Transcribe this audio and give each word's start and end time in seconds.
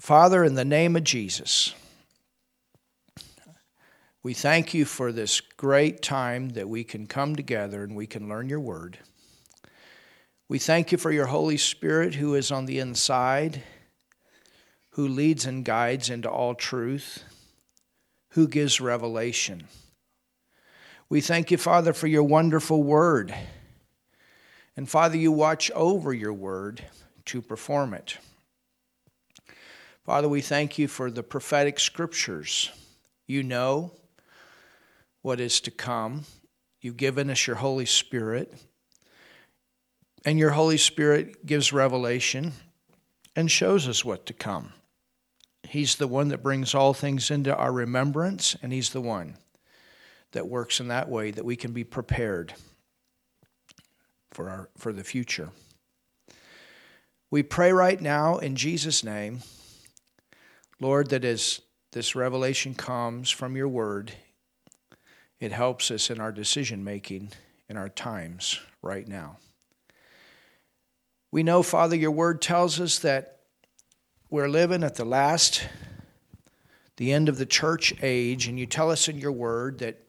Father, 0.00 0.42
in 0.44 0.54
the 0.54 0.64
name 0.64 0.96
of 0.96 1.04
Jesus, 1.04 1.74
we 4.22 4.32
thank 4.32 4.72
you 4.72 4.86
for 4.86 5.12
this 5.12 5.42
great 5.42 6.00
time 6.00 6.50
that 6.50 6.70
we 6.70 6.84
can 6.84 7.06
come 7.06 7.36
together 7.36 7.84
and 7.84 7.94
we 7.94 8.06
can 8.06 8.26
learn 8.26 8.48
your 8.48 8.60
word. 8.60 8.98
We 10.48 10.58
thank 10.58 10.90
you 10.90 10.96
for 10.96 11.12
your 11.12 11.26
Holy 11.26 11.58
Spirit 11.58 12.14
who 12.14 12.34
is 12.34 12.50
on 12.50 12.64
the 12.64 12.78
inside, 12.78 13.62
who 14.92 15.06
leads 15.06 15.44
and 15.44 15.66
guides 15.66 16.08
into 16.08 16.30
all 16.30 16.54
truth, 16.54 17.22
who 18.30 18.48
gives 18.48 18.80
revelation. 18.80 19.64
We 21.10 21.20
thank 21.20 21.50
you, 21.50 21.58
Father, 21.58 21.92
for 21.92 22.06
your 22.06 22.22
wonderful 22.22 22.82
word. 22.82 23.34
And 24.78 24.88
Father, 24.88 25.18
you 25.18 25.30
watch 25.30 25.70
over 25.72 26.14
your 26.14 26.32
word 26.32 26.82
to 27.26 27.42
perform 27.42 27.92
it. 27.92 28.16
Father, 30.10 30.28
we 30.28 30.40
thank 30.40 30.76
you 30.76 30.88
for 30.88 31.08
the 31.08 31.22
prophetic 31.22 31.78
scriptures. 31.78 32.68
You 33.28 33.44
know 33.44 33.92
what 35.22 35.38
is 35.38 35.60
to 35.60 35.70
come. 35.70 36.24
You've 36.80 36.96
given 36.96 37.30
us 37.30 37.46
your 37.46 37.54
Holy 37.54 37.86
Spirit. 37.86 38.52
And 40.24 40.36
your 40.36 40.50
Holy 40.50 40.78
Spirit 40.78 41.46
gives 41.46 41.72
revelation 41.72 42.54
and 43.36 43.48
shows 43.48 43.86
us 43.86 44.04
what 44.04 44.26
to 44.26 44.32
come. 44.32 44.72
He's 45.62 45.94
the 45.94 46.08
one 46.08 46.26
that 46.30 46.42
brings 46.42 46.74
all 46.74 46.92
things 46.92 47.30
into 47.30 47.54
our 47.54 47.70
remembrance, 47.70 48.56
and 48.64 48.72
He's 48.72 48.90
the 48.90 49.00
one 49.00 49.36
that 50.32 50.48
works 50.48 50.80
in 50.80 50.88
that 50.88 51.08
way 51.08 51.30
that 51.30 51.44
we 51.44 51.54
can 51.54 51.72
be 51.72 51.84
prepared 51.84 52.54
for, 54.32 54.50
our, 54.50 54.70
for 54.76 54.92
the 54.92 55.04
future. 55.04 55.50
We 57.30 57.44
pray 57.44 57.72
right 57.72 58.00
now 58.00 58.38
in 58.38 58.56
Jesus' 58.56 59.04
name 59.04 59.42
Lord, 60.80 61.10
that 61.10 61.24
as 61.24 61.60
this 61.92 62.16
revelation 62.16 62.74
comes 62.74 63.30
from 63.30 63.56
your 63.56 63.68
word, 63.68 64.12
it 65.38 65.52
helps 65.52 65.90
us 65.90 66.10
in 66.10 66.20
our 66.20 66.32
decision 66.32 66.82
making 66.82 67.30
in 67.68 67.76
our 67.76 67.88
times 67.88 68.58
right 68.82 69.06
now. 69.06 69.36
We 71.30 71.42
know, 71.42 71.62
Father, 71.62 71.96
your 71.96 72.10
word 72.10 72.42
tells 72.42 72.80
us 72.80 72.98
that 73.00 73.40
we're 74.30 74.48
living 74.48 74.82
at 74.82 74.96
the 74.96 75.04
last, 75.04 75.66
the 76.96 77.12
end 77.12 77.28
of 77.28 77.38
the 77.38 77.46
church 77.46 77.94
age, 78.02 78.46
and 78.46 78.58
you 78.58 78.66
tell 78.66 78.90
us 78.90 79.08
in 79.08 79.18
your 79.18 79.32
word 79.32 79.78
that 79.78 80.02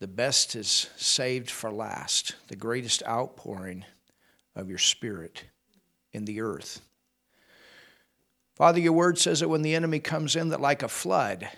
the 0.00 0.08
best 0.08 0.56
is 0.56 0.90
saved 0.96 1.50
for 1.50 1.70
last, 1.70 2.34
the 2.48 2.56
greatest 2.56 3.02
outpouring 3.06 3.84
of 4.56 4.68
your 4.68 4.78
spirit 4.78 5.44
in 6.12 6.24
the 6.24 6.40
earth. 6.40 6.80
Father, 8.54 8.80
your 8.80 8.92
word 8.92 9.18
says 9.18 9.40
that 9.40 9.48
when 9.48 9.62
the 9.62 9.74
enemy 9.74 9.98
comes 9.98 10.36
in, 10.36 10.50
that 10.50 10.60
like 10.60 10.82
a 10.82 10.88
flood, 10.88 11.48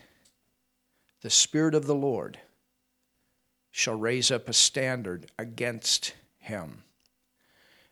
the 1.22 1.30
Spirit 1.30 1.74
of 1.74 1.86
the 1.86 1.94
Lord 1.94 2.38
shall 3.70 3.96
raise 3.96 4.30
up 4.30 4.48
a 4.48 4.52
standard 4.52 5.30
against 5.38 6.14
him. 6.38 6.84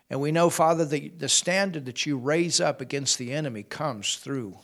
And 0.09 0.20
we 0.20 0.31
know, 0.31 0.50
Father, 0.50 0.84
that 0.84 1.19
the 1.19 1.28
standard 1.28 1.86
that 1.86 2.06
you 2.06 2.17
raise 2.19 2.61
up 2.61 2.81
against 2.81 3.19
the 3.19 3.33
enemy 3.33 3.62
comes 3.62 4.17
through 4.17 4.59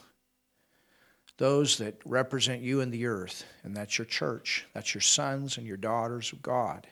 those 1.39 1.79
that 1.79 2.01
represent 2.05 2.63
you 2.63 2.81
in 2.81 2.91
the 2.91 3.07
earth, 3.07 3.45
and 3.63 3.75
that's 3.75 3.97
your 3.97 4.05
church. 4.05 4.67
That's 4.75 4.93
your 4.93 5.01
sons 5.01 5.57
and 5.57 5.67
your 5.67 5.77
daughters 5.77 6.33
of 6.33 6.43
God. 6.43 6.87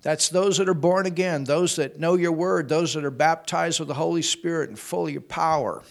That's 0.00 0.28
those 0.28 0.58
that 0.58 0.68
are 0.68 0.74
born 0.74 1.06
again, 1.06 1.44
those 1.44 1.76
that 1.76 2.00
know 2.00 2.14
your 2.14 2.32
word, 2.32 2.68
those 2.68 2.94
that 2.94 3.04
are 3.04 3.10
baptized 3.10 3.78
with 3.78 3.88
the 3.88 3.94
Holy 3.94 4.22
Spirit 4.22 4.68
and 4.68 4.78
full 4.78 5.06
of 5.06 5.12
your 5.12 5.20
power. 5.20 5.82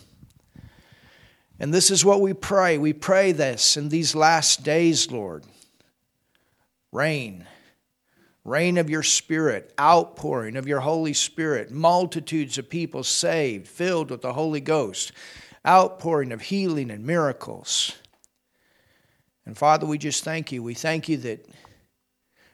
And 1.62 1.72
this 1.72 1.92
is 1.92 2.04
what 2.04 2.22
we 2.22 2.34
pray. 2.34 2.80
We 2.80 2.92
pray 2.92 3.34
this 3.34 3.78
in 3.78 3.90
these 3.90 4.16
last 4.16 4.64
days, 4.64 5.12
Lord. 5.12 5.46
Rain, 6.92 7.46
rain 8.44 8.80
of 8.80 8.90
your 8.90 9.04
Spirit, 9.04 9.72
outpouring 9.80 10.58
of 10.58 10.68
your 10.68 10.80
Holy 10.80 11.14
Spirit, 11.14 11.70
multitudes 11.70 12.58
of 12.58 12.68
people 12.68 13.04
saved, 13.04 13.68
filled 13.68 14.10
with 14.10 14.24
the 14.24 14.34
Holy 14.34 14.60
Ghost, 14.60 15.12
outpouring 15.66 16.32
of 16.32 16.42
healing 16.42 16.90
and 16.90 17.06
miracles. 17.06 17.96
And 19.46 19.56
Father, 19.56 19.86
we 19.86 20.00
just 20.00 20.24
thank 20.24 20.52
you. 20.52 20.64
We 20.64 20.74
thank 20.74 21.08
you 21.08 21.18
that 21.18 21.46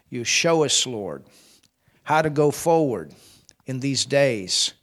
you 0.09 0.25
show 0.25 0.65
us, 0.65 0.85
Lord, 0.85 1.23
how 2.03 2.21
to 2.21 2.29
go 2.29 2.51
forward 2.51 3.13
in 3.65 3.79
these 3.79 4.03
days 4.03 4.73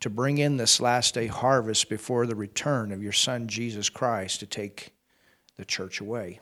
to 0.00 0.10
bring 0.10 0.38
in 0.38 0.56
this 0.56 0.80
last 0.80 1.14
day 1.14 1.26
harvest 1.26 1.88
before 1.88 2.26
the 2.26 2.34
return 2.34 2.92
of 2.92 3.02
your 3.02 3.12
Son, 3.12 3.48
Jesus 3.48 3.88
Christ, 3.88 4.40
to 4.40 4.46
take 4.46 4.90
the 5.56 5.64
church 5.64 6.00
away. 6.00 6.40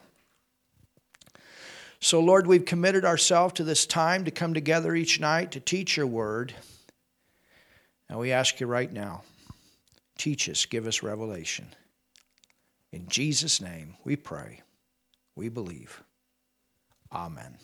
So, 1.99 2.19
Lord, 2.19 2.47
we've 2.47 2.65
committed 2.65 3.05
ourselves 3.05 3.53
to 3.53 3.63
this 3.63 3.85
time 3.85 4.25
to 4.25 4.31
come 4.31 4.53
together 4.53 4.93
each 4.93 5.21
night 5.21 5.51
to 5.51 5.61
teach 5.61 5.95
your 5.95 6.07
word. 6.07 6.53
And 8.09 8.19
we 8.19 8.33
ask 8.33 8.59
you 8.59 8.67
right 8.67 8.91
now 8.91 9.23
teach 10.17 10.49
us, 10.49 10.65
give 10.65 10.85
us 10.85 11.01
revelation. 11.01 11.67
In 12.91 13.07
Jesus' 13.07 13.61
name 13.61 13.95
we 14.03 14.15
pray, 14.15 14.61
we 15.35 15.49
believe. 15.49 16.03
Amen. 17.11 17.57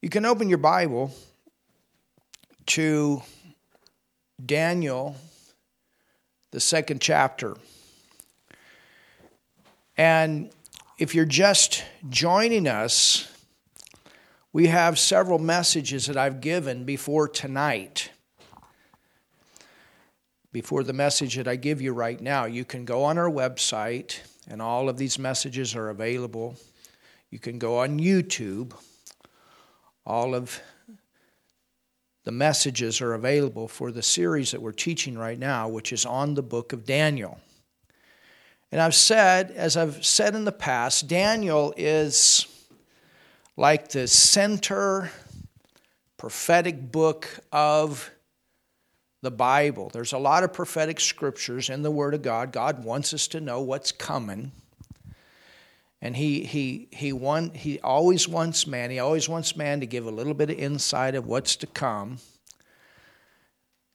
You 0.00 0.08
can 0.08 0.24
open 0.24 0.48
your 0.48 0.58
Bible 0.58 1.12
to 2.68 3.22
Daniel, 4.44 5.16
the 6.50 6.60
second 6.60 7.00
chapter. 7.00 7.56
And 9.96 10.50
if 10.98 11.14
you're 11.14 11.24
just 11.24 11.82
joining 12.08 12.68
us, 12.68 13.32
we 14.52 14.66
have 14.66 14.98
several 14.98 15.38
messages 15.38 16.06
that 16.06 16.16
I've 16.16 16.40
given 16.40 16.84
before 16.84 17.26
tonight. 17.26 18.10
Before 20.52 20.82
the 20.82 20.92
message 20.92 21.36
that 21.36 21.48
I 21.48 21.56
give 21.56 21.80
you 21.80 21.92
right 21.92 22.20
now, 22.20 22.44
you 22.44 22.64
can 22.64 22.84
go 22.84 23.04
on 23.04 23.18
our 23.18 23.30
website, 23.30 24.20
and 24.48 24.62
all 24.62 24.88
of 24.88 24.98
these 24.98 25.18
messages 25.18 25.74
are 25.74 25.88
available. 25.88 26.56
You 27.30 27.38
can 27.38 27.58
go 27.58 27.78
on 27.78 27.98
YouTube. 27.98 28.72
All 30.06 30.34
of 30.34 30.60
the 32.28 32.32
messages 32.32 33.00
are 33.00 33.14
available 33.14 33.66
for 33.66 33.90
the 33.90 34.02
series 34.02 34.50
that 34.50 34.60
we're 34.60 34.70
teaching 34.70 35.16
right 35.16 35.38
now, 35.38 35.66
which 35.66 35.94
is 35.94 36.04
on 36.04 36.34
the 36.34 36.42
book 36.42 36.74
of 36.74 36.84
Daniel. 36.84 37.40
And 38.70 38.82
I've 38.82 38.94
said, 38.94 39.50
as 39.52 39.78
I've 39.78 40.04
said 40.04 40.34
in 40.34 40.44
the 40.44 40.52
past, 40.52 41.08
Daniel 41.08 41.72
is 41.74 42.46
like 43.56 43.88
the 43.88 44.06
center 44.06 45.10
prophetic 46.18 46.92
book 46.92 47.30
of 47.50 48.10
the 49.22 49.30
Bible. 49.30 49.88
There's 49.90 50.12
a 50.12 50.18
lot 50.18 50.44
of 50.44 50.52
prophetic 50.52 51.00
scriptures 51.00 51.70
in 51.70 51.80
the 51.80 51.90
Word 51.90 52.12
of 52.12 52.20
God. 52.20 52.52
God 52.52 52.84
wants 52.84 53.14
us 53.14 53.26
to 53.28 53.40
know 53.40 53.62
what's 53.62 53.90
coming. 53.90 54.52
And 56.00 56.16
he, 56.16 56.44
he, 56.44 56.88
he, 56.92 57.12
want, 57.12 57.56
he 57.56 57.80
always 57.80 58.28
wants 58.28 58.66
man, 58.66 58.90
he 58.90 58.98
always 58.98 59.28
wants 59.28 59.56
man 59.56 59.80
to 59.80 59.86
give 59.86 60.06
a 60.06 60.10
little 60.10 60.34
bit 60.34 60.50
of 60.50 60.58
insight 60.58 61.14
of 61.14 61.26
what's 61.26 61.56
to 61.56 61.66
come. 61.66 62.18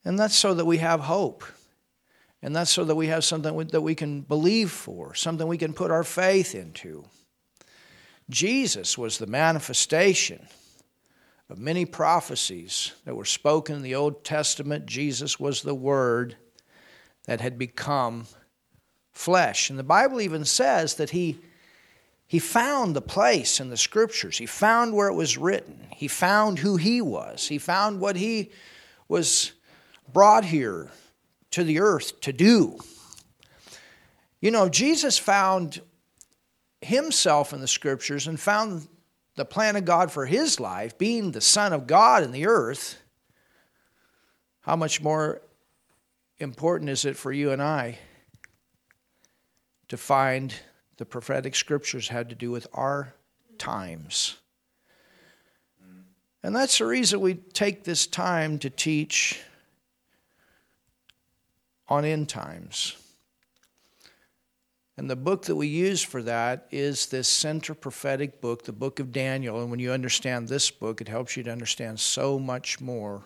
And 0.04 0.20
that's 0.20 0.36
so 0.36 0.54
that 0.54 0.66
we 0.66 0.78
have 0.80 1.02
hope. 1.02 1.44
And 2.42 2.54
that's 2.54 2.72
so 2.72 2.84
that 2.84 2.96
we 2.96 3.08
have 3.08 3.24
something 3.24 3.56
that 3.68 3.82
we 3.82 3.96
can 3.96 4.20
believe 4.20 4.70
for, 4.70 5.16
something 5.16 5.48
we 5.48 5.58
can 5.58 5.72
put 5.72 5.92
our 5.92 6.04
faith 6.04 6.56
into. 6.56 7.06
Jesus 8.30 8.98
was 8.98 9.18
the 9.18 9.28
manifestation 9.28 10.46
of 11.50 11.58
many 11.58 11.86
prophecies 11.86 12.92
that 13.06 13.16
were 13.16 13.24
spoken 13.24 13.78
in 13.78 13.82
the 13.82 13.96
Old 13.96 14.26
Testament. 14.26 14.86
Jesus 14.86 15.40
was 15.40 15.62
the 15.62 15.76
Word 15.76 16.36
that 17.26 17.40
had 17.40 17.58
become 17.58 18.28
flesh. 19.14 19.70
And 19.70 19.80
the 19.80 19.84
Bible 19.84 20.20
even 20.20 20.44
says 20.44 20.96
that 20.96 21.12
he 21.12 21.40
he 22.34 22.40
found 22.40 22.96
the 22.96 23.02
place 23.02 23.60
in 23.60 23.70
the 23.70 23.78
scriptures. 23.78 24.40
He 24.40 24.48
found 24.48 24.96
where 24.96 25.08
it 25.08 25.14
was 25.14 25.38
written. 25.38 25.86
He 25.92 26.08
found 26.08 26.58
who 26.58 26.78
he 26.78 27.00
was. 27.00 27.48
He 27.48 27.60
found 27.60 28.00
what 28.00 28.16
he 28.16 28.50
was 29.08 29.52
brought 30.12 30.44
here 30.44 30.90
to 31.52 31.64
the 31.64 31.80
earth 31.80 32.20
to 32.22 32.34
do. 32.34 32.80
You 34.42 34.50
know, 34.50 34.68
Jesus 34.68 35.16
found 35.16 35.80
himself 36.82 37.54
in 37.54 37.62
the 37.62 37.68
scriptures 37.68 38.26
and 38.26 38.40
found 38.40 38.88
the 39.36 39.46
plan 39.46 39.76
of 39.76 39.86
God 39.86 40.12
for 40.12 40.26
his 40.26 40.60
life, 40.60 40.98
being 40.98 41.34
the 41.34 41.40
Son 41.40 41.72
of 41.72 41.86
God 41.86 42.24
in 42.24 42.32
the 42.32 42.48
earth. 42.48 43.00
How 44.62 44.76
much 44.76 45.04
more 45.04 45.40
important 46.40 46.90
is 46.90 47.06
it 47.06 47.16
for 47.16 47.32
you 47.32 47.52
and 47.52 47.62
I 47.62 48.00
to 49.90 49.98
find 49.98 50.52
the 50.98 51.06
prophetic 51.06 51.56
scriptures 51.56 52.08
had 52.08 52.30
to 52.30 52.36
do 52.36 52.52
with 52.52 52.68
our 52.74 53.14
times. 53.58 54.38
And 56.44 56.56
that's 56.56 56.78
the 56.78 56.86
reason 56.86 57.22
we 57.22 57.36
take 57.36 57.84
this 57.84 58.06
time 58.06 58.60
to 58.60 58.70
teach 58.70 59.40
on 61.88 62.04
end 62.04 62.28
times. 62.28 62.98
And 64.98 65.10
the 65.10 65.16
book 65.16 65.46
that 65.46 65.56
we 65.56 65.68
use 65.68 66.04
for 66.04 66.22
that 66.24 66.68
is 66.70 67.08
this 67.08 67.28
center 67.28 67.74
prophetic 67.74 68.42
book, 68.42 68.64
the 68.64 68.72
book 68.72 69.00
of 69.00 69.12
Daniel. 69.12 69.62
And 69.62 69.72
when 69.72 69.80
you 69.80 69.92
understand 69.92 70.48
this 70.48 70.70
book, 70.70 71.02
it 71.02 71.08
helps 71.08 71.36
you 71.36 71.44
to 71.44 71.52
understand 71.52 72.00
so 72.00 72.38
much 72.38 72.80
more 72.80 73.24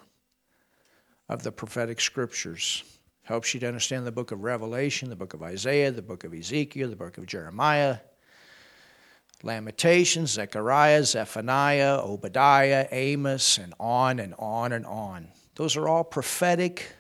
of 1.28 1.44
the 1.44 1.52
prophetic 1.52 2.00
scriptures. 2.00 2.84
Helps 3.28 3.54
you 3.54 3.60
to 3.60 3.68
understand 3.68 4.08
the 4.08 4.12
book 4.12 4.32
of 4.32 4.44
Revelation, 4.44 5.10
the 5.10 5.16
book 5.16 5.34
of 5.34 5.44
Isaiah, 5.44 5.92
the 5.92 6.02
book 6.02 6.24
of 6.24 6.34
Ezekiel, 6.34 6.90
the 6.90 6.96
book 6.96 7.18
of 7.18 7.26
Jeremiah, 7.26 7.98
Lamentations, 9.44 10.32
Zechariah, 10.32 11.04
Zephaniah, 11.04 12.00
Obadiah, 12.00 12.88
Amos, 12.90 13.58
and 13.58 13.74
on 13.80 14.20
and 14.20 14.34
on 14.40 14.72
and 14.72 14.86
on. 14.86 15.28
Those 15.56 15.76
are 15.76 15.90
all 15.90 16.06
prophetic 16.06 16.94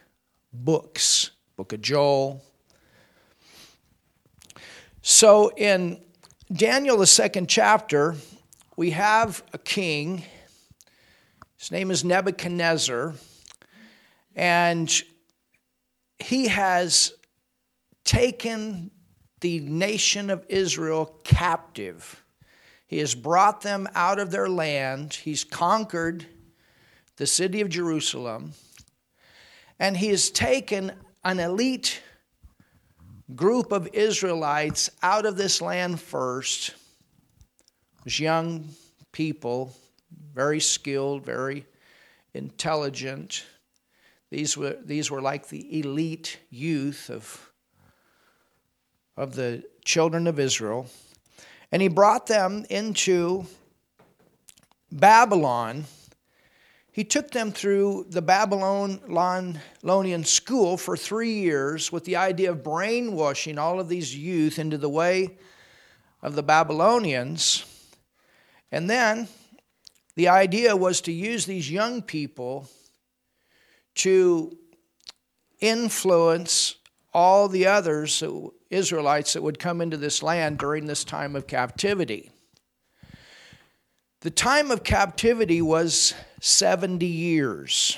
books. 0.51 1.31
Book 1.55 1.71
of 1.71 1.81
Joel, 1.81 2.43
so 5.09 5.53
in 5.55 6.01
Daniel, 6.51 6.97
the 6.97 7.07
second 7.07 7.47
chapter, 7.47 8.15
we 8.75 8.91
have 8.91 9.41
a 9.53 9.57
king. 9.57 10.23
His 11.57 11.71
name 11.71 11.91
is 11.91 12.03
Nebuchadnezzar. 12.03 13.13
And 14.35 15.03
he 16.19 16.47
has 16.47 17.13
taken 18.03 18.91
the 19.41 19.59
nation 19.59 20.29
of 20.29 20.45
Israel 20.49 21.19
captive. 21.23 22.23
He 22.87 22.99
has 22.99 23.13
brought 23.13 23.61
them 23.61 23.87
out 23.93 24.19
of 24.19 24.31
their 24.31 24.49
land. 24.49 25.13
He's 25.13 25.43
conquered 25.43 26.25
the 27.17 27.27
city 27.27 27.61
of 27.61 27.69
Jerusalem. 27.69 28.53
And 29.79 29.97
he 29.97 30.07
has 30.07 30.31
taken 30.31 30.91
an 31.23 31.39
elite 31.39 32.01
group 33.35 33.71
of 33.71 33.89
Israelites 33.93 34.89
out 35.03 35.25
of 35.25 35.35
this 35.35 35.61
land 35.61 35.99
first. 35.99 36.73
It 38.05 38.19
young 38.19 38.69
people, 39.11 39.75
very 40.33 40.61
skilled, 40.61 41.25
very 41.25 41.65
intelligent. 42.33 43.43
These 44.29 44.57
were, 44.57 44.77
these 44.83 45.09
were 45.09 45.21
like 45.21 45.49
the 45.49 45.79
elite 45.79 46.39
youth 46.49 47.09
of, 47.09 47.51
of 49.15 49.35
the 49.35 49.63
children 49.85 50.27
of 50.27 50.39
Israel. 50.39 50.87
And 51.71 51.81
he 51.81 51.87
brought 51.87 52.27
them 52.27 52.65
into 52.69 53.45
Babylon 54.91 55.85
he 56.97 57.03
took 57.03 57.29
them 57.29 57.51
through 57.51 58.07
the 58.09 58.23
Babylonian 58.23 60.23
school 60.23 60.77
for 60.77 60.97
three 60.97 61.33
years 61.33 61.91
with 61.91 62.05
the 62.05 62.15
idea 62.15 62.49
of 62.49 62.63
brainwashing 62.63 63.59
all 63.59 63.79
of 63.79 63.87
these 63.87 64.17
youth 64.17 64.57
into 64.57 64.79
the 64.79 64.89
way 64.89 65.37
of 66.23 66.33
the 66.33 66.41
Babylonians. 66.41 67.65
And 68.71 68.89
then 68.89 69.27
the 70.15 70.29
idea 70.29 70.75
was 70.75 71.01
to 71.01 71.11
use 71.11 71.45
these 71.45 71.69
young 71.69 72.01
people 72.01 72.67
to 73.97 74.57
influence 75.59 76.75
all 77.13 77.47
the 77.47 77.65
others, 77.65 78.23
Israelites, 78.69 79.33
that 79.33 79.41
would 79.41 79.59
come 79.59 79.81
into 79.81 79.97
this 79.97 80.21
land 80.21 80.59
during 80.59 80.85
this 80.85 81.03
time 81.03 81.35
of 81.35 81.47
captivity. 81.47 82.31
The 84.21 84.31
time 84.31 84.71
of 84.71 84.83
captivity 84.83 85.61
was 85.61 86.13
70 86.41 87.05
years. 87.05 87.97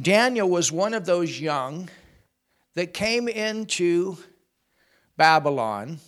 Daniel 0.00 0.48
was 0.48 0.72
one 0.72 0.94
of 0.94 1.06
those 1.06 1.40
young 1.40 1.88
that 2.74 2.94
came 2.94 3.28
into 3.28 4.16
Babylon. 5.16 5.98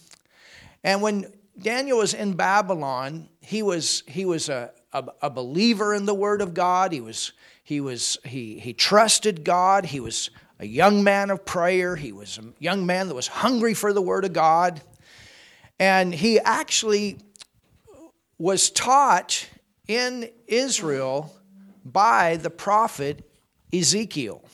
And 0.82 1.02
when 1.02 1.32
Daniel 1.60 1.98
was 1.98 2.14
in 2.14 2.34
Babylon, 2.34 3.28
he 3.40 3.62
was, 3.62 4.02
he 4.08 4.24
was 4.24 4.48
a, 4.48 4.72
a, 4.92 5.04
a 5.22 5.30
believer 5.30 5.94
in 5.94 6.06
the 6.06 6.14
Word 6.14 6.40
of 6.40 6.54
God. 6.54 6.92
He, 6.92 7.00
was, 7.00 7.32
he, 7.64 7.80
was, 7.80 8.18
he, 8.24 8.58
he 8.58 8.74
trusted 8.74 9.42
God. 9.42 9.86
He 9.86 9.98
was 9.98 10.30
a 10.60 10.66
young 10.66 11.02
man 11.02 11.30
of 11.30 11.44
prayer. 11.46 11.96
He 11.96 12.12
was 12.12 12.38
a 12.38 12.44
young 12.62 12.84
man 12.84 13.08
that 13.08 13.14
was 13.14 13.26
hungry 13.26 13.72
for 13.72 13.92
the 13.92 14.02
Word 14.02 14.26
of 14.26 14.34
God. 14.34 14.82
And 15.80 16.14
he 16.14 16.38
actually 16.38 17.18
was 18.38 18.70
taught 18.70 19.48
in 19.88 20.30
Israel 20.46 21.34
by 21.84 22.36
the 22.36 22.50
prophet 22.50 23.28
Ezekiel. 23.72 24.44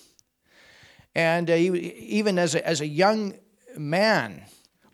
And 1.15 1.51
uh, 1.51 1.55
he, 1.55 1.69
even 1.69 2.39
as 2.39 2.55
a, 2.55 2.65
as 2.67 2.81
a 2.81 2.87
young 2.87 3.35
man, 3.77 4.45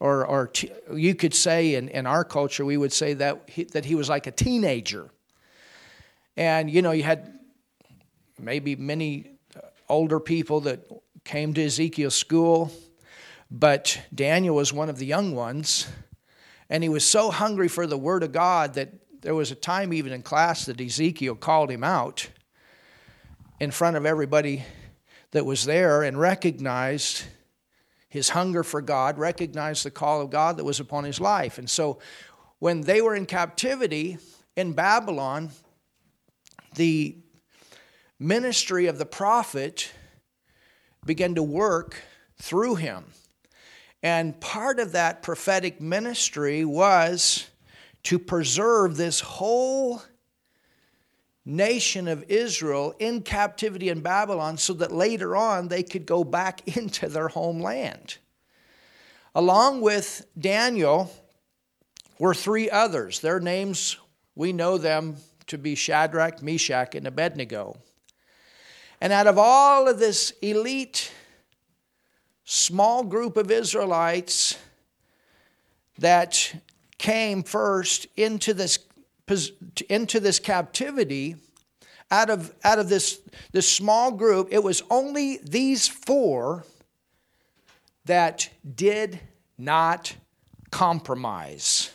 or, 0.01 0.27
or 0.27 0.49
t- 0.49 0.73
you 0.95 1.15
could 1.15 1.35
say 1.35 1.75
in, 1.75 1.91
in 1.91 2.07
our 2.07 2.25
culture, 2.25 2.65
we 2.65 2.79
would 2.79 2.93
say 2.93 3.13
that 3.15 3.43
he, 3.49 3.65
that 3.65 3.85
he 3.85 3.95
was 3.95 4.09
like 4.09 4.27
a 4.27 4.31
teenager. 4.31 5.11
And, 6.37 6.71
you 6.71 6.81
know, 6.81 6.93
you 6.93 7.03
had 7.03 7.36
maybe 8.39 8.77
many 8.77 9.31
uh, 9.57 9.61
older 9.89 10.21
people 10.21 10.61
that 10.61 10.81
came 11.25 11.55
to 11.55 11.65
Ezekiel's 11.65 12.15
school, 12.15 12.71
but 13.51 14.01
Daniel 14.15 14.57
was 14.57 14.73
one 14.73 14.89
of 14.89 14.99
the 14.99 15.07
young 15.07 15.35
ones. 15.35 15.87
And 16.69 16.83
he 16.83 16.89
was 16.89 17.05
so 17.05 17.31
hungry 17.31 17.69
for 17.69 17.87
the 17.87 17.99
Word 17.99 18.23
of 18.23 18.33
God 18.33 18.75
that 18.75 18.93
there 19.23 19.35
was 19.35 19.51
a 19.51 19.55
time, 19.55 19.93
even 19.93 20.13
in 20.13 20.23
class, 20.23 20.67
that 20.67 20.81
Ezekiel 20.81 21.35
called 21.35 21.71
him 21.71 21.85
out 21.85 22.29
in 23.61 23.71
front 23.71 23.97
of 23.97 24.05
everybody 24.05 24.65
that 25.31 25.45
was 25.45 25.65
there 25.65 26.03
and 26.03 26.19
recognized 26.19 27.25
his 28.09 28.31
hunger 28.31 28.63
for 28.63 28.81
God, 28.81 29.19
recognized 29.19 29.85
the 29.85 29.91
call 29.91 30.23
of 30.23 30.31
God 30.31 30.57
that 30.57 30.65
was 30.65 30.81
upon 30.81 31.05
his 31.05 31.21
life. 31.21 31.59
And 31.59 31.69
so 31.69 31.99
when 32.59 32.83
they 32.83 33.01
were 33.01 33.15
in 33.15 33.27
captivity 33.27 34.19
in 34.57 34.73
Babylon, 34.73 35.51
the 36.75 37.17
ministry 38.19 38.87
of 38.87 38.99
the 38.99 39.07
prophet 39.07 39.93
began 41.05 41.35
to 41.35 41.43
work 41.43 42.03
through 42.41 42.77
him. 42.77 43.05
And 44.03 44.41
part 44.41 44.79
of 44.79 44.93
that 44.93 45.23
prophetic 45.23 45.81
ministry 45.81 46.65
was 46.65 47.49
to 48.05 48.19
preserve 48.19 48.97
this 48.97 49.21
whole 49.21 50.03
nation 51.45 52.09
of 52.09 52.25
Israel 52.29 52.95
in 52.99 53.23
captivity 53.23 53.89
in 53.89 54.01
Babylon 54.01 54.59
so 54.59 54.73
that 54.75 54.93
later 54.93 55.37
on 55.37 55.69
they 55.69 55.83
could 55.83 56.07
go 56.07 56.25
back 56.25 56.67
into 56.77 57.09
their 57.09 57.29
homeland. 57.29 58.19
Along 59.35 59.81
with 59.81 60.27
Daniel 60.39 61.13
were 62.19 62.35
three 62.35 62.71
others. 62.71 63.21
Their 63.21 63.41
names, 63.41 63.97
we 64.35 64.53
know 64.53 64.79
them 64.79 65.17
to 65.49 65.59
be 65.59 65.75
Shadrach, 65.75 66.43
Meshach, 66.43 66.95
and 66.95 67.07
Abednego. 67.07 67.77
And 69.01 69.13
out 69.13 69.27
of 69.27 69.39
all 69.39 69.89
of 69.89 69.99
this 69.99 70.33
elite 70.43 71.13
small 72.45 73.05
group 73.05 73.37
of 73.37 73.51
Israelites 73.51 74.57
that 75.99 76.55
came 76.99 77.43
first 77.43 78.07
into 78.17 78.55
this, 78.55 78.79
into 79.89 80.21
this 80.21 80.39
captivity, 80.39 81.37
out 82.11 82.31
of, 82.31 82.55
out 82.63 82.79
of 82.79 82.89
this, 82.89 83.21
this 83.53 83.69
small 83.69 84.13
group, 84.13 84.49
it 84.51 84.63
was 84.63 84.83
only 84.91 85.39
these 85.39 85.89
four 85.89 86.65
that 88.05 88.49
did 88.75 89.21
not 89.59 90.15
compromise. 90.71 91.91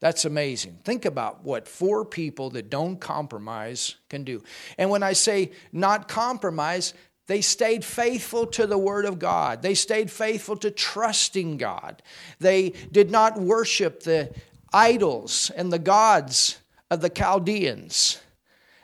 That's 0.00 0.26
amazing. 0.26 0.80
Think 0.84 1.04
about 1.04 1.42
what 1.42 1.66
four 1.66 2.04
people 2.04 2.50
that 2.50 2.68
don't 2.68 3.00
compromise 3.00 3.96
can 4.10 4.24
do. 4.24 4.42
And 4.76 4.90
when 4.90 5.02
I 5.02 5.14
say 5.14 5.52
not 5.72 6.06
compromise, 6.06 6.92
they 7.26 7.40
stayed 7.40 7.84
faithful 7.84 8.46
to 8.48 8.66
the 8.66 8.78
Word 8.78 9.04
of 9.04 9.18
God. 9.18 9.62
They 9.62 9.74
stayed 9.74 10.10
faithful 10.10 10.56
to 10.58 10.70
trusting 10.70 11.56
God. 11.56 12.02
They 12.38 12.70
did 12.92 13.10
not 13.10 13.40
worship 13.40 14.02
the 14.02 14.32
idols 14.72 15.50
and 15.56 15.72
the 15.72 15.78
gods 15.78 16.58
of 16.90 17.00
the 17.00 17.10
Chaldeans. 17.10 18.20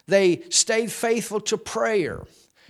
They 0.06 0.42
stayed 0.48 0.90
faithful 0.90 1.40
to 1.42 1.58
prayer. 1.58 2.24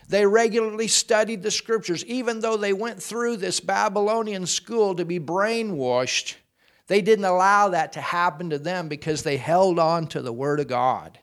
They 0.09 0.27
regularly 0.27 0.89
studied 0.89 1.43
the 1.43 1.51
scriptures. 1.51 2.05
Even 2.05 2.41
though 2.41 2.59
they 2.59 2.75
went 2.75 3.03
through 3.03 3.39
this 3.39 3.61
Babylonian 3.61 4.45
school 4.47 4.95
to 4.97 5.07
be 5.07 5.19
brainwashed, 5.19 6.35
they 6.93 7.01
didn't 7.01 7.25
allow 7.25 7.71
that 7.71 7.95
to 7.95 8.01
happen 8.01 8.51
to 8.51 8.59
them 8.59 8.89
because 8.89 9.23
they 9.23 9.37
held 9.37 9.79
on 9.79 10.07
to 10.09 10.21
the 10.21 10.33
Word 10.33 10.61
of 10.61 10.69
God. 10.69 11.19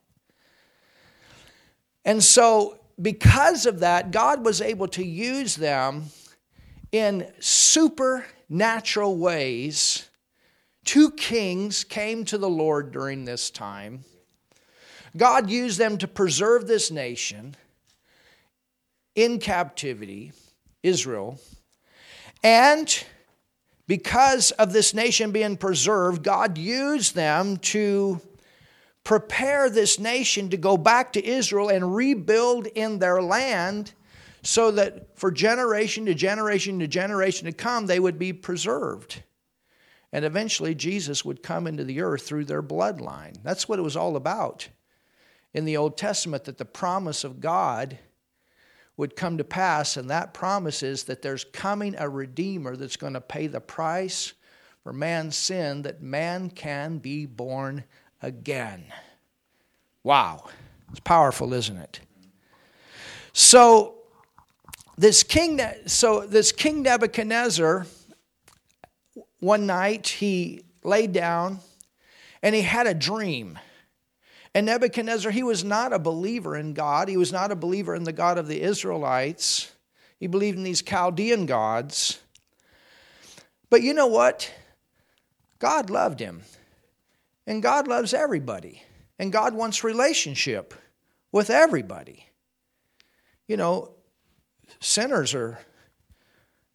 And 2.04 2.24
so 2.24 2.80
because 3.00 3.66
of 3.66 3.82
that, 3.82 4.12
God 4.12 4.44
was 4.44 4.62
able 4.62 4.88
to 4.90 5.06
use 5.06 5.56
them 5.56 6.06
in 6.92 7.32
supernatural 7.40 9.18
ways. 9.18 10.10
Two 10.86 11.12
kings 11.12 11.84
came 11.84 12.26
to 12.26 12.38
the 12.38 12.50
Lord 12.50 12.92
during 12.92 13.26
this 13.26 13.52
time. 13.52 14.04
God 15.16 15.50
used 15.50 15.78
them 15.78 15.98
to 16.00 16.08
preserve 16.08 16.68
this 16.68 16.90
nation 16.90 17.56
in 19.16 19.40
captivity. 19.40 20.32
Israel. 20.84 21.40
And 22.44 23.04
because 23.90 24.52
of 24.52 24.72
this 24.72 24.94
nation 24.94 25.32
being 25.32 25.58
preserved, 25.58 26.22
God 26.22 26.60
used 26.60 27.16
them 27.16 27.58
to 27.58 28.22
prepare 29.04 29.68
this 29.68 29.98
nation 29.98 30.52
to 30.52 30.58
go 30.58 30.78
back 30.78 31.14
to 31.14 31.26
Israel 31.26 31.70
and 31.70 31.96
rebuild 31.96 32.68
in 32.68 33.00
their 33.00 33.20
land 33.20 33.96
so 34.44 34.70
that 34.70 35.18
for 35.18 35.32
generation 35.32 36.06
to 36.06 36.14
generation 36.14 36.78
to 36.78 36.88
generation 36.88 37.48
to 37.48 37.52
come, 37.52 37.88
they 37.88 38.00
would 38.00 38.20
be 38.20 38.32
preserved. 38.32 39.24
And 40.14 40.24
eventually, 40.24 40.76
Jesus 40.76 41.26
would 41.26 41.42
come 41.42 41.66
into 41.66 41.84
the 41.84 42.02
earth 42.02 42.22
through 42.22 42.46
their 42.46 42.62
bloodline. 42.62 43.42
That's 43.42 43.68
what 43.68 43.80
it 43.80 43.84
was 43.84 43.98
all 43.98 44.16
about 44.16 44.70
in 45.52 45.66
the 45.66 45.78
Old 45.78 45.98
Testament 45.98 46.44
that 46.44 46.60
the 46.60 46.64
promise 46.64 47.24
of 47.24 47.40
God 47.40 47.98
would 49.00 49.16
come 49.16 49.38
to 49.38 49.46
pass, 49.46 49.96
and 49.96 50.10
that 50.10 50.34
promise 50.34 50.84
is 50.84 51.06
that 51.06 51.22
there's 51.22 51.46
coming 51.46 51.96
a 51.98 52.10
Redeemer 52.10 52.76
that's 52.76 52.98
going 52.98 53.14
to 53.14 53.22
pay 53.22 53.48
the 53.48 53.62
price 53.62 54.34
for 54.84 54.92
man's 54.92 55.38
sin, 55.38 55.84
that 55.84 56.02
man 56.02 56.50
can 56.50 56.98
be 56.98 57.26
born 57.26 57.86
again. 58.22 58.84
Wow. 60.04 60.50
It's 60.92 61.00
powerful, 61.00 61.54
isn't 61.54 61.78
it? 61.78 62.02
So, 63.32 64.00
this 64.98 65.24
king, 65.24 65.62
so 65.86 66.26
this 66.26 66.52
King 66.52 66.84
Nebuchadnezzar, 66.84 67.86
one 69.40 69.66
night 69.66 70.10
he 70.10 70.66
laid 70.84 71.14
down 71.14 71.60
and 72.44 72.54
he 72.54 72.64
had 72.64 72.86
a 72.86 72.94
dream. 72.94 73.60
And 74.56 74.66
Nebuchadnezzar, 74.66 75.32
he 75.32 75.44
was 75.44 75.64
not 75.64 75.94
a 75.94 76.00
believer 76.00 76.56
in 76.56 76.74
God. 76.74 77.08
He 77.08 77.18
was 77.18 77.32
not 77.32 77.52
a 77.52 77.56
believer 77.56 77.94
in 77.94 78.04
the 78.04 78.12
God 78.12 78.38
of 78.38 78.48
the 78.48 78.62
Israelites. 78.62 79.72
He 80.20 80.28
believed 80.28 80.58
in 80.58 80.64
these 80.64 80.82
Chaldean 80.82 81.46
gods. 81.46 82.20
But 83.70 83.84
you 83.84 83.94
know 83.94 84.08
what? 84.08 84.52
God 85.60 85.90
loved 85.90 86.20
him. 86.20 86.42
And 87.46 87.62
God 87.62 87.88
loves 87.88 88.14
everybody. 88.14 88.84
And 89.20 89.32
God 89.32 89.54
wants 89.54 89.84
relationship 89.84 90.74
with 91.32 91.50
everybody. 91.50 92.26
You 93.48 93.58
know, 93.58 93.92
sinners 94.80 95.36
are 95.36 95.60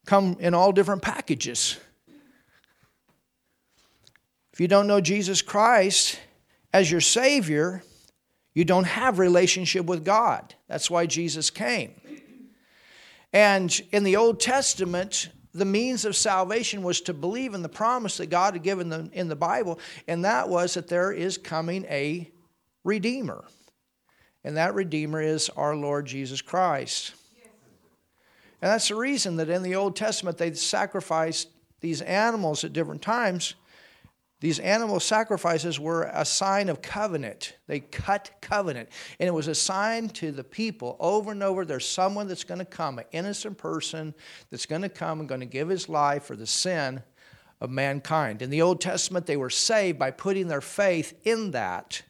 come 0.06 0.36
in 0.38 0.54
all 0.54 0.72
different 0.72 1.02
packages. 1.02 1.78
If 4.52 4.60
you 4.60 4.68
don't 4.68 4.86
know 4.86 5.00
Jesus 5.00 5.42
Christ 5.42 6.20
as 6.74 6.90
your 6.90 7.00
Savior, 7.00 7.84
you 8.52 8.64
don't 8.64 8.84
have 8.84 9.20
relationship 9.20 9.86
with 9.86 10.04
God. 10.04 10.56
That's 10.68 10.90
why 10.90 11.06
Jesus 11.06 11.48
came. 11.48 11.92
And 13.32 13.80
in 13.92 14.02
the 14.02 14.16
Old 14.16 14.40
Testament, 14.40 15.30
the 15.52 15.64
means 15.64 16.04
of 16.04 16.16
salvation 16.16 16.82
was 16.82 17.00
to 17.02 17.14
believe 17.14 17.54
in 17.54 17.62
the 17.62 17.68
promise 17.68 18.16
that 18.16 18.26
God 18.26 18.54
had 18.54 18.64
given 18.64 18.88
them 18.88 19.10
in 19.12 19.28
the 19.28 19.36
Bible, 19.36 19.78
and 20.08 20.24
that 20.24 20.48
was 20.48 20.74
that 20.74 20.88
there 20.88 21.12
is 21.12 21.38
coming 21.38 21.84
a 21.84 22.28
Redeemer. 22.82 23.44
And 24.42 24.56
that 24.56 24.74
Redeemer 24.74 25.22
is 25.22 25.48
our 25.50 25.76
Lord 25.76 26.06
Jesus 26.06 26.42
Christ. 26.42 27.14
And 28.60 28.70
that's 28.72 28.88
the 28.88 28.96
reason 28.96 29.36
that 29.36 29.48
in 29.48 29.62
the 29.62 29.76
Old 29.76 29.94
Testament 29.94 30.38
they 30.38 30.52
sacrificed 30.54 31.50
these 31.80 32.02
animals 32.02 32.64
at 32.64 32.72
different 32.72 33.02
times 33.02 33.54
these 34.44 34.58
animal 34.58 35.00
sacrifices 35.00 35.80
were 35.80 36.02
a 36.12 36.22
sign 36.22 36.68
of 36.68 36.82
covenant. 36.82 37.56
They 37.66 37.80
cut 37.80 38.30
covenant. 38.42 38.90
And 39.18 39.26
it 39.26 39.32
was 39.32 39.48
a 39.48 39.54
sign 39.54 40.10
to 40.10 40.32
the 40.32 40.44
people 40.44 40.98
over 41.00 41.32
and 41.32 41.42
over 41.42 41.64
there's 41.64 41.88
someone 41.88 42.28
that's 42.28 42.44
going 42.44 42.58
to 42.58 42.66
come, 42.66 42.98
an 42.98 43.06
innocent 43.10 43.56
person 43.56 44.12
that's 44.50 44.66
going 44.66 44.82
to 44.82 44.90
come 44.90 45.20
and 45.20 45.26
going 45.30 45.40
to 45.40 45.46
give 45.46 45.70
his 45.70 45.88
life 45.88 46.24
for 46.24 46.36
the 46.36 46.46
sin 46.46 47.02
of 47.58 47.70
mankind. 47.70 48.42
In 48.42 48.50
the 48.50 48.60
Old 48.60 48.82
Testament, 48.82 49.24
they 49.24 49.38
were 49.38 49.48
saved 49.48 49.98
by 49.98 50.10
putting 50.10 50.48
their 50.48 50.60
faith 50.60 51.18
in 51.24 51.52
that. 51.52 52.02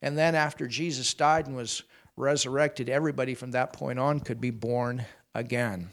And 0.00 0.16
then 0.16 0.34
after 0.34 0.66
Jesus 0.66 1.12
died 1.12 1.46
and 1.46 1.56
was 1.56 1.82
resurrected, 2.16 2.88
everybody 2.88 3.34
from 3.34 3.50
that 3.50 3.74
point 3.74 3.98
on 3.98 4.20
could 4.20 4.40
be 4.40 4.50
born 4.50 5.04
again. 5.34 5.90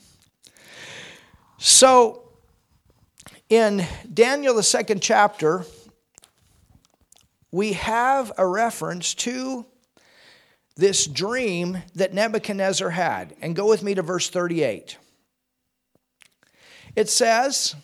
So, 1.57 2.26
in 3.49 3.85
Daniel, 4.13 4.55
the 4.55 4.63
second 4.63 5.01
chapter, 5.01 5.65
we 7.51 7.73
have 7.73 8.31
a 8.37 8.45
reference 8.45 9.13
to 9.15 9.65
this 10.75 11.07
dream 11.07 11.81
that 11.95 12.13
Nebuchadnezzar 12.13 12.91
had. 12.91 13.35
And 13.41 13.55
go 13.55 13.67
with 13.67 13.83
me 13.83 13.95
to 13.95 14.01
verse 14.01 14.29
38. 14.29 14.97
It 16.95 17.09
says, 17.09 17.75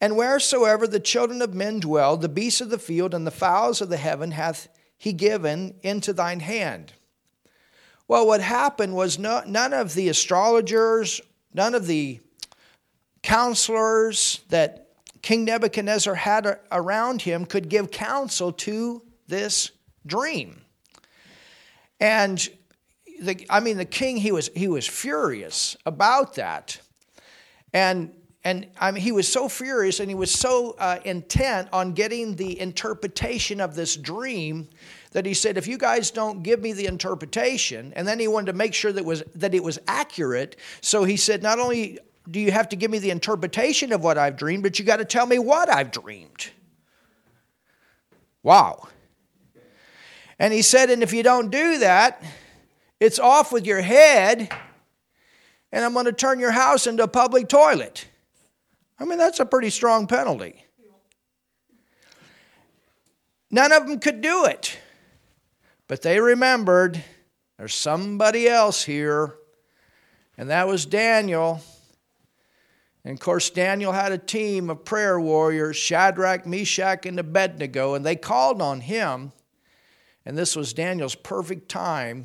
And 0.00 0.16
wheresoever 0.16 0.86
the 0.86 1.00
children 1.00 1.42
of 1.42 1.54
men 1.54 1.80
dwell, 1.80 2.16
the 2.16 2.28
beasts 2.28 2.60
of 2.60 2.70
the 2.70 2.78
field 2.78 3.14
and 3.14 3.26
the 3.26 3.30
fowls 3.30 3.80
of 3.80 3.88
the 3.88 3.96
heaven 3.96 4.32
hath 4.32 4.68
he 4.96 5.12
given 5.12 5.74
into 5.82 6.12
thine 6.12 6.40
hand. 6.40 6.92
Well, 8.08 8.26
what 8.26 8.40
happened 8.40 8.96
was 8.96 9.18
no, 9.18 9.42
none 9.46 9.72
of 9.72 9.94
the 9.94 10.08
astrologers, 10.08 11.20
none 11.52 11.74
of 11.74 11.86
the 11.86 12.20
counselors 13.28 14.40
that 14.48 14.88
King 15.20 15.44
Nebuchadnezzar 15.44 16.14
had 16.14 16.60
around 16.72 17.20
him 17.20 17.44
could 17.44 17.68
give 17.68 17.90
counsel 17.90 18.52
to 18.52 19.02
this 19.26 19.70
dream. 20.06 20.62
And 22.00 22.48
the, 23.20 23.44
I 23.50 23.60
mean, 23.60 23.76
the 23.76 23.84
king, 23.84 24.16
he 24.16 24.32
was, 24.32 24.48
he 24.56 24.66
was 24.66 24.86
furious 24.86 25.76
about 25.84 26.36
that. 26.36 26.80
And, 27.74 28.14
and 28.44 28.68
I 28.80 28.92
mean, 28.92 29.02
he 29.02 29.12
was 29.12 29.30
so 29.30 29.46
furious 29.46 30.00
and 30.00 30.08
he 30.08 30.14
was 30.14 30.30
so 30.30 30.74
uh, 30.78 31.00
intent 31.04 31.68
on 31.70 31.92
getting 31.92 32.34
the 32.34 32.58
interpretation 32.58 33.60
of 33.60 33.74
this 33.74 33.94
dream 33.94 34.70
that 35.12 35.26
he 35.26 35.34
said, 35.34 35.58
if 35.58 35.66
you 35.66 35.76
guys 35.76 36.10
don't 36.10 36.42
give 36.42 36.62
me 36.62 36.72
the 36.72 36.86
interpretation, 36.86 37.92
and 37.94 38.08
then 38.08 38.18
he 38.18 38.28
wanted 38.28 38.46
to 38.46 38.52
make 38.54 38.72
sure 38.72 38.92
that, 38.92 39.04
was, 39.04 39.22
that 39.34 39.54
it 39.54 39.62
was 39.62 39.78
accurate. 39.86 40.56
So 40.80 41.04
he 41.04 41.18
said, 41.18 41.42
not 41.42 41.58
only 41.58 41.98
do 42.30 42.40
you 42.40 42.50
have 42.50 42.68
to 42.70 42.76
give 42.76 42.90
me 42.90 42.98
the 42.98 43.10
interpretation 43.10 43.92
of 43.92 44.02
what 44.02 44.18
I've 44.18 44.36
dreamed, 44.36 44.62
but 44.62 44.78
you 44.78 44.84
got 44.84 44.98
to 44.98 45.04
tell 45.04 45.26
me 45.26 45.38
what 45.38 45.68
I've 45.68 45.90
dreamed. 45.90 46.50
Wow. 48.42 48.88
And 50.38 50.52
he 50.52 50.62
said, 50.62 50.90
and 50.90 51.02
if 51.02 51.12
you 51.12 51.22
don't 51.22 51.50
do 51.50 51.78
that, 51.78 52.22
it's 53.00 53.18
off 53.18 53.52
with 53.52 53.66
your 53.66 53.80
head, 53.80 54.52
and 55.72 55.84
I'm 55.84 55.92
going 55.92 56.06
to 56.06 56.12
turn 56.12 56.38
your 56.38 56.50
house 56.50 56.86
into 56.86 57.02
a 57.02 57.08
public 57.08 57.48
toilet. 57.48 58.06
I 58.98 59.04
mean, 59.04 59.18
that's 59.18 59.40
a 59.40 59.46
pretty 59.46 59.70
strong 59.70 60.06
penalty. 60.06 60.64
None 63.50 63.72
of 63.72 63.86
them 63.86 63.98
could 63.98 64.20
do 64.20 64.44
it. 64.44 64.78
But 65.86 66.02
they 66.02 66.20
remembered 66.20 67.02
there's 67.56 67.74
somebody 67.74 68.48
else 68.48 68.84
here, 68.84 69.34
and 70.36 70.50
that 70.50 70.68
was 70.68 70.84
Daniel. 70.84 71.62
And 73.08 73.16
of 73.16 73.24
course, 73.24 73.48
Daniel 73.48 73.92
had 73.92 74.12
a 74.12 74.18
team 74.18 74.68
of 74.68 74.84
prayer 74.84 75.18
warriors 75.18 75.78
Shadrach, 75.78 76.44
Meshach, 76.44 77.06
and 77.06 77.18
Abednego, 77.18 77.94
and 77.94 78.04
they 78.04 78.16
called 78.16 78.60
on 78.60 78.82
him. 78.82 79.32
And 80.26 80.36
this 80.36 80.54
was 80.54 80.74
Daniel's 80.74 81.14
perfect 81.14 81.70
time 81.70 82.24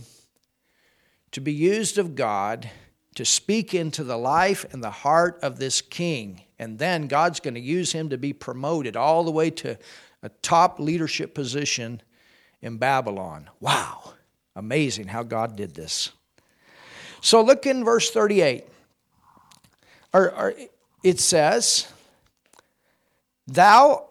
to 1.31 1.39
be 1.39 1.53
used 1.53 1.97
of 1.97 2.15
God 2.15 2.69
to 3.15 3.23
speak 3.23 3.73
into 3.73 4.03
the 4.03 4.17
life 4.17 4.65
and 4.73 4.83
the 4.83 4.91
heart 4.91 5.39
of 5.41 5.57
this 5.57 5.79
king. 5.79 6.41
And 6.59 6.77
then 6.77 7.07
God's 7.07 7.39
going 7.39 7.53
to 7.53 7.61
use 7.61 7.93
him 7.93 8.09
to 8.09 8.17
be 8.17 8.33
promoted 8.33 8.97
all 8.97 9.23
the 9.23 9.31
way 9.31 9.51
to 9.51 9.77
a 10.21 10.27
top 10.41 10.81
leadership 10.81 11.33
position 11.33 12.01
in 12.61 12.75
Babylon. 12.75 13.49
Wow, 13.61 14.15
amazing 14.53 15.07
how 15.07 15.23
God 15.23 15.55
did 15.55 15.75
this. 15.75 16.11
So 17.21 17.41
look 17.41 17.65
in 17.65 17.85
verse 17.85 18.11
38 18.11 18.65
or, 20.13 20.31
or 20.31 20.53
it 21.03 21.19
says, 21.19 21.87
Thou 23.47 24.07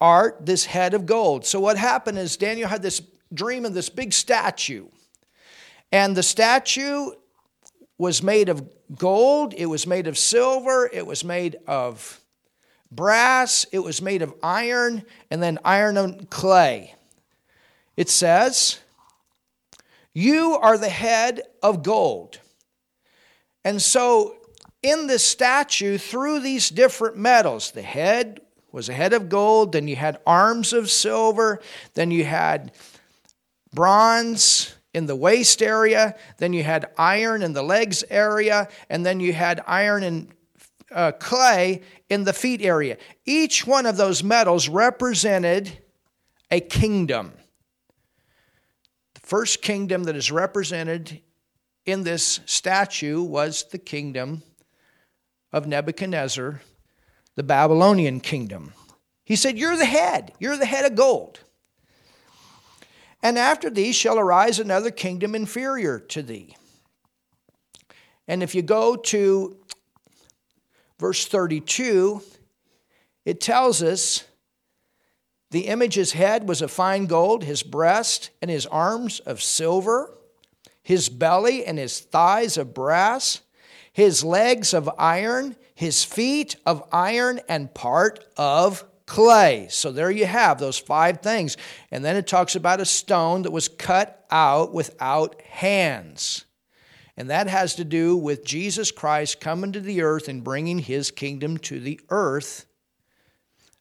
art 0.00 0.44
this 0.44 0.64
head 0.64 0.94
of 0.94 1.06
gold. 1.06 1.46
So 1.46 1.60
what 1.60 1.76
happened 1.76 2.18
is 2.18 2.36
Daniel 2.36 2.68
had 2.68 2.82
this 2.82 3.02
dream 3.32 3.64
of 3.64 3.74
this 3.74 3.88
big 3.88 4.12
statue. 4.12 4.86
And 5.92 6.16
the 6.16 6.22
statue 6.22 7.10
was 7.98 8.22
made 8.22 8.48
of 8.48 8.68
gold, 8.96 9.54
it 9.56 9.66
was 9.66 9.86
made 9.86 10.06
of 10.06 10.18
silver, 10.18 10.90
it 10.92 11.06
was 11.06 11.24
made 11.24 11.56
of 11.66 12.20
brass, 12.90 13.66
it 13.72 13.78
was 13.78 14.02
made 14.02 14.22
of 14.22 14.34
iron, 14.42 15.04
and 15.30 15.42
then 15.42 15.58
iron 15.64 15.96
and 15.96 16.28
clay. 16.30 16.94
It 17.96 18.08
says, 18.08 18.80
You 20.12 20.58
are 20.60 20.76
the 20.76 20.88
head 20.88 21.42
of 21.62 21.82
gold. 21.82 22.40
And 23.64 23.80
so 23.80 24.36
in 24.84 25.06
this 25.06 25.24
statue 25.24 25.96
through 25.96 26.40
these 26.40 26.68
different 26.68 27.16
metals. 27.16 27.70
The 27.70 27.82
head 27.82 28.40
was 28.70 28.88
a 28.88 28.92
head 28.92 29.14
of 29.14 29.28
gold, 29.28 29.72
then 29.72 29.88
you 29.88 29.96
had 29.96 30.18
arms 30.26 30.72
of 30.72 30.90
silver, 30.90 31.60
then 31.94 32.10
you 32.10 32.24
had 32.24 32.72
bronze, 33.72 34.74
in 34.94 35.06
the 35.06 35.16
waist 35.16 35.60
area, 35.60 36.14
then 36.38 36.52
you 36.52 36.62
had 36.62 36.86
iron 36.96 37.42
in 37.42 37.52
the 37.52 37.62
legs 37.62 38.04
area, 38.08 38.68
and 38.88 39.04
then 39.04 39.18
you 39.18 39.32
had 39.32 39.60
iron 39.66 40.04
and 40.04 40.28
uh, 40.92 41.10
clay 41.12 41.82
in 42.08 42.22
the 42.22 42.32
feet 42.32 42.62
area. 42.62 42.96
Each 43.26 43.66
one 43.66 43.86
of 43.86 43.96
those 43.96 44.22
metals 44.22 44.68
represented 44.68 45.78
a 46.50 46.60
kingdom. 46.60 47.32
The 49.14 49.20
first 49.20 49.62
kingdom 49.62 50.04
that 50.04 50.14
is 50.14 50.30
represented 50.30 51.20
in 51.84 52.04
this 52.04 52.38
statue 52.46 53.20
was 53.20 53.64
the 53.64 53.78
kingdom 53.78 54.42
of 55.54 55.68
Nebuchadnezzar, 55.68 56.60
the 57.36 57.42
Babylonian 57.44 58.18
kingdom. 58.18 58.72
He 59.24 59.36
said, 59.36 59.56
You're 59.56 59.76
the 59.76 59.84
head, 59.84 60.32
you're 60.40 60.56
the 60.56 60.66
head 60.66 60.84
of 60.84 60.96
gold. 60.96 61.38
And 63.22 63.38
after 63.38 63.70
thee 63.70 63.92
shall 63.92 64.18
arise 64.18 64.58
another 64.58 64.90
kingdom 64.90 65.32
inferior 65.36 66.00
to 66.00 66.22
thee. 66.22 66.56
And 68.26 68.42
if 68.42 68.56
you 68.56 68.62
go 68.62 68.96
to 68.96 69.56
verse 70.98 71.24
32, 71.24 72.20
it 73.24 73.40
tells 73.40 73.80
us 73.80 74.24
the 75.52 75.68
image's 75.68 76.10
head 76.10 76.48
was 76.48 76.62
of 76.62 76.72
fine 76.72 77.06
gold, 77.06 77.44
his 77.44 77.62
breast 77.62 78.30
and 78.42 78.50
his 78.50 78.66
arms 78.66 79.20
of 79.20 79.40
silver, 79.40 80.12
his 80.82 81.08
belly 81.08 81.64
and 81.64 81.78
his 81.78 82.00
thighs 82.00 82.58
of 82.58 82.74
brass, 82.74 83.40
his 83.94 84.24
legs 84.24 84.74
of 84.74 84.90
iron, 84.98 85.54
his 85.74 86.02
feet 86.04 86.56
of 86.66 86.82
iron, 86.92 87.40
and 87.48 87.72
part 87.72 88.24
of 88.36 88.84
clay. 89.06 89.68
So 89.70 89.92
there 89.92 90.10
you 90.10 90.26
have 90.26 90.58
those 90.58 90.78
five 90.78 91.20
things. 91.20 91.56
And 91.92 92.04
then 92.04 92.16
it 92.16 92.26
talks 92.26 92.56
about 92.56 92.80
a 92.80 92.84
stone 92.84 93.42
that 93.42 93.52
was 93.52 93.68
cut 93.68 94.26
out 94.32 94.74
without 94.74 95.40
hands. 95.42 96.44
And 97.16 97.30
that 97.30 97.46
has 97.46 97.76
to 97.76 97.84
do 97.84 98.16
with 98.16 98.44
Jesus 98.44 98.90
Christ 98.90 99.40
coming 99.40 99.70
to 99.70 99.80
the 99.80 100.02
earth 100.02 100.26
and 100.26 100.42
bringing 100.42 100.80
his 100.80 101.12
kingdom 101.12 101.56
to 101.58 101.78
the 101.78 102.00
earth. 102.08 102.66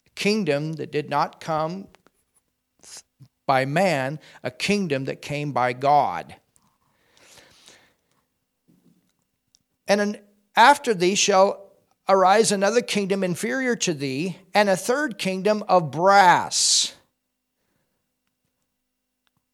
A 0.06 0.10
kingdom 0.12 0.74
that 0.74 0.92
did 0.92 1.10
not 1.10 1.40
come 1.40 1.88
by 3.48 3.66
man, 3.66 4.20
a 4.44 4.52
kingdom 4.52 5.06
that 5.06 5.24
came 5.24 5.54
by 5.54 5.74
God. 5.74 6.36
And 10.00 10.20
after 10.56 10.94
thee 10.94 11.16
shall 11.16 11.72
arise 12.08 12.52
another 12.52 12.82
kingdom 12.82 13.24
inferior 13.24 13.76
to 13.78 13.94
thee, 13.94 14.38
and 14.54 14.70
a 14.70 14.76
third 14.76 15.18
kingdom 15.18 15.64
of 15.70 15.92
brass, 15.92 16.96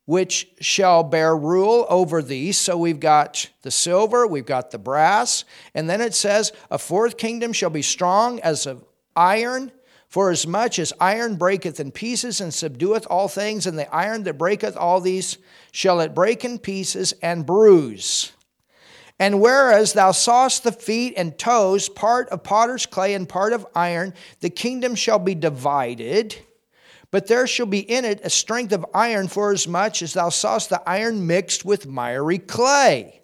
which 0.06 0.48
shall 0.60 1.04
bear 1.04 1.36
rule 1.36 1.86
over 1.90 2.22
thee. 2.22 2.52
So 2.52 2.78
we've 2.78 3.00
got 3.00 3.50
the 3.62 3.72
silver, 3.72 4.26
we've 4.26 4.46
got 4.46 4.72
the 4.72 4.80
brass, 4.80 5.46
and 5.76 5.90
then 5.90 6.02
it 6.02 6.16
says, 6.16 6.52
A 6.72 6.80
fourth 6.80 7.18
kingdom 7.18 7.54
shall 7.54 7.70
be 7.70 7.84
strong 7.84 8.40
as 8.40 8.66
of 8.66 8.84
iron. 9.16 9.72
For 10.08 10.32
as 10.32 10.48
much 10.48 10.80
as 10.80 10.92
iron 11.00 11.36
breaketh 11.36 11.80
in 11.80 11.92
pieces 11.92 12.42
and 12.42 12.52
subdueth 12.52 13.06
all 13.12 13.28
things, 13.28 13.68
and 13.68 13.78
the 13.78 13.94
iron 13.94 14.24
that 14.24 14.40
breaketh 14.40 14.76
all 14.76 15.00
these 15.02 15.38
shall 15.72 16.00
it 16.00 16.16
break 16.16 16.44
in 16.44 16.58
pieces 16.58 17.14
and 17.22 17.46
bruise. 17.46 18.32
And 19.20 19.42
whereas 19.42 19.94
thou 19.94 20.14
sawest 20.14 20.64
the 20.64 20.72
feet 20.72 21.14
and 21.18 21.38
toes, 21.38 21.90
part 21.90 22.30
of 22.30 22.44
potter's 22.44 22.86
clay 22.86 23.14
and 23.14 23.28
part 23.28 23.52
of 23.52 23.68
iron, 23.76 24.14
the 24.40 24.50
kingdom 24.50 24.96
shall 24.96 25.20
be 25.20 25.36
divided. 25.36 26.38
But 27.12 27.28
there 27.28 27.46
shall 27.46 27.66
be 27.66 27.80
in 27.80 28.06
it 28.06 28.22
a 28.24 28.30
strength 28.30 28.72
of 28.72 28.86
iron, 28.94 29.28
for 29.28 29.52
as 29.52 29.68
much 29.68 30.02
as 30.02 30.14
thou 30.14 30.30
sawest 30.30 30.70
the 30.70 30.82
iron 30.88 31.28
mixed 31.28 31.66
with 31.66 31.86
miry 31.86 32.38
clay. 32.38 33.22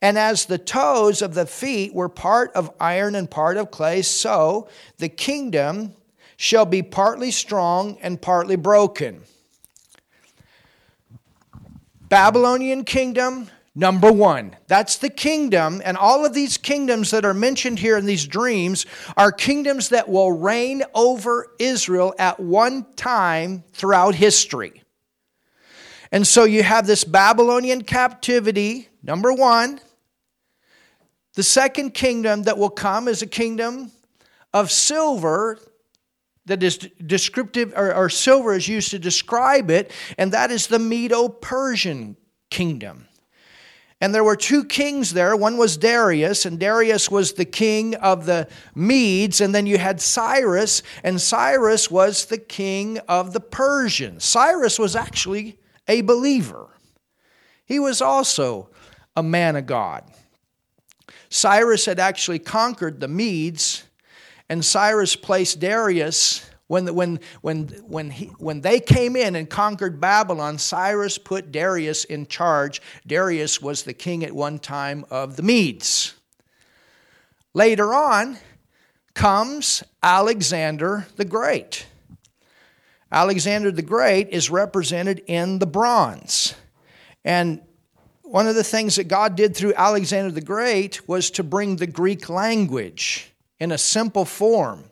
And 0.00 0.16
as 0.16 0.46
the 0.46 0.56
toes 0.56 1.20
of 1.20 1.34
the 1.34 1.44
feet 1.44 1.92
were 1.92 2.08
part 2.08 2.52
of 2.54 2.70
iron 2.80 3.14
and 3.14 3.30
part 3.30 3.58
of 3.58 3.70
clay, 3.70 4.00
so 4.00 4.68
the 4.96 5.10
kingdom 5.10 5.94
shall 6.38 6.64
be 6.64 6.82
partly 6.82 7.30
strong 7.30 7.98
and 8.00 8.22
partly 8.22 8.56
broken. 8.56 9.22
Babylonian 12.08 12.84
kingdom, 12.84 13.50
Number 13.80 14.12
one, 14.12 14.54
that's 14.66 14.98
the 14.98 15.08
kingdom, 15.08 15.80
and 15.82 15.96
all 15.96 16.26
of 16.26 16.34
these 16.34 16.58
kingdoms 16.58 17.12
that 17.12 17.24
are 17.24 17.32
mentioned 17.32 17.78
here 17.78 17.96
in 17.96 18.04
these 18.04 18.26
dreams 18.26 18.84
are 19.16 19.32
kingdoms 19.32 19.88
that 19.88 20.06
will 20.06 20.32
reign 20.32 20.82
over 20.94 21.54
Israel 21.58 22.14
at 22.18 22.38
one 22.38 22.84
time 22.96 23.64
throughout 23.72 24.14
history. 24.14 24.82
And 26.12 26.26
so 26.26 26.44
you 26.44 26.62
have 26.62 26.86
this 26.86 27.04
Babylonian 27.04 27.82
captivity, 27.84 28.90
number 29.02 29.32
one. 29.32 29.80
The 31.32 31.42
second 31.42 31.94
kingdom 31.94 32.42
that 32.42 32.58
will 32.58 32.68
come 32.68 33.08
is 33.08 33.22
a 33.22 33.26
kingdom 33.26 33.92
of 34.52 34.70
silver 34.70 35.58
that 36.44 36.62
is 36.62 36.76
descriptive, 36.76 37.72
or, 37.74 37.94
or 37.94 38.10
silver 38.10 38.52
is 38.52 38.68
used 38.68 38.90
to 38.90 38.98
describe 38.98 39.70
it, 39.70 39.90
and 40.18 40.32
that 40.32 40.50
is 40.50 40.66
the 40.66 40.78
Medo 40.78 41.30
Persian 41.30 42.18
kingdom. 42.50 43.06
And 44.00 44.14
there 44.14 44.24
were 44.24 44.36
two 44.36 44.64
kings 44.64 45.12
there. 45.12 45.36
One 45.36 45.58
was 45.58 45.76
Darius, 45.76 46.46
and 46.46 46.58
Darius 46.58 47.10
was 47.10 47.34
the 47.34 47.44
king 47.44 47.94
of 47.96 48.24
the 48.24 48.48
Medes. 48.74 49.42
And 49.42 49.54
then 49.54 49.66
you 49.66 49.76
had 49.76 50.00
Cyrus, 50.00 50.82
and 51.04 51.20
Cyrus 51.20 51.90
was 51.90 52.24
the 52.24 52.38
king 52.38 52.98
of 53.08 53.34
the 53.34 53.40
Persians. 53.40 54.24
Cyrus 54.24 54.78
was 54.78 54.96
actually 54.96 55.58
a 55.86 56.00
believer, 56.00 56.68
he 57.64 57.78
was 57.78 58.00
also 58.00 58.70
a 59.16 59.22
man 59.22 59.56
of 59.56 59.66
God. 59.66 60.04
Cyrus 61.28 61.84
had 61.84 61.98
actually 61.98 62.38
conquered 62.38 63.00
the 63.00 63.08
Medes, 63.08 63.84
and 64.48 64.64
Cyrus 64.64 65.14
placed 65.14 65.60
Darius 65.60 66.49
when, 66.70 66.94
when, 66.94 67.18
when, 67.40 67.66
when, 67.88 68.10
he, 68.10 68.26
when 68.38 68.60
they 68.60 68.78
came 68.78 69.16
in 69.16 69.34
and 69.34 69.50
conquered 69.50 70.00
Babylon, 70.00 70.56
Cyrus 70.56 71.18
put 71.18 71.50
Darius 71.50 72.04
in 72.04 72.28
charge. 72.28 72.80
Darius 73.04 73.60
was 73.60 73.82
the 73.82 73.92
king 73.92 74.22
at 74.22 74.30
one 74.30 74.60
time 74.60 75.04
of 75.10 75.34
the 75.34 75.42
Medes. 75.42 76.14
Later 77.54 77.92
on 77.92 78.38
comes 79.14 79.82
Alexander 80.00 81.08
the 81.16 81.24
Great. 81.24 81.86
Alexander 83.10 83.72
the 83.72 83.82
Great 83.82 84.28
is 84.28 84.48
represented 84.48 85.24
in 85.26 85.58
the 85.58 85.66
bronze. 85.66 86.54
And 87.24 87.62
one 88.22 88.46
of 88.46 88.54
the 88.54 88.62
things 88.62 88.94
that 88.94 89.08
God 89.08 89.34
did 89.34 89.56
through 89.56 89.74
Alexander 89.74 90.30
the 90.30 90.40
Great 90.40 91.08
was 91.08 91.32
to 91.32 91.42
bring 91.42 91.74
the 91.74 91.88
Greek 91.88 92.28
language 92.28 93.32
in 93.58 93.72
a 93.72 93.78
simple 93.78 94.24
form. 94.24 94.84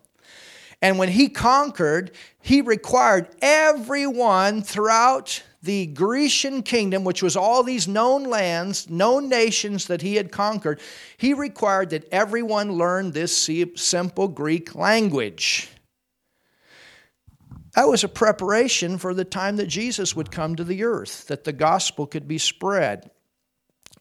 And 0.81 0.99
when 0.99 1.09
he 1.09 1.29
conquered, 1.29 2.13
he 2.41 2.61
required 2.61 3.29
everyone 3.43 4.63
throughout 4.63 5.43
the 5.61 5.87
Grecian 5.87 6.63
kingdom, 6.63 7.03
which 7.03 7.23
was 7.23 7.37
all 7.37 7.65
these 7.65 7.89
known 7.89 8.25
lands, 8.25 8.89
known 8.89 9.29
nations 9.29 9.87
that 9.87 10.03
he 10.03 10.15
had 10.15 10.31
conquered, 10.31 10.81
he 11.17 11.35
required 11.35 11.91
that 11.91 12.09
everyone 12.13 12.75
learn 12.75 13.11
this 13.11 13.51
simple 13.75 14.29
Greek 14.29 14.77
language. 14.77 15.69
That 17.75 17.89
was 17.89 18.05
a 18.05 18.09
preparation 18.09 18.99
for 18.99 19.15
the 19.15 19.25
time 19.25 19.57
that 19.57 19.67
Jesus 19.67 20.15
would 20.15 20.31
come 20.31 20.55
to 20.57 20.65
the 20.65 20.85
earth, 20.85 21.27
that 21.27 21.45
the 21.45 21.53
gospel 21.53 22.07
could 22.07 22.29
be 22.29 22.39
spread 22.39 23.11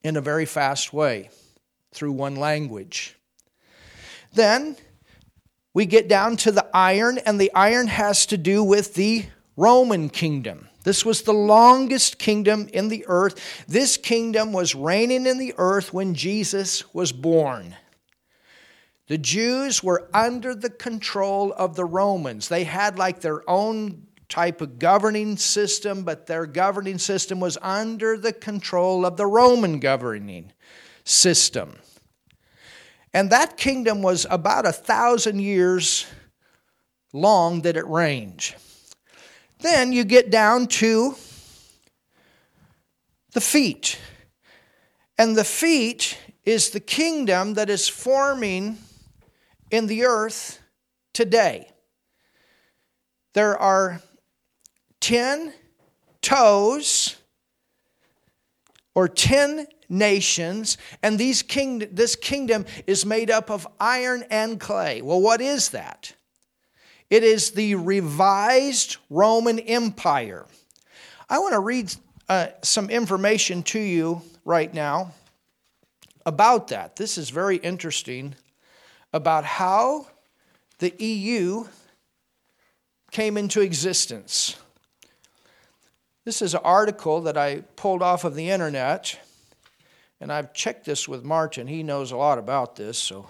in 0.03 0.15
a 0.15 0.21
very 0.21 0.45
fast 0.45 0.93
way 0.93 1.31
through 1.91 2.11
one 2.11 2.35
language. 2.35 3.17
Then 4.31 4.77
we 5.77 5.85
get 5.85 6.07
down 6.07 6.35
to 6.35 6.51
the 6.51 6.65
iron, 6.73 7.19
and 7.19 7.39
the 7.39 7.53
iron 7.53 7.85
has 7.85 8.25
to 8.25 8.35
do 8.35 8.63
with 8.63 8.95
the 8.95 9.23
Roman 9.55 10.09
kingdom. 10.09 10.69
This 10.83 11.05
was 11.05 11.21
the 11.21 11.35
longest 11.35 12.17
kingdom 12.17 12.67
in 12.73 12.87
the 12.87 13.05
earth. 13.07 13.65
This 13.67 13.95
kingdom 13.95 14.53
was 14.53 14.73
reigning 14.73 15.27
in 15.27 15.37
the 15.37 15.53
earth 15.59 15.93
when 15.93 16.15
Jesus 16.15 16.91
was 16.95 17.11
born. 17.11 17.75
The 19.05 19.19
Jews 19.19 19.83
were 19.83 20.09
under 20.15 20.55
the 20.55 20.71
control 20.71 21.53
of 21.53 21.75
the 21.75 21.85
Romans. 21.85 22.49
They 22.49 22.63
had 22.63 22.97
like 22.97 23.19
their 23.19 23.47
own 23.47 24.07
type 24.29 24.61
of 24.61 24.79
governing 24.79 25.37
system, 25.37 26.01
but 26.01 26.25
their 26.25 26.47
governing 26.47 26.97
system 26.97 27.39
was 27.39 27.55
under 27.61 28.17
the 28.17 28.33
control 28.33 29.05
of 29.05 29.15
the 29.15 29.27
Roman 29.27 29.77
governing 29.77 30.53
system. 31.03 31.77
And 33.17 33.31
that 33.31 33.57
kingdom 33.57 34.03
was 34.03 34.27
about 34.29 34.67
a 34.67 34.71
thousand 34.71 35.39
years 35.39 36.05
long 37.13 37.63
that 37.63 37.75
it 37.75 37.87
reigned. 37.87 38.53
Then 39.57 39.91
you 39.91 40.03
get 40.03 40.29
down 40.29 40.67
to 40.67 41.15
the 43.33 43.41
feet. 43.41 43.97
And 45.17 45.35
the 45.35 45.43
feet 45.43 46.15
is 46.45 46.69
the 46.69 46.79
kingdom 46.79 47.55
that 47.55 47.71
is 47.71 47.89
forming 47.89 48.77
in 49.71 49.87
the 49.87 50.05
earth 50.05 50.59
today. 51.11 51.71
There 53.33 53.57
are 53.57 54.03
10 54.99 55.53
toes, 56.21 57.15
or 58.93 59.07
10 59.07 59.65
nations, 59.89 60.77
and 61.01 61.17
these 61.17 61.41
king, 61.41 61.87
this 61.91 62.15
kingdom 62.15 62.65
is 62.85 63.05
made 63.05 63.31
up 63.31 63.49
of 63.49 63.67
iron 63.79 64.23
and 64.29 64.59
clay. 64.59 65.01
Well, 65.01 65.21
what 65.21 65.41
is 65.41 65.69
that? 65.69 66.13
It 67.09 67.23
is 67.23 67.51
the 67.51 67.75
revised 67.75 68.97
Roman 69.09 69.59
Empire. 69.59 70.45
I 71.29 71.39
want 71.39 71.53
to 71.53 71.59
read 71.59 71.93
uh, 72.27 72.47
some 72.61 72.89
information 72.89 73.63
to 73.63 73.79
you 73.79 74.21
right 74.43 74.73
now 74.73 75.13
about 76.25 76.67
that. 76.69 76.97
This 76.97 77.17
is 77.17 77.29
very 77.29 77.57
interesting 77.57 78.35
about 79.13 79.45
how 79.45 80.07
the 80.79 80.93
EU 80.97 81.65
came 83.11 83.37
into 83.37 83.61
existence. 83.61 84.57
This 86.25 86.41
is 86.41 86.53
an 86.53 86.61
article 86.63 87.21
that 87.21 87.37
I 87.37 87.61
pulled 87.77 88.01
off 88.01 88.25
of 88.25 88.35
the 88.35 88.49
internet, 88.49 89.17
and 90.19 90.31
I've 90.31 90.53
checked 90.53 90.85
this 90.85 91.07
with 91.07 91.23
Martin. 91.23 91.67
He 91.67 91.83
knows 91.83 92.11
a 92.11 92.17
lot 92.17 92.37
about 92.37 92.75
this, 92.75 92.97
so 92.97 93.29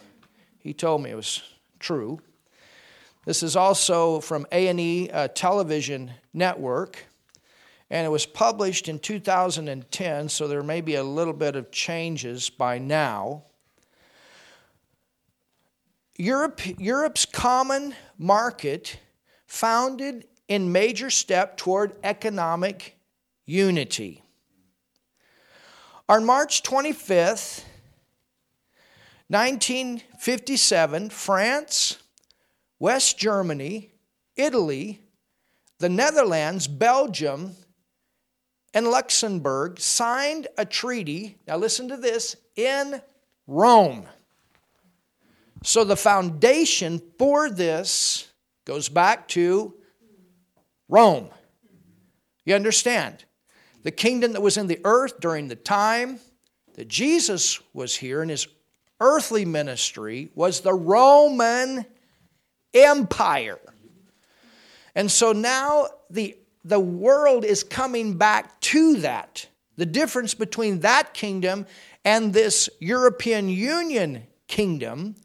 he 0.60 0.73
told 0.73 1.04
me 1.04 1.12
it 1.12 1.15
was 1.15 1.41
true. 1.80 2.19
This 3.26 3.43
is 3.43 3.56
also 3.56 4.21
from 4.21 4.47
A&E 4.52 5.10
uh, 5.10 5.28
Television 5.30 6.12
Network, 6.34 7.06
and 7.89 8.06
it 8.06 8.10
was 8.10 8.26
published 8.26 8.88
in 8.88 9.00
2010, 9.00 10.30
so 10.30 10.47
there 10.47 10.63
may 10.63 10.82
be 10.82 10.95
a 10.95 11.04
little 11.04 11.34
bit 11.34 11.56
of 11.56 11.71
changes 11.71 12.50
by 12.50 12.78
now. 12.78 13.43
Europe, 16.17 16.62
Europe's 16.80 17.26
common 17.26 17.93
market 18.17 18.97
founded 19.45 20.26
in 20.47 20.71
major 20.71 21.10
step 21.10 21.58
toward 21.58 21.95
economic 22.04 22.97
unity. 23.45 24.23
On 26.10 26.24
March 26.24 26.63
25th, 26.63 27.65
1957, 29.28 31.10
France, 31.10 31.98
West 32.80 33.17
Germany, 33.17 33.91
Italy, 34.38 35.02
the 35.80 35.89
Netherlands, 35.89 36.70
Belgium, 36.70 37.58
and 38.74 38.88
Luxembourg 38.88 39.82
signed 39.82 40.48
a 40.58 40.63
treaty, 40.63 41.39
now 41.46 41.58
listen 41.58 41.89
to 41.89 41.98
this, 41.98 42.38
in 42.56 43.02
Rome. 43.46 44.06
So 45.63 45.84
the 45.84 45.98
foundation 45.98 47.02
for 47.20 47.50
this 47.50 48.32
goes 48.63 48.88
back 48.88 49.28
to 49.30 49.74
Rome. 50.88 51.28
You 52.46 52.56
understand? 52.56 53.26
The 53.84 53.92
kingdom 53.92 54.34
that 54.34 54.42
was 54.42 54.58
in 54.58 54.68
the 54.68 54.82
earth 54.84 55.20
during 55.20 55.48
the 55.48 55.56
time 55.56 56.20
that 56.76 56.88
Jesus 56.88 57.60
was 57.74 57.96
here 57.96 58.22
in 58.22 58.30
his 58.30 58.48
earthly 59.00 59.46
ministry 59.46 60.30
was 60.36 60.62
the 60.62 60.74
Roman 60.74 61.86
Empire. 62.74 63.60
And 64.96 65.12
so 65.12 65.32
now 65.32 65.88
the, 66.10 66.38
the 66.63 66.80
world 66.80 67.46
is 67.46 67.63
coming 67.63 68.18
back 68.18 68.60
to 68.62 68.98
that. 68.98 69.48
The 69.76 69.86
difference 69.86 70.34
between 70.34 70.80
that 70.80 71.13
kingdom 71.13 71.68
and 72.04 72.34
this 72.34 72.70
European 72.80 73.48
Union 73.50 74.24
kingdom 74.48 75.16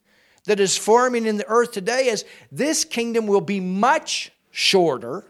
that 0.44 0.60
is 0.60 0.76
forming 0.76 1.26
in 1.26 1.36
the 1.36 1.48
earth 1.48 1.72
today 1.72 2.08
is 2.08 2.24
this 2.50 2.84
kingdom 2.84 3.26
will 3.26 3.40
be 3.40 3.60
much 3.60 4.32
shorter 4.50 5.24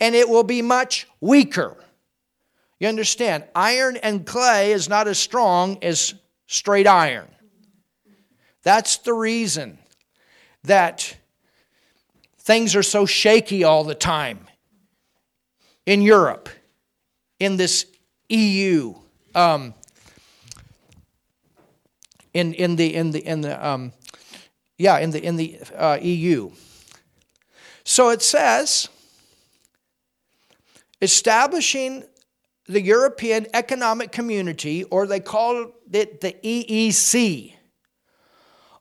and 0.00 0.14
it 0.14 0.28
will 0.28 0.42
be 0.42 0.60
much 0.60 1.06
weaker. 1.20 1.76
You 2.78 2.88
understand? 2.88 3.44
Iron 3.54 3.96
and 3.96 4.26
clay 4.26 4.72
is 4.72 4.88
not 4.88 5.08
as 5.08 5.18
strong 5.18 5.78
as 5.82 6.14
straight 6.46 6.86
iron. 6.86 7.28
That's 8.62 8.98
the 8.98 9.12
reason 9.12 9.78
that 10.64 11.16
things 12.38 12.74
are 12.74 12.82
so 12.82 13.06
shaky 13.06 13.64
all 13.64 13.84
the 13.84 13.94
time 13.94 14.46
in 15.86 16.02
Europe, 16.02 16.48
in 17.38 17.56
this 17.56 17.86
EU, 18.28 18.94
um, 19.34 19.74
in, 22.32 22.54
in 22.54 22.76
the, 22.76 22.94
in 22.94 23.10
the, 23.10 23.20
in 23.20 23.40
the 23.42 23.66
um, 23.66 23.92
yeah, 24.78 24.98
in 24.98 25.10
the, 25.10 25.24
in 25.24 25.36
the 25.36 25.58
uh, 25.76 25.98
EU. 26.00 26.50
So 27.84 28.10
it 28.10 28.22
says, 28.22 28.88
establishing 31.00 32.04
the 32.66 32.80
European 32.80 33.46
Economic 33.52 34.12
Community, 34.12 34.84
or 34.84 35.06
they 35.06 35.20
call 35.20 35.72
it 35.92 36.20
the 36.20 36.34
EEC, 36.42 37.52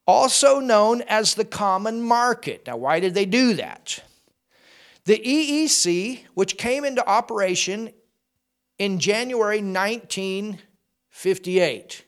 also 0.08 0.60
known 0.60 1.02
as 1.04 1.36
the 1.36 1.46
Common 1.46 2.02
Market. 2.02 2.64
Now, 2.68 2.76
why 2.78 3.00
did 3.00 3.14
they 3.14 3.26
do 3.26 3.54
that? 3.56 4.00
The 5.06 5.20
EEC, 5.20 6.22
which 6.34 6.58
came 6.58 6.86
into 6.86 7.06
operation 7.08 7.92
in 8.80 9.00
January 9.00 9.62
1958, 9.62 12.06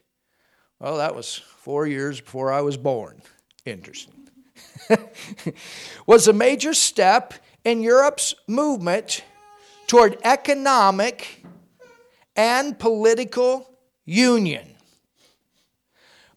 well, 0.79 0.97
that 0.97 1.15
was 1.15 1.35
four 1.35 1.85
years 1.87 2.21
before 2.21 2.51
I 2.51 2.61
was 2.61 2.77
born. 2.77 3.21
Interesting. 3.65 4.13
was 6.05 6.27
a 6.27 6.33
major 6.33 6.73
step 6.73 7.33
in 7.63 7.81
Europe's 7.81 8.35
movement 8.47 9.23
toward 9.87 10.17
economic 10.23 11.43
and 12.35 12.77
political 12.77 13.69
union. 14.05 14.75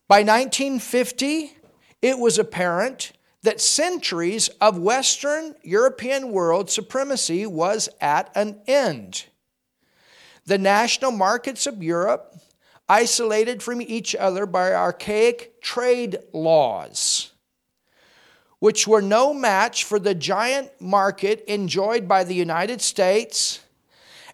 By 0.07 0.21
1950, 0.21 1.53
it 2.01 2.19
was 2.19 2.39
apparent 2.39 3.13
that 3.43 3.61
centuries 3.61 4.49
of 4.61 4.79
Western 4.79 5.55
European 5.63 6.33
world 6.33 6.71
supremacy 6.71 7.47
was 7.47 7.89
at 8.01 8.31
an 8.35 8.61
end. 8.67 9.27
The 10.47 10.59
national 10.59 11.13
markets 11.13 11.67
of 11.67 11.83
Europe, 11.83 12.35
isolated 12.89 13.63
from 13.63 13.83
each 13.83 14.15
other 14.15 14.47
by 14.47 14.73
archaic 14.73 15.61
trade 15.61 16.17
laws, 16.33 17.33
which 18.59 18.89
were 18.89 19.03
no 19.03 19.35
match 19.35 19.85
for 19.85 19.99
the 19.99 20.15
giant 20.15 20.71
market 20.81 21.45
enjoyed 21.47 22.09
by 22.09 22.25
the 22.25 22.35
United 22.35 22.81
States. 22.81 23.61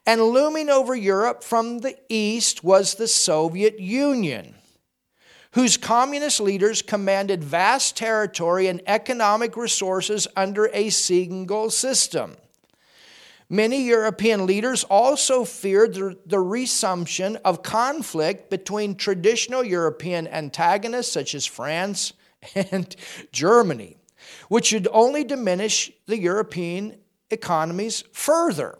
And 0.07 0.21
looming 0.21 0.69
over 0.69 0.95
Europe 0.95 1.43
from 1.43 1.79
the 1.79 1.97
east 2.09 2.63
was 2.63 2.95
the 2.95 3.09
Soviet 3.09 3.81
Union, 3.81 4.55
whose 5.53 5.77
communist 5.77 6.41
leaders 6.41 6.83
commanded 6.83 7.43
vast 7.43 7.97
territory 7.97 8.67
and 8.67 8.83
economic 8.87 9.57
resources 9.57 10.27
under 10.37 10.69
a 10.73 10.91
single 10.91 11.71
system. 11.71 12.37
Many 13.49 13.83
European 13.85 14.47
leaders 14.47 14.85
also 14.85 15.45
feared 15.45 15.95
the, 15.95 16.41
resumption 16.41 17.37
of 17.45 17.63
conflict 17.63 18.51
between 18.51 18.97
traditional 18.97 19.63
European 19.63 20.27
antagonists 20.27 21.13
such 21.13 21.35
as 21.35 21.47
France 21.47 22.15
and 22.55 22.95
Germany 23.33 23.97
which 24.49 24.73
would 24.73 24.89
only 24.93 25.25
diminish 25.25 25.91
the 26.07 26.19
European 26.19 26.97
economies 27.31 28.05
further. 28.13 28.79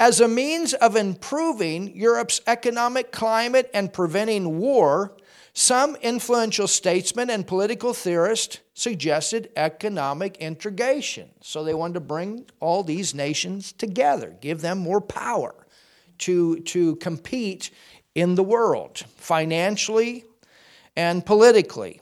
As 0.00 0.20
a 0.20 0.28
means 0.28 0.74
of 0.74 0.96
improving 0.96 1.96
Europe's 1.96 2.40
economic 2.46 3.12
climate 3.12 3.70
and 3.72 3.92
preventing 3.92 4.58
war, 4.58 5.16
some 5.54 5.96
influential 5.96 6.66
statesmen 6.66 7.28
and 7.28 7.46
political 7.46 7.92
theorists 7.92 8.58
suggested 8.74 9.50
economic 9.54 10.38
integration. 10.38 11.28
So 11.42 11.62
they 11.62 11.74
wanted 11.74 11.94
to 11.94 12.00
bring 12.00 12.46
all 12.58 12.82
these 12.82 13.14
nations 13.14 13.72
together, 13.72 14.34
give 14.40 14.62
them 14.62 14.78
more 14.78 15.00
power 15.00 15.54
to, 16.18 16.60
to 16.60 16.96
compete 16.96 17.70
in 18.14 18.34
the 18.34 18.42
world, 18.42 19.04
financially 19.16 20.24
and 20.96 21.24
politically. 21.24 22.00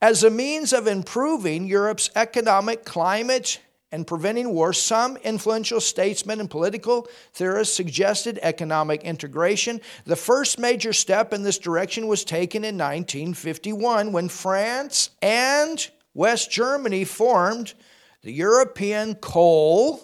As 0.00 0.22
a 0.22 0.30
means 0.30 0.72
of 0.72 0.86
improving 0.86 1.66
Europe's 1.66 2.10
economic 2.14 2.84
climate 2.84 3.58
and 3.94 4.08
preventing 4.08 4.52
war, 4.52 4.72
some 4.72 5.16
influential 5.18 5.80
statesmen 5.80 6.40
and 6.40 6.50
political 6.50 7.06
theorists 7.32 7.76
suggested 7.76 8.40
economic 8.42 9.04
integration. 9.04 9.80
The 10.04 10.16
first 10.16 10.58
major 10.58 10.92
step 10.92 11.32
in 11.32 11.44
this 11.44 11.58
direction 11.58 12.08
was 12.08 12.24
taken 12.24 12.64
in 12.64 12.74
1951 12.74 14.10
when 14.10 14.28
France 14.28 15.10
and 15.22 15.88
West 16.12 16.50
Germany 16.50 17.04
formed 17.04 17.74
the 18.22 18.32
European 18.32 19.14
Coal 19.14 20.00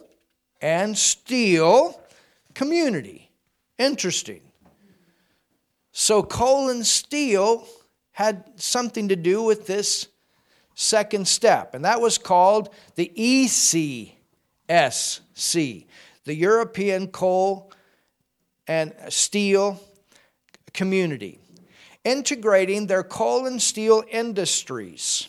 and 0.60 0.96
Steel 0.96 2.00
Community. 2.54 3.28
Interesting. 3.76 4.42
So, 5.90 6.22
coal 6.22 6.68
and 6.68 6.86
steel 6.86 7.66
had 8.12 8.44
something 8.54 9.08
to 9.08 9.16
do 9.16 9.42
with 9.42 9.66
this 9.66 10.06
second 10.80 11.28
step, 11.28 11.74
and 11.74 11.84
that 11.84 12.00
was 12.00 12.16
called 12.16 12.70
the 12.94 13.12
ECSC, 13.14 14.14
the 16.24 16.34
European 16.34 17.08
Coal 17.08 17.70
and 18.66 18.94
steel 19.10 19.78
community, 20.72 21.38
integrating 22.02 22.86
their 22.86 23.02
coal 23.02 23.44
and 23.46 23.60
steel 23.60 24.02
industries. 24.10 25.28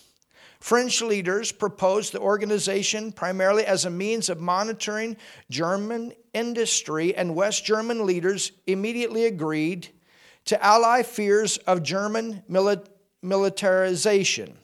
French 0.62 1.02
leaders 1.02 1.52
proposed 1.52 2.14
the 2.14 2.20
organization 2.20 3.12
primarily 3.12 3.66
as 3.66 3.84
a 3.84 3.90
means 3.90 4.30
of 4.30 4.40
monitoring 4.40 5.18
German 5.50 6.14
industry, 6.34 7.14
and 7.14 7.36
West 7.36 7.66
German 7.66 8.06
leaders 8.06 8.54
immediately 8.68 9.26
agreed 9.26 9.90
to 10.46 10.64
ally 10.64 11.04
fears 11.04 11.58
of 11.58 11.84
German 11.84 12.42
militarization. 13.22 14.56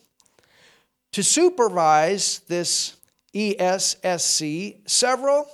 To 1.14 1.24
supervise 1.24 2.40
this 2.48 2.96
ESSC, 3.34 4.90
several 4.90 5.48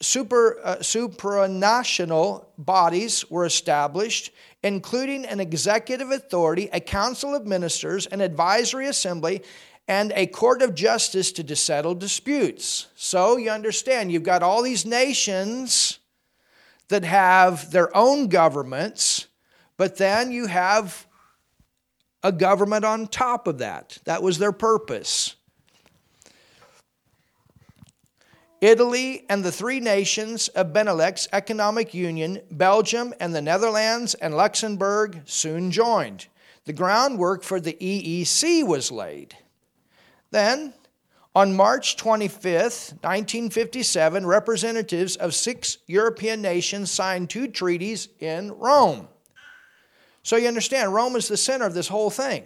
super, 0.00 0.60
uh, 0.62 0.76
supranational 0.76 2.46
bodies 2.58 3.30
were 3.30 3.46
established, 3.46 4.32
including 4.62 5.24
an 5.24 5.40
executive 5.40 6.10
authority, 6.10 6.68
a 6.72 6.80
council 6.80 7.34
of 7.34 7.46
ministers, 7.46 8.06
an 8.06 8.20
advisory 8.20 8.86
assembly, 8.88 9.42
and 9.88 10.12
a 10.14 10.26
court 10.26 10.62
of 10.62 10.74
justice 10.74 11.32
to 11.32 11.56
settle 11.56 11.94
disputes. 11.94 12.88
So 12.94 13.36
you 13.36 13.50
understand, 13.50 14.12
you've 14.12 14.22
got 14.22 14.42
all 14.42 14.62
these 14.62 14.86
nations 14.86 15.98
that 16.88 17.04
have 17.04 17.70
their 17.70 17.94
own 17.96 18.28
governments, 18.28 19.26
but 19.76 19.96
then 19.96 20.30
you 20.30 20.46
have 20.46 21.06
a 22.22 22.32
government 22.32 22.84
on 22.84 23.06
top 23.06 23.46
of 23.46 23.58
that. 23.58 23.98
That 24.04 24.22
was 24.22 24.38
their 24.38 24.52
purpose. 24.52 25.36
Italy 28.60 29.24
and 29.28 29.42
the 29.42 29.50
three 29.50 29.80
nations 29.80 30.46
of 30.48 30.72
Benelux 30.72 31.26
Economic 31.32 31.92
Union, 31.94 32.40
Belgium 32.52 33.12
and 33.18 33.34
the 33.34 33.42
Netherlands 33.42 34.14
and 34.14 34.36
Luxembourg 34.36 35.22
soon 35.24 35.72
joined. 35.72 36.28
The 36.64 36.72
groundwork 36.72 37.42
for 37.42 37.58
the 37.58 37.72
EEC 37.72 38.64
was 38.64 38.92
laid. 38.92 39.36
Then, 40.30 40.74
on 41.34 41.56
March 41.56 41.96
25, 41.96 42.44
1957, 42.44 44.26
representatives 44.26 45.16
of 45.16 45.34
six 45.34 45.78
European 45.88 46.40
nations 46.40 46.90
signed 46.90 47.30
two 47.30 47.48
treaties 47.48 48.10
in 48.20 48.52
Rome. 48.52 49.08
So 50.22 50.36
you 50.36 50.48
understand, 50.48 50.94
Rome 50.94 51.16
is 51.16 51.28
the 51.28 51.36
center 51.36 51.66
of 51.66 51.74
this 51.74 51.88
whole 51.88 52.10
thing. 52.10 52.44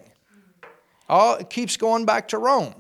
All, 1.09 1.37
it 1.37 1.51
keeps 1.51 1.77
going 1.77 2.05
back 2.05 2.29
to 2.29 2.39
Rome. 2.39 2.75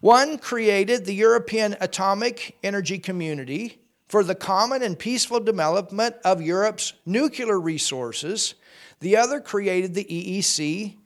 One 0.00 0.38
created 0.38 1.04
the 1.04 1.14
European 1.14 1.76
Atomic 1.80 2.56
Energy 2.62 2.98
Community 2.98 3.80
for 4.08 4.24
the 4.24 4.34
common 4.34 4.82
and 4.82 4.98
peaceful 4.98 5.40
development 5.40 6.16
of 6.24 6.40
Europe's 6.40 6.94
nuclear 7.04 7.60
resources. 7.60 8.54
The 9.00 9.16
other 9.16 9.40
created 9.40 9.94
the 9.94 10.04
EEC. 10.04 10.96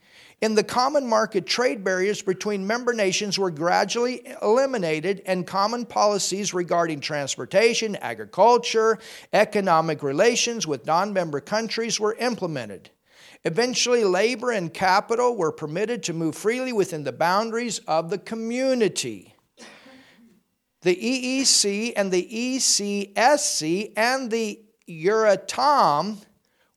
In 0.44 0.54
the 0.54 0.62
common 0.62 1.06
market, 1.06 1.46
trade 1.46 1.82
barriers 1.82 2.20
between 2.20 2.66
member 2.66 2.92
nations 2.92 3.38
were 3.38 3.50
gradually 3.50 4.26
eliminated, 4.42 5.22
and 5.24 5.46
common 5.46 5.86
policies 5.86 6.52
regarding 6.52 7.00
transportation, 7.00 7.96
agriculture, 7.96 8.98
economic 9.32 10.02
relations 10.02 10.66
with 10.66 10.84
non 10.84 11.14
member 11.14 11.40
countries 11.40 11.98
were 11.98 12.14
implemented. 12.16 12.90
Eventually, 13.44 14.04
labor 14.04 14.50
and 14.50 14.74
capital 14.74 15.34
were 15.34 15.50
permitted 15.50 16.02
to 16.02 16.12
move 16.12 16.34
freely 16.34 16.74
within 16.74 17.04
the 17.04 17.12
boundaries 17.12 17.78
of 17.88 18.10
the 18.10 18.18
community. 18.18 19.34
The 20.82 20.94
EEC 20.94 21.94
and 21.96 22.12
the 22.12 22.28
ECSC 22.58 23.94
and 23.96 24.30
the 24.30 24.60
Euratom 24.86 26.18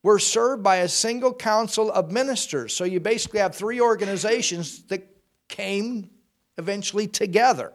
were 0.08 0.18
served 0.18 0.62
by 0.62 0.76
a 0.76 0.88
single 0.88 1.34
council 1.34 1.92
of 1.92 2.10
ministers. 2.10 2.72
So 2.72 2.84
you 2.84 2.98
basically 2.98 3.40
have 3.40 3.54
three 3.54 3.78
organizations 3.78 4.84
that 4.84 5.06
came 5.48 6.08
eventually 6.56 7.06
together. 7.06 7.74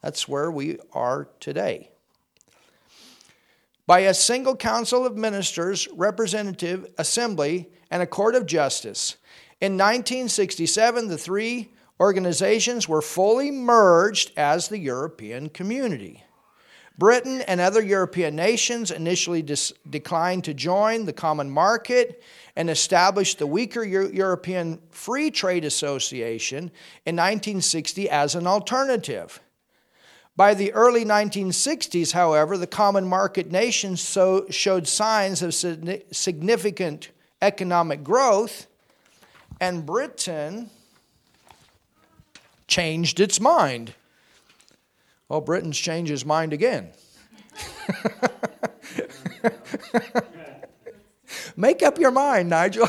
That's 0.00 0.26
where 0.26 0.50
we 0.50 0.78
are 0.92 1.28
today 1.38 1.92
by 3.86 4.00
a 4.00 4.14
single 4.14 4.56
council 4.56 5.06
of 5.06 5.16
ministers, 5.16 5.86
representative 5.92 6.84
assembly, 6.98 7.68
and 7.92 8.02
a 8.02 8.08
court 8.08 8.34
of 8.34 8.46
justice. 8.46 9.16
In 9.60 9.74
1967, 9.74 11.06
the 11.06 11.16
three 11.16 11.70
organizations 12.00 12.88
were 12.88 13.02
fully 13.02 13.52
merged 13.52 14.32
as 14.36 14.66
the 14.66 14.78
European 14.78 15.48
community. 15.48 16.24
Britain 16.98 17.40
and 17.42 17.60
other 17.60 17.82
European 17.82 18.36
nations 18.36 18.90
initially 18.90 19.42
dis- 19.42 19.72
declined 19.88 20.44
to 20.44 20.54
join 20.54 21.04
the 21.04 21.12
common 21.12 21.50
market 21.50 22.22
and 22.54 22.68
established 22.68 23.38
the 23.38 23.46
weaker 23.46 23.82
Euro- 23.82 24.10
European 24.10 24.80
Free 24.90 25.30
Trade 25.30 25.64
Association 25.64 26.70
in 27.06 27.16
1960 27.16 28.10
as 28.10 28.34
an 28.34 28.46
alternative. 28.46 29.40
By 30.36 30.54
the 30.54 30.72
early 30.72 31.04
1960s, 31.04 32.12
however, 32.12 32.56
the 32.56 32.66
common 32.66 33.06
market 33.06 33.50
nations 33.50 34.00
so 34.00 34.46
showed 34.48 34.88
signs 34.88 35.42
of 35.42 35.54
significant 35.54 37.10
economic 37.42 38.02
growth, 38.02 38.66
and 39.60 39.84
Britain 39.84 40.70
changed 42.66 43.20
its 43.20 43.40
mind. 43.40 43.94
Well, 45.32 45.40
Britain's 45.40 45.78
changed 45.78 46.10
his 46.10 46.26
mind 46.26 46.52
again. 46.52 46.92
Make 51.56 51.82
up 51.82 51.98
your 51.98 52.10
mind, 52.10 52.50
Nigel. 52.50 52.86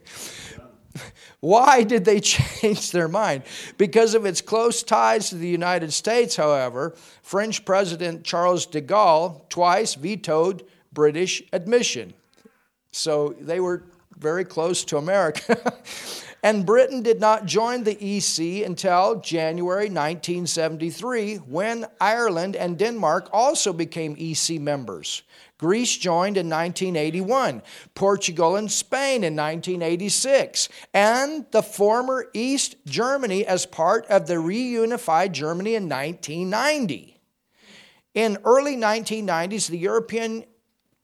Why 1.40 1.82
did 1.82 2.06
they 2.06 2.20
change 2.20 2.92
their 2.92 3.06
mind? 3.06 3.42
Because 3.76 4.14
of 4.14 4.24
its 4.24 4.40
close 4.40 4.82
ties 4.82 5.28
to 5.28 5.34
the 5.34 5.46
United 5.46 5.92
States, 5.92 6.36
however, 6.36 6.96
French 7.22 7.66
President 7.66 8.24
Charles 8.24 8.64
de 8.64 8.80
Gaulle 8.80 9.46
twice 9.50 9.94
vetoed 9.94 10.64
British 10.90 11.42
admission. 11.52 12.14
So 12.92 13.36
they 13.38 13.60
were 13.60 13.84
very 14.16 14.46
close 14.46 14.86
to 14.86 14.96
America. 14.96 15.74
and 16.42 16.66
Britain 16.66 17.02
did 17.02 17.20
not 17.20 17.46
join 17.46 17.84
the 17.84 17.96
EC 18.00 18.64
until 18.64 19.20
January 19.20 19.86
1973, 19.86 21.36
when 21.36 21.86
Ireland 22.00 22.54
and 22.56 22.78
Denmark 22.78 23.28
also 23.32 23.72
became 23.72 24.16
EC 24.18 24.60
members. 24.60 25.22
Greece 25.58 25.96
joined 25.96 26.36
in 26.36 26.48
1981, 26.48 27.62
Portugal 27.94 28.54
and 28.54 28.70
Spain 28.70 29.24
in 29.24 29.34
1986, 29.34 30.68
and 30.94 31.46
the 31.50 31.62
former 31.62 32.26
East 32.32 32.76
Germany 32.86 33.44
as 33.44 33.66
part 33.66 34.06
of 34.06 34.28
the 34.28 34.34
reunified 34.34 35.32
Germany 35.32 35.74
in 35.74 35.88
1990. 35.88 37.18
In 38.14 38.38
early 38.44 38.76
1990s, 38.76 39.68
the 39.68 39.78
European 39.78 40.44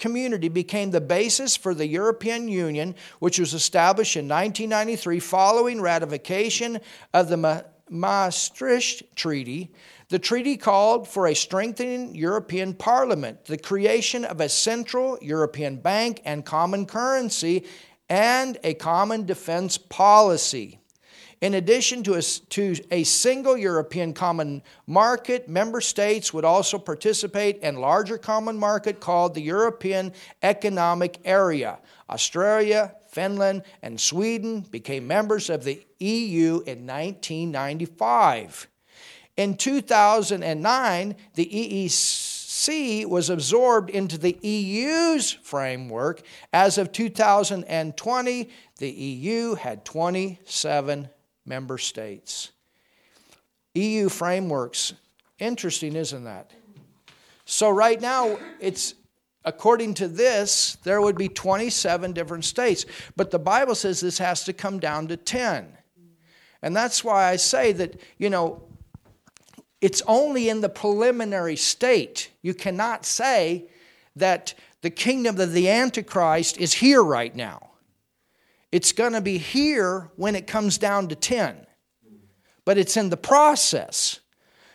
community 0.05 0.51
became 0.51 0.91
the 0.91 1.01
basis 1.01 1.57
for 1.57 1.75
the 1.75 1.87
European 1.87 2.47
Union, 2.47 2.95
which 3.21 3.39
was 3.39 3.55
established 3.55 4.17
in 4.17 4.29
1993 4.29 5.19
following 5.19 5.81
ratification 5.81 6.79
of 7.15 7.31
the 7.31 7.65
Maastricht 7.89 9.17
Treaty 9.17 9.73
the 10.11 10.19
treaty 10.19 10.59
called 10.59 11.09
for 11.09 11.27
a 11.27 11.35
strengthening 11.35 12.15
European 12.15 12.75
Parliament, 12.75 13.47
the 13.47 13.57
creation 13.57 14.27
of 14.27 14.43
a 14.43 14.49
central 14.51 15.19
European 15.23 15.77
bank 15.77 16.21
and 16.27 16.45
common 16.45 16.85
currency, 16.85 17.65
and 18.11 18.59
a 18.63 18.75
common 18.75 19.25
defense 19.25 19.79
policy. 19.79 20.79
In 21.45 21.53
addition 21.53 22.03
to 22.05 22.15
a, 22.15 22.23
to 22.23 22.75
a 22.91 23.05
single 23.05 23.55
European 23.55 24.15
common 24.15 24.63
market, 24.87 25.47
member 25.47 25.83
states 25.83 26.33
would 26.33 26.47
also 26.47 26.79
participate 26.79 27.59
in 27.59 27.77
larger 27.77 28.17
common 28.17 28.57
market 28.57 28.99
called 28.99 29.35
the 29.35 29.43
European 29.43 30.15
Economic 30.43 31.19
Area. 31.23 31.81
Australia, 32.09 32.95
Finland, 33.11 33.63
and 33.83 34.01
Sweden 34.01 34.63
became 34.63 35.07
members 35.07 35.51
of 35.51 35.65
the 35.65 35.85
EU 35.99 36.63
in 36.65 36.87
1995. 36.87 38.67
In 39.37 39.55
2009, 39.59 41.15
the 41.35 41.45
EEC 41.45 43.05
was 43.05 43.29
absorbed 43.29 43.91
into 43.91 44.17
the 44.17 44.39
EU's 44.41 45.31
framework. 45.31 46.23
As 46.55 46.79
of 46.79 46.91
2020, 46.91 48.49
the 48.79 48.91
EU 48.91 49.57
had 49.57 49.85
27 49.85 51.11
member 51.47 51.79
states. 51.79 52.53
EU 53.75 54.09
frameworks, 54.09 54.95
interesting, 55.39 55.97
isn't 55.97 56.25
that? 56.25 56.53
So, 57.45 57.71
right 57.71 58.01
now, 58.01 58.39
it's 58.61 58.95
according 59.45 59.95
to 59.95 60.09
this, 60.09 60.79
there 60.85 61.01
would 61.01 61.17
be 61.17 61.29
27 61.29 62.13
different 62.13 62.45
states. 62.45 62.87
But 63.17 63.31
the 63.31 63.39
Bible 63.39 63.75
says 63.75 64.01
this 64.01 64.19
has 64.19 64.45
to 64.45 64.53
come 64.53 64.79
down 64.79 65.09
to 65.09 65.17
10. 65.17 65.77
And 66.63 66.75
that's 66.75 67.05
why 67.05 67.27
I 67.27 67.37
say 67.37 67.73
that, 67.73 68.01
you 68.17 68.31
know, 68.31 68.63
it's 69.81 70.03
only 70.07 70.49
in 70.49 70.63
the 70.63 70.71
preliminary 70.71 71.57
state. 71.57 72.31
You 72.41 72.55
cannot 72.55 73.05
say 73.05 73.67
that 74.17 74.55
the 74.81 74.89
kingdom 74.89 75.39
of 75.39 75.53
the 75.53 75.69
Antichrist 75.69 76.57
is 76.57 76.73
here 76.73 77.03
right 77.03 77.35
now. 77.37 77.64
It's 78.75 78.91
going 78.91 79.13
to 79.13 79.21
be 79.21 79.39
here 79.39 80.11
when 80.17 80.35
it 80.35 80.49
comes 80.49 80.79
down 80.79 81.07
to 81.07 81.15
10, 81.15 81.65
but 82.65 82.77
it's 82.77 82.97
in 82.97 83.09
the 83.09 83.17
process. 83.17 84.19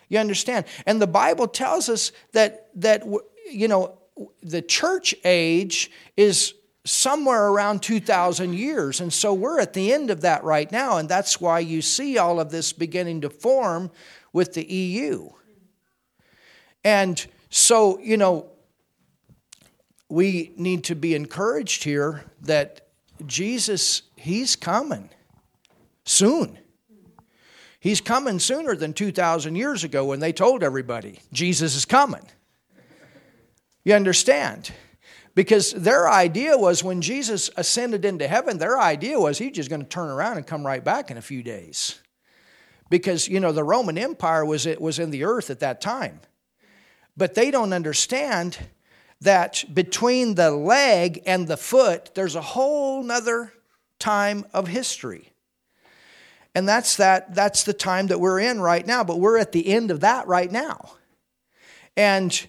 You 0.07 0.19
understand? 0.19 0.67
And 0.85 1.01
the 1.01 1.05
Bible 1.05 1.49
tells 1.49 1.89
us 1.89 2.13
that, 2.31 2.69
that 2.75 3.03
you 3.51 3.67
know, 3.67 3.99
the 4.41 4.61
church 4.61 5.13
age 5.25 5.91
is 6.15 6.53
somewhere 6.85 7.47
around 7.47 7.81
2,000 7.81 8.53
years. 8.53 9.01
And 9.01 9.11
so 9.11 9.33
we're 9.33 9.59
at 9.59 9.73
the 9.73 9.91
end 9.91 10.11
of 10.11 10.21
that 10.21 10.45
right 10.45 10.71
now. 10.71 10.95
And 10.95 11.09
that's 11.09 11.41
why 11.41 11.59
you 11.59 11.81
see 11.81 12.17
all 12.17 12.39
of 12.39 12.51
this 12.51 12.71
beginning 12.71 13.19
to 13.19 13.29
form 13.29 13.91
with 14.31 14.53
the 14.53 14.63
EU. 14.63 15.27
And 16.85 17.27
so, 17.49 17.99
you 17.99 18.15
know, 18.15 18.49
we 20.07 20.53
need 20.55 20.85
to 20.85 20.95
be 20.95 21.15
encouraged 21.15 21.83
here 21.83 22.23
that 22.43 22.85
Jesus, 23.25 24.03
He's 24.15 24.55
coming 24.55 25.09
soon. 26.05 26.57
He's 27.79 28.01
coming 28.01 28.39
sooner 28.39 28.75
than 28.75 28.93
2,000 28.93 29.55
years 29.55 29.83
ago 29.83 30.05
when 30.05 30.19
they 30.19 30.33
told 30.33 30.63
everybody 30.63 31.19
Jesus 31.31 31.75
is 31.75 31.85
coming. 31.85 32.25
You 33.85 33.93
understand? 33.93 34.71
Because 35.33 35.71
their 35.71 36.09
idea 36.09 36.57
was 36.57 36.83
when 36.83 37.01
Jesus 37.01 37.49
ascended 37.55 38.03
into 38.03 38.27
heaven, 38.27 38.57
their 38.57 38.77
idea 38.77 39.17
was 39.17 39.37
he's 39.37 39.53
just 39.53 39.69
going 39.69 39.81
to 39.81 39.87
turn 39.87 40.09
around 40.09 40.35
and 40.35 40.45
come 40.45 40.65
right 40.65 40.83
back 40.83 41.09
in 41.09 41.17
a 41.17 41.21
few 41.21 41.41
days. 41.41 42.01
Because, 42.89 43.27
you 43.27 43.39
know, 43.39 43.53
the 43.53 43.63
Roman 43.63 43.97
Empire 43.97 44.43
was, 44.43 44.65
it 44.65 44.81
was 44.81 44.99
in 44.99 45.11
the 45.11 45.23
earth 45.23 45.49
at 45.49 45.61
that 45.61 45.79
time. 45.79 46.19
But 47.15 47.35
they 47.35 47.51
don't 47.51 47.71
understand 47.71 48.57
that 49.21 49.65
between 49.73 50.35
the 50.35 50.51
leg 50.51 51.21
and 51.25 51.47
the 51.47 51.57
foot, 51.57 52.11
there's 52.15 52.35
a 52.35 52.41
whole 52.41 53.03
nother 53.03 53.53
time 53.99 54.45
of 54.53 54.67
history. 54.67 55.31
And 56.55 56.67
that's 56.67 56.95
that 56.97 57.35
that's 57.35 57.63
the 57.63 57.73
time 57.73 58.07
that 58.07 58.19
we're 58.19 58.39
in 58.39 58.59
right 58.59 58.85
now, 58.85 59.03
but 59.03 59.19
we're 59.19 59.37
at 59.37 59.51
the 59.51 59.67
end 59.67 59.91
of 59.91 60.01
that 60.01 60.27
right 60.27 60.51
now. 60.51 60.93
And 61.95 62.47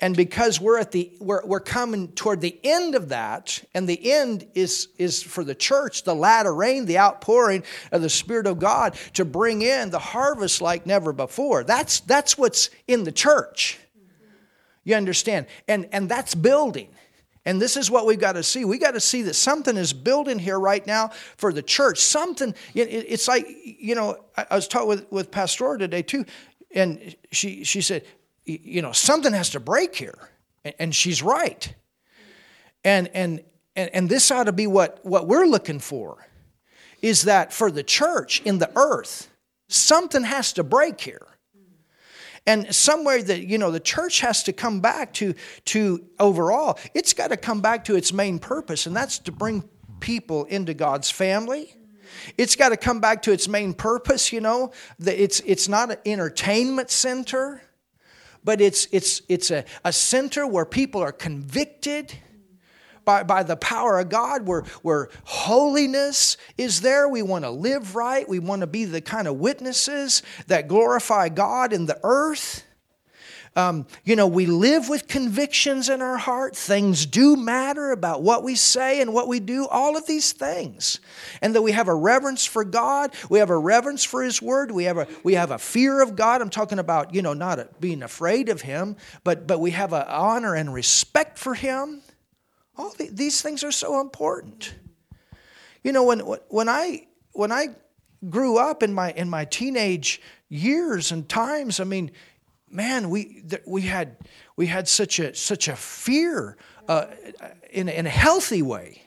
and 0.00 0.16
because 0.16 0.60
we're 0.60 0.78
at 0.78 0.92
the 0.92 1.12
we're, 1.20 1.44
we're 1.44 1.60
coming 1.60 2.08
toward 2.08 2.40
the 2.40 2.58
end 2.64 2.94
of 2.94 3.10
that 3.10 3.62
and 3.74 3.88
the 3.88 4.12
end 4.12 4.46
is 4.54 4.88
is 4.98 5.22
for 5.22 5.44
the 5.44 5.54
church 5.54 6.04
the 6.04 6.14
latter 6.14 6.54
rain 6.54 6.86
the 6.86 6.98
outpouring 6.98 7.62
of 7.92 8.02
the 8.02 8.08
spirit 8.08 8.46
of 8.46 8.58
god 8.58 8.94
to 9.14 9.24
bring 9.24 9.62
in 9.62 9.90
the 9.90 9.98
harvest 9.98 10.62
like 10.62 10.86
never 10.86 11.12
before 11.12 11.64
that's 11.64 12.00
that's 12.00 12.38
what's 12.38 12.70
in 12.88 13.04
the 13.04 13.12
church 13.12 13.78
you 14.90 14.96
understand 14.96 15.46
and 15.66 15.88
and 15.92 16.08
that's 16.08 16.34
building 16.34 16.88
and 17.46 17.60
this 17.60 17.76
is 17.76 17.90
what 17.90 18.06
we've 18.06 18.20
got 18.20 18.32
to 18.32 18.42
see. 18.42 18.64
We 18.64 18.78
got 18.78 18.92
to 18.92 19.00
see 19.00 19.22
that 19.22 19.34
something 19.34 19.76
is 19.76 19.92
building 19.92 20.38
here 20.38 20.60
right 20.60 20.86
now 20.86 21.08
for 21.36 21.52
the 21.52 21.62
church. 21.62 21.98
Something, 21.98 22.54
it's 22.74 23.28
like, 23.28 23.46
you 23.64 23.94
know, 23.94 24.24
I 24.36 24.54
was 24.54 24.68
talking 24.68 24.88
with, 24.88 25.10
with 25.10 25.30
Pastor 25.30 25.78
today 25.78 26.02
too, 26.02 26.26
and 26.74 27.16
she, 27.32 27.64
she 27.64 27.80
said, 27.80 28.04
you 28.44 28.82
know, 28.82 28.92
something 28.92 29.32
has 29.32 29.50
to 29.50 29.60
break 29.60 29.94
here. 29.94 30.18
And 30.78 30.94
she's 30.94 31.22
right. 31.22 31.72
And, 32.84 33.08
and, 33.14 33.42
and, 33.74 33.90
and 33.94 34.08
this 34.08 34.30
ought 34.30 34.44
to 34.44 34.52
be 34.52 34.66
what, 34.66 35.04
what 35.04 35.26
we're 35.26 35.46
looking 35.46 35.78
for 35.78 36.26
is 37.00 37.22
that 37.22 37.52
for 37.52 37.70
the 37.70 37.82
church 37.82 38.42
in 38.42 38.58
the 38.58 38.70
earth, 38.76 39.30
something 39.68 40.24
has 40.24 40.52
to 40.54 40.62
break 40.62 41.00
here. 41.00 41.26
And 42.46 42.74
somewhere 42.74 43.22
that, 43.22 43.42
you 43.42 43.58
know, 43.58 43.70
the 43.70 43.80
church 43.80 44.20
has 44.20 44.42
to 44.44 44.52
come 44.52 44.80
back 44.80 45.12
to, 45.14 45.34
to 45.66 46.04
overall, 46.18 46.78
it's 46.94 47.12
got 47.12 47.28
to 47.28 47.36
come 47.36 47.60
back 47.60 47.84
to 47.84 47.96
its 47.96 48.12
main 48.12 48.38
purpose, 48.38 48.86
and 48.86 48.96
that's 48.96 49.18
to 49.20 49.32
bring 49.32 49.68
people 50.00 50.44
into 50.46 50.74
God's 50.74 51.10
family. 51.10 51.74
It's 52.36 52.56
got 52.56 52.70
to 52.70 52.76
come 52.76 53.00
back 53.00 53.22
to 53.22 53.32
its 53.32 53.46
main 53.46 53.74
purpose, 53.74 54.32
you 54.32 54.40
know. 54.40 54.72
It's, 54.98 55.40
it's 55.40 55.68
not 55.68 55.90
an 55.90 55.98
entertainment 56.04 56.90
center 56.90 57.62
but 58.42 58.60
it's, 58.60 58.88
it's, 58.90 59.22
it's 59.28 59.50
a, 59.50 59.64
a 59.84 59.92
center 59.92 60.46
where 60.46 60.64
people 60.64 61.02
are 61.02 61.12
convicted 61.12 62.14
by, 63.04 63.22
by 63.22 63.42
the 63.42 63.56
power 63.56 63.98
of 63.98 64.08
God, 64.08 64.46
where, 64.46 64.62
where 64.82 65.08
holiness 65.24 66.36
is 66.56 66.80
there. 66.80 67.08
We 67.08 67.22
want 67.22 67.44
to 67.44 67.50
live 67.50 67.94
right. 67.94 68.28
We 68.28 68.38
want 68.38 68.60
to 68.60 68.66
be 68.66 68.84
the 68.84 69.00
kind 69.00 69.28
of 69.28 69.36
witnesses 69.36 70.22
that 70.46 70.68
glorify 70.68 71.28
God 71.28 71.72
in 71.72 71.86
the 71.86 71.98
earth. 72.02 72.64
Um, 73.56 73.86
you 74.04 74.14
know, 74.14 74.28
we 74.28 74.46
live 74.46 74.88
with 74.88 75.08
convictions 75.08 75.88
in 75.88 76.00
our 76.00 76.18
heart. 76.18 76.54
Things 76.54 77.04
do 77.04 77.36
matter 77.36 77.90
about 77.90 78.22
what 78.22 78.44
we 78.44 78.54
say 78.54 79.00
and 79.00 79.12
what 79.12 79.26
we 79.26 79.40
do, 79.40 79.66
all 79.66 79.96
of 79.96 80.06
these 80.06 80.32
things. 80.32 81.00
And 81.42 81.54
that 81.56 81.62
we 81.62 81.72
have 81.72 81.88
a 81.88 81.94
reverence 81.94 82.46
for 82.46 82.64
God, 82.64 83.12
we 83.28 83.40
have 83.40 83.50
a 83.50 83.58
reverence 83.58 84.04
for 84.04 84.22
His 84.22 84.40
Word, 84.40 84.70
we 84.70 84.84
have 84.84 84.98
a, 84.98 85.08
we 85.24 85.34
have 85.34 85.50
a 85.50 85.58
fear 85.58 86.00
of 86.00 86.14
God. 86.14 86.40
I'm 86.40 86.50
talking 86.50 86.78
about, 86.78 87.12
you 87.12 87.22
know, 87.22 87.34
not 87.34 87.80
being 87.80 88.04
afraid 88.04 88.48
of 88.48 88.60
Him, 88.60 88.96
but, 89.24 89.48
but 89.48 89.58
we 89.58 89.72
have 89.72 89.92
an 89.92 90.04
honor 90.06 90.54
and 90.54 90.72
respect 90.72 91.36
for 91.36 91.54
Him. 91.54 92.02
All 92.80 92.94
the, 92.96 93.10
these 93.10 93.42
things 93.42 93.62
are 93.62 93.72
so 93.72 94.00
important. 94.00 94.74
You 95.84 95.92
know, 95.92 96.04
when, 96.04 96.20
when, 96.48 96.66
I, 96.66 97.08
when 97.32 97.52
I 97.52 97.76
grew 98.30 98.56
up 98.56 98.82
in 98.82 98.94
my, 98.94 99.12
in 99.12 99.28
my 99.28 99.44
teenage 99.44 100.22
years 100.48 101.12
and 101.12 101.28
times, 101.28 101.78
I 101.78 101.84
mean, 101.84 102.10
man, 102.70 103.10
we, 103.10 103.44
we, 103.66 103.82
had, 103.82 104.16
we 104.56 104.66
had 104.66 104.88
such 104.88 105.18
a, 105.18 105.34
such 105.34 105.68
a 105.68 105.76
fear 105.76 106.56
uh, 106.88 107.08
in, 107.70 107.90
in 107.90 108.06
a 108.06 108.10
healthy 108.10 108.62
way. 108.62 109.02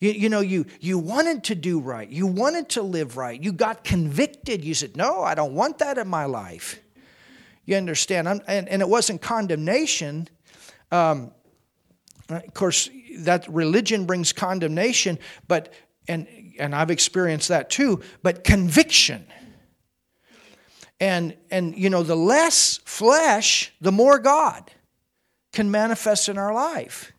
You, 0.00 0.10
you, 0.10 0.28
know, 0.28 0.40
you, 0.40 0.66
you 0.80 0.98
wanted 0.98 1.44
to 1.44 1.54
do 1.54 1.78
right. 1.78 2.08
You 2.08 2.26
wanted 2.26 2.68
to 2.70 2.82
live 2.82 3.16
right. 3.16 3.40
You 3.40 3.52
got 3.52 3.84
convicted. 3.84 4.64
You 4.64 4.74
said, 4.74 4.96
No, 4.96 5.22
I 5.22 5.36
don't 5.36 5.54
want 5.54 5.78
that 5.78 5.98
in 5.98 6.08
my 6.08 6.24
life. 6.24 6.80
You 7.64 7.76
understand? 7.76 8.26
And, 8.26 8.42
and 8.48 8.82
it 8.82 8.88
wasn't 8.88 9.22
condemnation. 9.22 10.26
Um, 10.90 11.30
of 12.36 12.54
course, 12.54 12.90
that 13.18 13.46
religion 13.48 14.06
brings 14.06 14.32
condemnation, 14.32 15.18
but, 15.48 15.72
and, 16.08 16.26
and 16.58 16.74
I've 16.74 16.90
experienced 16.90 17.48
that 17.48 17.70
too, 17.70 18.02
but 18.22 18.44
conviction 18.44 19.26
and, 21.00 21.34
and, 21.50 21.76
you 21.76 21.88
know, 21.88 22.02
the 22.02 22.16
less 22.16 22.78
flesh, 22.84 23.72
the 23.80 23.90
more 23.90 24.18
God 24.18 24.70
can 25.52 25.70
manifest 25.70 26.28
in 26.28 26.36
our 26.36 26.52
life. 26.52 27.12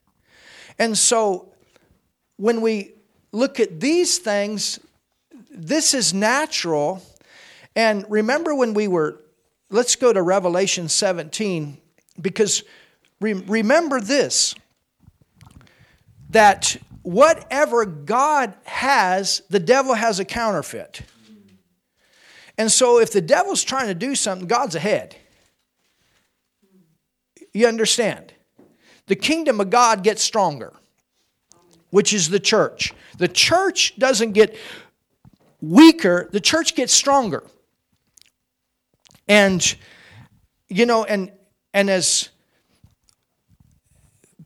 And 0.77 0.97
so 0.97 1.51
when 2.37 2.61
we 2.61 2.93
look 3.31 3.59
at 3.59 3.79
these 3.79 4.19
things, 4.19 4.79
this 5.49 5.93
is 5.93 6.13
natural. 6.13 7.01
And 7.75 8.05
remember 8.07 8.53
when 8.53 8.73
we 8.73 8.87
were, 8.87 9.19
let's 9.69 9.95
go 9.95 10.13
to 10.13 10.21
Revelation 10.21 10.87
17, 10.87 11.77
because 12.21 12.63
re- 13.19 13.33
remember 13.33 13.99
this 13.99 14.53
that 16.31 16.77
whatever 17.03 17.85
God 17.85 18.53
has, 18.63 19.41
the 19.49 19.59
devil 19.59 19.93
has 19.93 20.19
a 20.19 20.25
counterfeit. 20.25 21.01
And 22.57 22.71
so 22.71 22.99
if 22.99 23.11
the 23.11 23.21
devil's 23.21 23.63
trying 23.63 23.87
to 23.87 23.95
do 23.95 24.15
something, 24.15 24.47
God's 24.47 24.75
ahead. 24.75 25.15
You 27.53 27.67
understand? 27.67 28.33
The 29.07 29.15
kingdom 29.15 29.59
of 29.59 29.69
God 29.69 30.03
gets 30.03 30.23
stronger, 30.23 30.73
which 31.89 32.13
is 32.13 32.29
the 32.29 32.39
church. 32.39 32.93
The 33.17 33.27
church 33.27 33.97
doesn't 33.97 34.31
get 34.31 34.55
weaker, 35.59 36.29
the 36.31 36.39
church 36.39 36.75
gets 36.75 36.93
stronger. 36.93 37.43
And 39.27 39.75
you 40.69 40.85
know, 40.85 41.03
and 41.03 41.31
and 41.73 41.89
as 41.89 42.29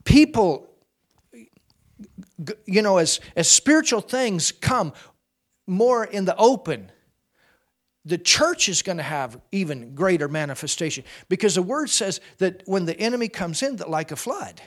people 0.03 0.69
you 2.65 2.81
know, 2.81 2.97
as, 2.97 3.19
as 3.35 3.49
spiritual 3.49 4.01
things 4.01 4.51
come 4.51 4.93
more 5.67 6.03
in 6.03 6.25
the 6.25 6.35
open, 6.37 6.91
the 8.03 8.17
church 8.17 8.69
is 8.69 8.81
going 8.81 8.97
to 8.97 9.03
have 9.03 9.39
even 9.51 9.95
greater 9.95 10.27
manifestation. 10.27 11.03
Because 11.27 11.55
the 11.55 11.63
word 11.63 11.89
says 11.89 12.21
that 12.37 12.61
when 12.65 12.85
the 12.85 12.97
enemy 12.99 13.27
comes 13.27 13.63
in 13.63 13.77
that 13.77 13.89
like 13.89 14.11
a 14.11 14.15
flood. 14.15 14.61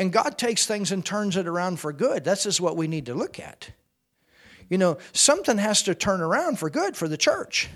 And 0.00 0.12
god 0.12 0.38
takes 0.38 0.66
things 0.66 0.92
and 0.92 1.04
turns 1.04 1.36
it 1.36 1.46
around 1.46 1.80
for 1.80 1.92
good. 1.92 2.24
This 2.24 2.46
is 2.46 2.60
what 2.60 2.76
we 2.76 2.86
need 2.86 3.06
to 3.06 3.14
look 3.14 3.40
at. 3.40 3.70
You 4.68 4.78
know 4.78 4.98
something 5.12 5.58
has 5.58 5.82
to 5.84 5.94
turn 5.94 6.20
around 6.20 6.58
for 6.58 6.70
good 6.70 6.96
for 6.96 7.08
the 7.08 7.16
church 7.16 7.68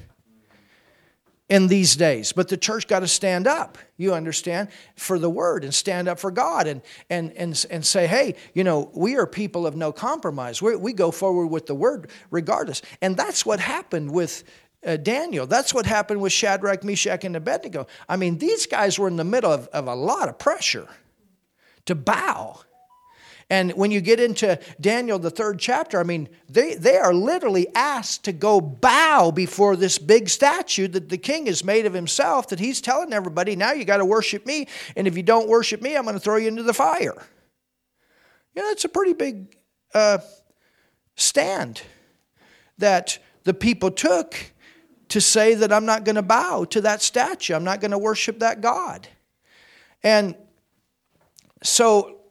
in 1.49 1.67
these 1.67 1.97
days. 1.97 2.33
But 2.33 2.49
the 2.49 2.57
church 2.57 2.87
got 2.87 3.01
to 3.01 3.09
stand 3.09 3.47
up, 3.47 3.77
you 3.97 4.15
understand, 4.15 4.69
for 4.97 5.19
the 5.19 5.29
word 5.29 5.65
and 5.65 5.75
stand 5.75 6.09
up 6.09 6.19
for 6.19 6.31
God 6.31 6.67
and, 6.67 6.83
and, 7.11 7.33
and, 7.33 7.67
and 7.71 7.85
say, 7.85 8.07
hey, 8.07 8.37
you 8.55 8.65
know, 8.65 8.91
we 8.95 9.17
are 9.17 9.27
people 9.27 9.67
of 9.67 9.77
no 9.77 9.93
compromise. 9.93 10.63
we 10.63 10.77
we 10.77 10.93
go 10.93 11.11
forward 11.11 11.49
with 11.49 11.67
the 11.67 11.75
word 11.75 12.11
regardless. 12.31 12.83
And 13.01 13.17
that's 13.17 13.45
what 13.45 13.61
happened 13.61 14.11
with 14.13 14.45
uh, 14.85 14.97
Daniel. 14.97 15.47
That's 15.47 15.75
what 15.75 15.87
happened 15.87 16.21
with 16.21 16.33
Shadrach, 16.33 16.85
Meshach, 16.85 17.25
and 17.25 17.37
Abednego. 17.37 17.87
I 18.09 18.17
mean, 18.17 18.39
these 18.39 18.67
guys 18.67 18.99
were 18.99 19.09
in 19.09 19.17
the 19.17 19.25
middle 19.25 19.53
of, 19.53 19.69
of 19.69 19.87
a 19.87 19.95
lot 19.95 20.29
of 20.29 20.39
pressure 20.39 20.89
to 21.87 21.95
bow. 21.95 22.61
And 23.53 23.73
when 23.73 23.91
you 23.91 24.01
get 24.01 24.19
into 24.19 24.59
Daniel, 24.81 25.19
the 25.19 25.29
third 25.29 25.59
chapter, 25.59 26.01
I 26.01 26.05
mean, 26.05 26.31
they, 26.49 26.75
they 26.75 26.97
are 26.97 27.13
literally 27.13 27.67
asked 27.75 28.25
to 28.25 28.33
go 28.33 28.63
bow 28.63 29.31
before 29.31 29.77
this 29.77 29.99
big 29.99 30.31
statue 30.31 30.89
that 30.89 31.11
the 31.11 31.19
king 31.19 31.45
has 31.45 31.63
made 31.63 31.85
of 31.85 31.93
himself, 31.93 32.49
that 32.49 32.61
he's 32.61 32.81
telling 32.81 33.13
everybody, 33.13 33.55
now 33.55 33.73
you 33.73 33.85
got 33.85 33.99
to 33.99 34.07
worship 34.07 34.47
me. 34.47 34.69
And 34.97 35.07
if 35.07 35.19
you 35.19 35.23
don't 35.23 35.49
worship 35.49 35.83
me, 35.83 35.95
I'm 35.95 36.05
going 36.05 36.15
to 36.15 36.21
throw 36.21 36.37
you 36.37 36.49
into 36.49 36.63
the 36.63 36.73
fire. 36.73 37.23
You 38.55 38.63
know, 38.63 38.71
it's 38.71 38.87
a 38.87 38.89
pretty 38.89 39.13
big 39.13 39.55
uh, 39.93 40.21
stand 41.17 41.83
that 42.79 43.19
the 43.45 43.53
people 43.53 43.91
took 43.91 44.35
to 45.11 45.21
say 45.21 45.57
that 45.57 45.71
I'm 45.75 45.85
not 45.85 46.05
going 46.07 46.17
to 46.17 46.23
bow 46.23 46.65
to 46.71 46.81
that 46.81 47.03
statue, 47.03 47.53
I'm 47.53 47.65
not 47.65 47.83
going 47.83 47.91
to 47.91 47.99
worship 47.99 48.39
that 48.39 48.63
God. 48.63 49.09
And 50.03 50.37
so 51.63 52.22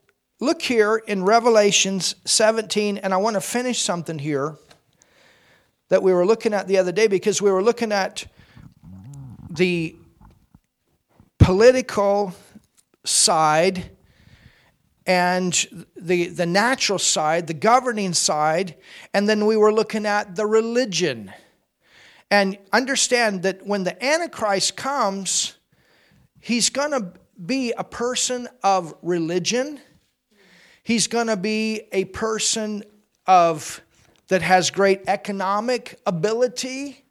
look 0.41 0.61
here 0.61 0.97
in 1.07 1.23
Revelations 1.23 2.15
17, 2.25 2.97
and 2.97 3.13
I 3.13 3.17
want 3.17 3.35
to 3.35 3.41
finish 3.41 3.79
something 3.79 4.19
here 4.19 4.57
that 5.89 6.01
we 6.01 6.11
were 6.11 6.25
looking 6.25 6.53
at 6.53 6.67
the 6.67 6.77
other 6.77 6.91
day 6.91 7.07
because 7.07 7.41
we 7.41 7.51
were 7.51 7.63
looking 7.63 7.91
at 7.91 8.25
the 9.49 9.95
political 11.37 12.33
side 13.05 13.91
and 15.05 15.67
the, 15.95 16.27
the 16.27 16.45
natural 16.45 16.97
side, 16.97 17.45
the 17.45 17.53
governing 17.53 18.13
side, 18.13 18.75
and 19.13 19.29
then 19.29 19.45
we 19.45 19.57
were 19.57 19.71
looking 19.71 20.07
at 20.07 20.35
the 20.35 20.45
religion. 20.47 21.31
And 22.31 22.57
understand 22.73 23.43
that 23.43 23.65
when 23.67 23.83
the 23.83 24.03
Antichrist 24.03 24.75
comes, 24.75 25.55
he's 26.39 26.69
going 26.69 26.91
to 26.91 27.13
be 27.45 27.73
a 27.77 27.83
person 27.83 28.47
of 28.63 28.95
religion. 29.03 29.79
He's 30.83 31.07
going 31.07 31.27
to 31.27 31.37
be 31.37 31.83
a 31.91 32.05
person 32.05 32.83
of 33.27 33.81
that 34.29 34.41
has 34.41 34.71
great 34.71 35.01
economic 35.07 35.99
ability 36.05 37.03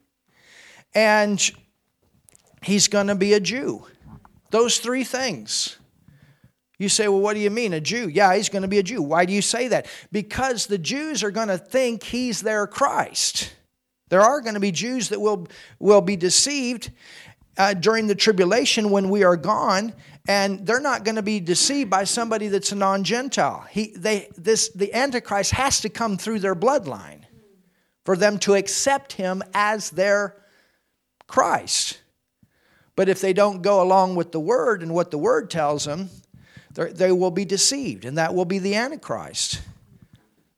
and 0.93 1.51
he's 2.61 2.87
going 2.87 3.07
to 3.07 3.15
be 3.15 3.33
a 3.33 3.39
Jew. 3.39 3.85
Those 4.49 4.79
three 4.79 5.03
things. 5.03 5.77
You 6.77 6.89
say, 6.89 7.07
well, 7.07 7.19
what 7.19 7.35
do 7.35 7.39
you 7.39 7.51
mean, 7.51 7.73
a 7.73 7.79
Jew? 7.79 8.09
Yeah, 8.09 8.35
he's 8.35 8.49
going 8.49 8.63
to 8.63 8.67
be 8.67 8.79
a 8.79 8.83
Jew. 8.83 9.03
Why 9.03 9.25
do 9.25 9.33
you 9.33 9.41
say 9.43 9.67
that? 9.67 9.85
Because 10.11 10.65
the 10.65 10.79
Jews 10.79 11.23
are 11.23 11.29
going 11.29 11.47
to 11.47 11.57
think 11.59 12.03
he's 12.03 12.41
their 12.41 12.65
Christ. 12.65 13.53
There 14.09 14.21
are 14.21 14.41
going 14.41 14.55
to 14.55 14.59
be 14.59 14.71
Jews 14.71 15.09
that 15.09 15.21
will, 15.21 15.47
will 15.79 16.01
be 16.01 16.15
deceived 16.15 16.91
uh, 17.55 17.75
during 17.75 18.07
the 18.07 18.15
tribulation 18.15 18.89
when 18.89 19.09
we 19.09 19.23
are 19.23 19.37
gone, 19.37 19.93
and 20.27 20.65
they're 20.65 20.79
not 20.79 21.03
going 21.03 21.15
to 21.15 21.23
be 21.23 21.39
deceived 21.39 21.89
by 21.89 22.03
somebody 22.03 22.47
that's 22.47 22.71
a 22.71 22.75
non-Gentile. 22.75 23.65
He, 23.69 23.93
they, 23.95 24.29
this, 24.37 24.69
the 24.69 24.93
Antichrist 24.93 25.51
has 25.51 25.81
to 25.81 25.89
come 25.89 26.17
through 26.17 26.39
their 26.39 26.55
bloodline 26.55 27.23
for 28.05 28.15
them 28.15 28.37
to 28.39 28.53
accept 28.53 29.13
him 29.13 29.41
as 29.53 29.89
their 29.89 30.35
Christ. 31.27 31.99
But 32.95 33.09
if 33.09 33.21
they 33.21 33.33
don't 33.33 33.61
go 33.61 33.81
along 33.81 34.15
with 34.15 34.31
the 34.31 34.39
word 34.39 34.83
and 34.83 34.93
what 34.93 35.11
the 35.11 35.17
word 35.17 35.49
tells 35.49 35.85
them, 35.85 36.09
they 36.73 37.11
will 37.11 37.31
be 37.31 37.45
deceived, 37.45 38.05
and 38.05 38.17
that 38.17 38.33
will 38.33 38.45
be 38.45 38.59
the 38.59 38.75
Antichrist. 38.75 39.61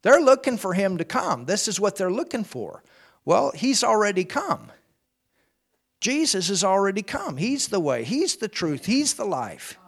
They're 0.02 0.22
looking 0.22 0.58
for 0.58 0.74
him 0.74 0.98
to 0.98 1.06
come. 1.06 1.46
This 1.46 1.68
is 1.68 1.80
what 1.80 1.96
they're 1.96 2.12
looking 2.12 2.44
for. 2.44 2.84
Well, 3.26 3.52
he's 3.56 3.84
already 3.84 4.26
come. 4.26 4.72
Jesus 6.04 6.50
has 6.50 6.66
already 6.66 7.02
come. 7.02 7.38
He's 7.38 7.70
the 7.70 7.80
way, 7.80 8.04
He's 8.04 8.36
the 8.36 8.50
truth, 8.50 8.86
He's 8.86 9.14
the 9.14 9.24
life. 9.24 9.80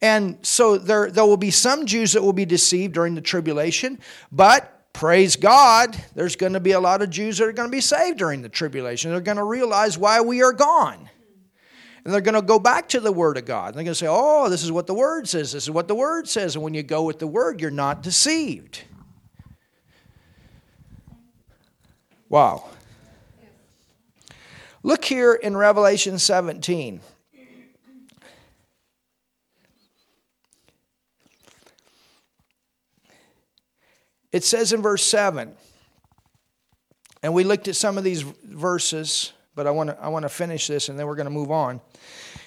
And 0.00 0.38
so 0.40 0.78
there, 0.78 1.10
there 1.10 1.26
will 1.26 1.36
be 1.36 1.50
some 1.50 1.84
Jews 1.84 2.14
that 2.14 2.22
will 2.22 2.32
be 2.32 2.46
deceived 2.46 2.94
during 2.94 3.14
the 3.14 3.20
tribulation, 3.20 3.98
but 4.32 4.92
praise 4.94 5.36
God, 5.36 5.94
there's 6.14 6.36
going 6.36 6.54
to 6.54 6.60
be 6.60 6.72
a 6.72 6.80
lot 6.80 7.02
of 7.02 7.10
Jews 7.10 7.36
that 7.36 7.48
are 7.48 7.52
going 7.52 7.68
to 7.68 7.76
be 7.76 7.82
saved 7.82 8.18
during 8.18 8.40
the 8.40 8.48
tribulation. 8.48 9.10
They're 9.10 9.20
going 9.20 9.36
to 9.36 9.44
realize 9.44 9.98
why 9.98 10.22
we 10.22 10.42
are 10.42 10.54
gone. 10.54 11.10
And 12.04 12.14
they're 12.14 12.22
going 12.22 12.34
to 12.34 12.40
go 12.40 12.58
back 12.58 12.88
to 12.90 13.00
the 13.00 13.12
Word 13.12 13.36
of 13.36 13.44
God. 13.44 13.68
And 13.68 13.74
they're 13.74 13.84
going 13.84 13.92
to 13.92 13.94
say, 13.94 14.06
oh, 14.08 14.48
this 14.48 14.62
is 14.62 14.72
what 14.72 14.86
the 14.86 14.94
Word 14.94 15.28
says. 15.28 15.52
This 15.52 15.64
is 15.64 15.70
what 15.70 15.86
the 15.86 15.94
Word 15.94 16.28
says. 16.28 16.54
And 16.54 16.64
when 16.64 16.72
you 16.72 16.82
go 16.82 17.02
with 17.02 17.18
the 17.18 17.26
Word, 17.26 17.60
you're 17.60 17.70
not 17.70 18.02
deceived. 18.02 18.84
Wow. 22.30 22.70
Look 24.86 25.04
here 25.04 25.34
in 25.34 25.56
Revelation 25.56 26.16
17. 26.16 27.00
It 34.30 34.44
says 34.44 34.72
in 34.72 34.82
verse 34.82 35.02
7, 35.04 35.56
and 37.24 37.34
we 37.34 37.42
looked 37.42 37.66
at 37.66 37.74
some 37.74 37.98
of 37.98 38.04
these 38.04 38.22
verses 38.22 39.32
but 39.56 39.66
I 39.66 39.72
want 39.72 39.90
to 39.90 40.00
I 40.00 40.06
want 40.06 40.22
to 40.22 40.28
finish 40.28 40.68
this 40.68 40.88
and 40.88 40.96
then 40.96 41.08
we're 41.08 41.16
going 41.16 41.26
to 41.26 41.30
move 41.30 41.50
on. 41.50 41.80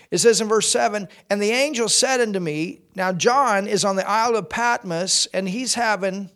It 0.10 0.20
says 0.20 0.40
in 0.40 0.48
verse 0.48 0.70
7, 0.70 1.10
and 1.30 1.42
the 1.42 1.52
angel 1.52 1.90
said 1.90 2.22
unto 2.22 2.40
me, 2.40 2.80
now 2.96 3.12
John 3.12 3.68
is 3.68 3.84
on 3.84 3.98
the 3.98 4.10
Isle 4.10 4.38
of 4.38 4.48
Patmos 4.48 5.26
and 5.34 5.50
he's 5.50 5.74
having 5.74 6.30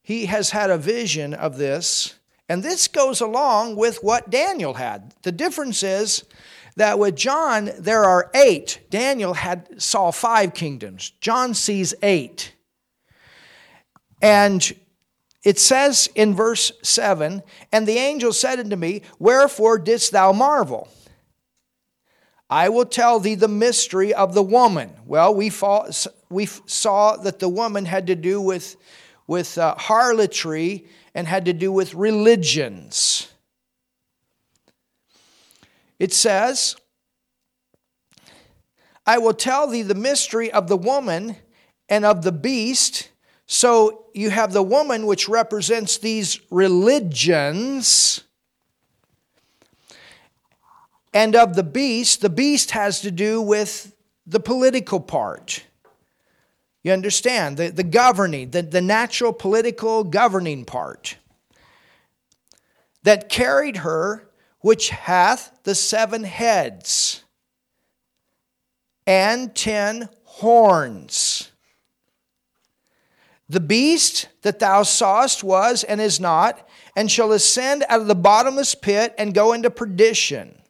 he 0.00 0.26
has 0.26 0.50
had 0.50 0.70
a 0.70 0.78
vision 0.78 1.34
of 1.34 1.58
this, 1.58 2.14
and 2.48 2.62
this 2.62 2.88
goes 2.88 3.20
along 3.20 3.76
with 3.76 3.98
what 4.02 4.30
Daniel 4.30 4.74
had. 4.74 5.14
The 5.22 5.32
difference 5.32 5.82
is 5.82 6.24
that 6.76 6.98
with 6.98 7.16
John 7.16 7.70
there 7.78 8.04
are 8.04 8.30
8. 8.34 8.86
Daniel 8.90 9.34
had 9.34 9.82
saw 9.82 10.10
5 10.10 10.54
kingdoms. 10.54 11.12
John 11.20 11.54
sees 11.54 11.94
8. 12.02 12.52
And 14.22 14.74
it 15.42 15.58
says 15.58 16.08
in 16.14 16.34
verse 16.34 16.72
7 16.82 17.42
And 17.72 17.86
the 17.86 17.98
angel 17.98 18.32
said 18.32 18.60
unto 18.60 18.76
me, 18.76 19.02
Wherefore 19.18 19.78
didst 19.78 20.12
thou 20.12 20.32
marvel? 20.32 20.88
I 22.48 22.68
will 22.68 22.86
tell 22.86 23.18
thee 23.18 23.34
the 23.34 23.48
mystery 23.48 24.14
of 24.14 24.34
the 24.34 24.42
woman. 24.42 24.92
Well, 25.04 25.34
we, 25.34 25.50
we 26.30 26.46
saw 26.46 27.16
that 27.16 27.40
the 27.40 27.48
woman 27.48 27.86
had 27.86 28.06
to 28.06 28.14
do 28.14 28.40
with, 28.40 28.76
with 29.26 29.58
uh, 29.58 29.74
harlotry 29.74 30.86
and 31.16 31.26
had 31.26 31.46
to 31.46 31.52
do 31.52 31.72
with 31.72 31.94
religions. 31.94 33.32
It 35.98 36.12
says, 36.12 36.76
I 39.04 39.18
will 39.18 39.34
tell 39.34 39.66
thee 39.66 39.82
the 39.82 39.96
mystery 39.96 40.52
of 40.52 40.68
the 40.68 40.76
woman 40.76 41.34
and 41.88 42.04
of 42.04 42.22
the 42.22 42.30
beast 42.30 43.08
so 43.46 44.06
you 44.12 44.30
have 44.30 44.52
the 44.52 44.62
woman, 44.62 45.06
which 45.06 45.28
represents 45.28 45.98
these 45.98 46.40
religions, 46.50 48.24
and 51.14 51.36
of 51.36 51.54
the 51.54 51.62
beast, 51.62 52.20
the 52.20 52.28
beast 52.28 52.72
has 52.72 53.00
to 53.02 53.10
do 53.10 53.40
with 53.40 53.94
the 54.26 54.40
political 54.40 54.98
part. 54.98 55.64
You 56.86 56.92
understand? 56.92 57.56
The, 57.56 57.70
the 57.70 57.82
governing, 57.82 58.50
the, 58.50 58.62
the 58.62 58.80
natural 58.80 59.32
political 59.32 60.04
governing 60.04 60.64
part. 60.64 61.16
That 63.02 63.28
carried 63.28 63.78
her, 63.78 64.30
which 64.60 64.90
hath 64.90 65.50
the 65.64 65.74
seven 65.74 66.22
heads 66.22 67.24
and 69.04 69.52
ten 69.52 70.10
horns. 70.22 71.50
The 73.48 73.58
beast 73.58 74.28
that 74.42 74.60
thou 74.60 74.84
sawest 74.84 75.42
was 75.42 75.82
and 75.82 76.00
is 76.00 76.20
not, 76.20 76.68
and 76.94 77.10
shall 77.10 77.32
ascend 77.32 77.84
out 77.88 78.02
of 78.02 78.06
the 78.06 78.14
bottomless 78.14 78.76
pit 78.76 79.12
and 79.18 79.34
go 79.34 79.52
into 79.52 79.70
perdition. 79.70 80.62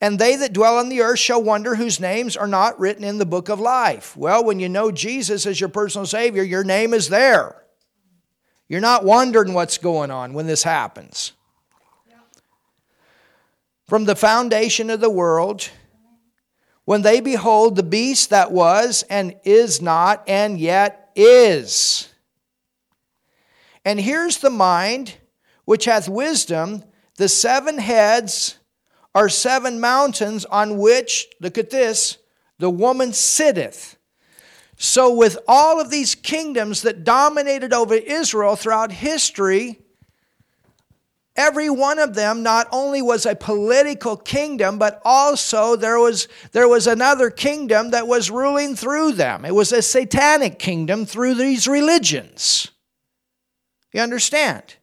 And 0.00 0.18
they 0.18 0.36
that 0.36 0.54
dwell 0.54 0.78
on 0.78 0.88
the 0.88 1.02
earth 1.02 1.18
shall 1.18 1.42
wonder 1.42 1.74
whose 1.74 2.00
names 2.00 2.36
are 2.36 2.46
not 2.46 2.80
written 2.80 3.04
in 3.04 3.18
the 3.18 3.26
book 3.26 3.50
of 3.50 3.60
life. 3.60 4.16
Well, 4.16 4.42
when 4.42 4.58
you 4.58 4.68
know 4.68 4.90
Jesus 4.90 5.44
as 5.44 5.60
your 5.60 5.68
personal 5.68 6.06
Savior, 6.06 6.42
your 6.42 6.64
name 6.64 6.94
is 6.94 7.08
there. 7.08 7.62
You're 8.66 8.80
not 8.80 9.04
wondering 9.04 9.52
what's 9.52 9.78
going 9.78 10.10
on 10.10 10.32
when 10.32 10.46
this 10.46 10.62
happens. 10.62 11.32
From 13.88 14.04
the 14.04 14.16
foundation 14.16 14.88
of 14.88 15.00
the 15.00 15.10
world, 15.10 15.68
when 16.84 17.02
they 17.02 17.20
behold 17.20 17.74
the 17.76 17.82
beast 17.82 18.30
that 18.30 18.52
was 18.52 19.02
and 19.10 19.34
is 19.44 19.82
not 19.82 20.22
and 20.28 20.58
yet 20.58 21.10
is. 21.16 22.08
And 23.84 24.00
here's 24.00 24.38
the 24.38 24.50
mind 24.50 25.14
which 25.64 25.84
hath 25.86 26.08
wisdom. 26.08 26.84
The 27.16 27.28
seven 27.28 27.78
heads 27.78 28.59
are 29.14 29.28
seven 29.28 29.80
mountains 29.80 30.44
on 30.44 30.78
which, 30.78 31.28
look 31.40 31.58
at 31.58 31.70
this, 31.70 32.18
the 32.58 32.70
woman 32.70 33.12
sitteth. 33.12 33.96
So, 34.76 35.12
with 35.14 35.38
all 35.46 35.80
of 35.80 35.90
these 35.90 36.14
kingdoms 36.14 36.82
that 36.82 37.04
dominated 37.04 37.72
over 37.72 37.94
Israel 37.94 38.56
throughout 38.56 38.92
history, 38.92 39.78
every 41.36 41.68
one 41.68 41.98
of 41.98 42.14
them 42.14 42.42
not 42.42 42.66
only 42.72 43.02
was 43.02 43.26
a 43.26 43.34
political 43.34 44.16
kingdom, 44.16 44.78
but 44.78 45.00
also 45.04 45.76
there 45.76 45.98
was, 45.98 46.28
there 46.52 46.68
was 46.68 46.86
another 46.86 47.30
kingdom 47.30 47.90
that 47.90 48.06
was 48.06 48.30
ruling 48.30 48.74
through 48.74 49.12
them. 49.12 49.44
It 49.44 49.54
was 49.54 49.72
a 49.72 49.82
satanic 49.82 50.58
kingdom 50.58 51.04
through 51.04 51.34
these 51.34 51.68
religions. 51.68 52.70
You 53.92 54.00
understand? 54.00 54.76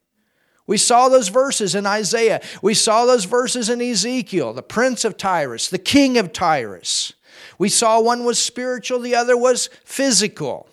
We 0.68 0.78
saw 0.78 1.08
those 1.08 1.30
verses 1.30 1.74
in 1.74 1.86
Isaiah. 1.86 2.42
We 2.62 2.74
saw 2.74 3.06
those 3.06 3.24
verses 3.24 3.70
in 3.70 3.82
Ezekiel, 3.82 4.54
the 4.54 4.62
prince 4.62 5.06
of 5.06 5.18
Tyrus, 5.18 5.70
the 5.70 5.80
king 5.80 6.18
of 6.18 6.34
Tyrus. 6.34 7.14
We 7.58 7.70
saw 7.70 8.02
one 8.02 8.26
was 8.26 8.38
spiritual, 8.38 9.00
the 9.00 9.16
other 9.16 9.38
was 9.38 9.70
physical. 9.86 10.70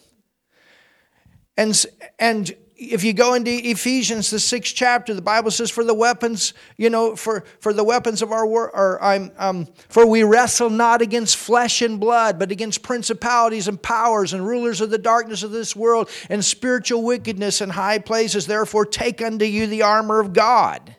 And, 1.57 1.87
and 2.19 2.55
if 2.93 3.05
you 3.05 3.13
go 3.13 3.35
into 3.35 3.51
Ephesians, 3.51 4.31
the 4.31 4.39
sixth 4.39 4.75
chapter, 4.75 5.15
the 5.15 5.23
Bible 5.23 5.51
says, 5.51 5.71
"For 5.71 5.85
the 5.85 5.95
weapons, 5.95 6.55
you 6.77 6.91
know, 6.91 7.17
for 7.17 7.45
for 7.61 7.73
the 7.73 7.85
weapons 7.85 8.23
of 8.23 8.33
our 8.33 8.47
war, 8.47 8.71
or 8.75 9.03
I'm, 9.03 9.33
um, 9.39 9.69
for 9.89 10.07
we 10.07 10.23
wrestle 10.23 10.71
not 10.71 11.03
against 11.03 11.37
flesh 11.37 11.83
and 11.83 11.99
blood, 11.99 12.39
but 12.39 12.51
against 12.51 12.83
principalities 12.83 13.69
and 13.69 13.81
powers 13.81 14.33
and 14.33 14.47
rulers 14.47 14.81
of 14.81 14.91
the 14.91 14.99
darkness 14.99 15.43
of 15.43 15.51
this 15.51 15.75
world 15.75 16.09
and 16.29 16.45
spiritual 16.45 17.03
wickedness 17.03 17.61
in 17.61 17.71
high 17.71 17.99
places. 17.99 18.47
Therefore, 18.47 18.85
take 18.85 19.21
unto 19.21 19.45
you 19.45 19.67
the 19.67 19.83
armor 19.83 20.21
of 20.21 20.33
God." 20.33 20.97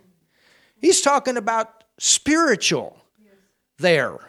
He's 0.80 1.02
talking 1.02 1.38
about 1.38 1.84
spiritual 1.98 2.98
there. 3.78 4.20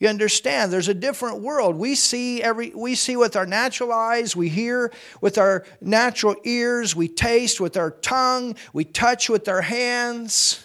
You 0.00 0.08
understand? 0.08 0.72
There's 0.72 0.88
a 0.88 0.94
different 0.94 1.40
world. 1.40 1.76
We 1.76 1.96
see 1.96 2.40
every 2.40 2.70
we 2.70 2.94
see 2.94 3.16
with 3.16 3.34
our 3.34 3.46
natural 3.46 3.92
eyes, 3.92 4.36
we 4.36 4.48
hear 4.48 4.92
with 5.20 5.38
our 5.38 5.64
natural 5.80 6.36
ears, 6.44 6.94
we 6.94 7.08
taste 7.08 7.60
with 7.60 7.76
our 7.76 7.90
tongue, 7.90 8.54
we 8.72 8.84
touch 8.84 9.28
with 9.28 9.48
our 9.48 9.62
hands, 9.62 10.64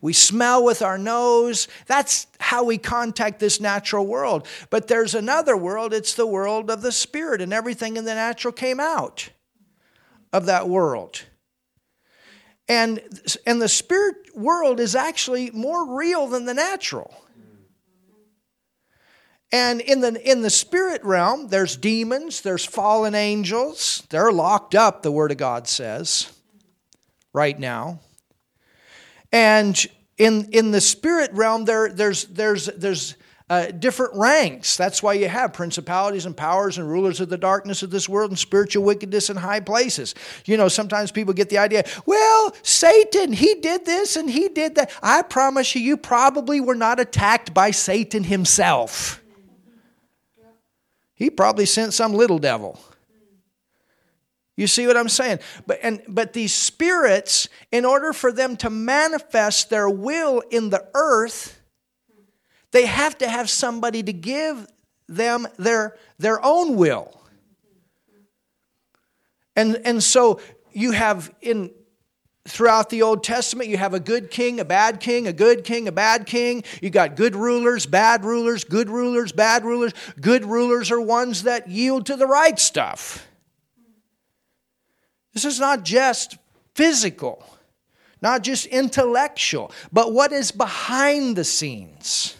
we 0.00 0.14
smell 0.14 0.64
with 0.64 0.80
our 0.80 0.96
nose. 0.96 1.68
That's 1.86 2.26
how 2.40 2.64
we 2.64 2.78
contact 2.78 3.38
this 3.38 3.60
natural 3.60 4.06
world. 4.06 4.46
But 4.70 4.88
there's 4.88 5.14
another 5.14 5.56
world, 5.56 5.92
it's 5.92 6.14
the 6.14 6.26
world 6.26 6.70
of 6.70 6.80
the 6.80 6.92
spirit, 6.92 7.42
and 7.42 7.52
everything 7.52 7.98
in 7.98 8.06
the 8.06 8.14
natural 8.14 8.52
came 8.52 8.80
out 8.80 9.28
of 10.32 10.46
that 10.46 10.68
world. 10.70 11.22
And, 12.66 13.02
and 13.44 13.60
the 13.60 13.68
spirit 13.68 14.34
world 14.34 14.80
is 14.80 14.94
actually 14.94 15.50
more 15.50 15.96
real 15.98 16.26
than 16.26 16.46
the 16.46 16.54
natural. 16.54 17.14
And 19.52 19.82
in 19.82 20.00
the, 20.00 20.30
in 20.30 20.40
the 20.40 20.48
spirit 20.48 21.04
realm, 21.04 21.48
there's 21.48 21.76
demons, 21.76 22.40
there's 22.40 22.64
fallen 22.64 23.14
angels. 23.14 24.02
They're 24.08 24.32
locked 24.32 24.74
up, 24.74 25.02
the 25.02 25.12
Word 25.12 25.30
of 25.30 25.36
God 25.36 25.68
says, 25.68 26.32
right 27.34 27.58
now. 27.58 28.00
And 29.30 29.78
in, 30.16 30.48
in 30.52 30.70
the 30.70 30.80
spirit 30.80 31.32
realm, 31.34 31.66
there, 31.66 31.90
there's, 31.90 32.24
there's, 32.24 32.66
there's 32.66 33.14
uh, 33.50 33.66
different 33.66 34.14
ranks. 34.14 34.78
That's 34.78 35.02
why 35.02 35.14
you 35.14 35.28
have 35.28 35.52
principalities 35.52 36.24
and 36.24 36.34
powers 36.34 36.78
and 36.78 36.88
rulers 36.88 37.20
of 37.20 37.28
the 37.28 37.36
darkness 37.36 37.82
of 37.82 37.90
this 37.90 38.08
world 38.08 38.30
and 38.30 38.38
spiritual 38.38 38.84
wickedness 38.84 39.28
in 39.28 39.36
high 39.36 39.60
places. 39.60 40.14
You 40.46 40.56
know, 40.56 40.68
sometimes 40.68 41.12
people 41.12 41.34
get 41.34 41.50
the 41.50 41.58
idea, 41.58 41.84
well, 42.06 42.54
Satan, 42.62 43.34
he 43.34 43.56
did 43.56 43.84
this 43.84 44.16
and 44.16 44.30
he 44.30 44.48
did 44.48 44.76
that. 44.76 44.90
I 45.02 45.20
promise 45.20 45.74
you, 45.74 45.82
you 45.82 45.98
probably 45.98 46.60
were 46.60 46.74
not 46.74 46.98
attacked 47.00 47.52
by 47.52 47.72
Satan 47.72 48.24
himself. 48.24 49.21
He 51.22 51.30
probably 51.30 51.66
sent 51.66 51.94
some 51.94 52.14
little 52.14 52.40
devil. 52.40 52.80
You 54.56 54.66
see 54.66 54.88
what 54.88 54.96
I'm 54.96 55.08
saying? 55.08 55.38
But, 55.68 55.78
and, 55.80 56.02
but 56.08 56.32
these 56.32 56.52
spirits, 56.52 57.48
in 57.70 57.84
order 57.84 58.12
for 58.12 58.32
them 58.32 58.56
to 58.56 58.68
manifest 58.68 59.70
their 59.70 59.88
will 59.88 60.42
in 60.50 60.70
the 60.70 60.84
earth, 60.94 61.60
they 62.72 62.86
have 62.86 63.16
to 63.18 63.28
have 63.28 63.48
somebody 63.48 64.02
to 64.02 64.12
give 64.12 64.66
them 65.06 65.46
their, 65.58 65.96
their 66.18 66.44
own 66.44 66.74
will. 66.74 67.16
And, 69.54 69.80
and 69.84 70.02
so 70.02 70.40
you 70.72 70.90
have 70.90 71.32
in 71.40 71.70
throughout 72.46 72.90
the 72.90 73.02
Old 73.02 73.22
Testament, 73.22 73.68
you 73.68 73.76
have 73.76 73.94
a 73.94 74.00
good 74.00 74.30
king, 74.30 74.58
a 74.58 74.64
bad 74.64 75.00
king, 75.00 75.26
a 75.26 75.32
good 75.32 75.64
king, 75.64 75.86
a 75.86 75.92
bad 75.92 76.26
king. 76.26 76.64
You 76.80 76.90
got 76.90 77.16
good 77.16 77.36
rulers, 77.36 77.86
bad 77.86 78.24
rulers, 78.24 78.64
good 78.64 78.90
rulers, 78.90 79.32
bad 79.32 79.64
rulers. 79.64 79.92
Good 80.20 80.44
rulers 80.44 80.90
are 80.90 81.00
ones 81.00 81.44
that 81.44 81.68
yield 81.68 82.06
to 82.06 82.16
the 82.16 82.26
right 82.26 82.58
stuff. 82.58 83.26
This 85.32 85.44
is 85.44 85.60
not 85.60 85.84
just 85.84 86.36
physical, 86.74 87.44
not 88.20 88.42
just 88.42 88.66
intellectual, 88.66 89.72
but 89.92 90.12
what 90.12 90.32
is 90.32 90.52
behind 90.52 91.36
the 91.36 91.44
scenes. 91.44 92.36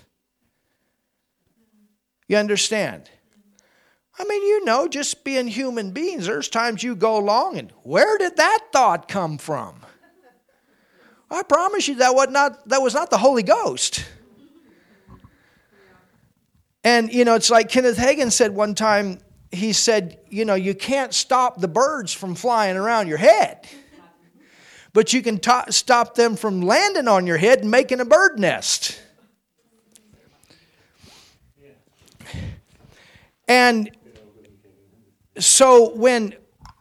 You 2.29 2.37
understand? 2.37 3.09
I 4.19 4.25
mean, 4.25 4.43
you 4.43 4.65
know, 4.65 4.89
just 4.89 5.25
being 5.25 5.49
human 5.49 5.93
beings, 5.93 6.27
there's 6.27 6.49
times 6.49 6.83
you 6.83 6.95
go 6.95 7.17
along 7.17 7.59
and 7.59 7.73
where 7.83 8.19
did 8.19 8.37
that 8.37 8.61
thought 8.73 9.09
come 9.09 9.39
from? 9.39 9.82
I 11.33 11.43
promise 11.43 11.89
you 11.89 11.97
that 11.97 12.15
was 12.15 12.29
not, 12.29 12.69
that 12.69 12.83
was 12.83 12.95
not 12.95 13.11
the 13.11 13.19
Holy 13.19 13.43
Ghost. 13.43 14.05
And, 16.85 17.13
you 17.13 17.25
know, 17.25 17.35
it's 17.35 17.51
like 17.51 17.69
Kenneth 17.69 17.97
Hagin 17.97 18.31
said 18.31 18.53
one 18.55 18.75
time, 18.75 19.19
he 19.51 19.73
said, 19.73 20.19
you 20.29 20.45
know, 20.45 20.55
you 20.55 20.75
can't 20.75 21.15
stop 21.15 21.61
the 21.61 21.69
birds 21.69 22.13
from 22.13 22.35
flying 22.35 22.77
around 22.77 23.09
your 23.09 23.19
head, 23.19 23.67
but 24.93 25.13
you 25.13 25.23
can 25.23 25.41
stop 25.71 26.15
them 26.15 26.37
from 26.37 26.63
landing 26.63 27.07
on 27.07 27.27
your 27.27 27.37
head 27.37 27.61
and 27.61 27.71
making 27.71 28.01
a 28.01 28.05
bird 28.05 28.39
nest. 28.39 29.01
And 33.47 33.91
so 35.39 35.95
when 35.95 36.35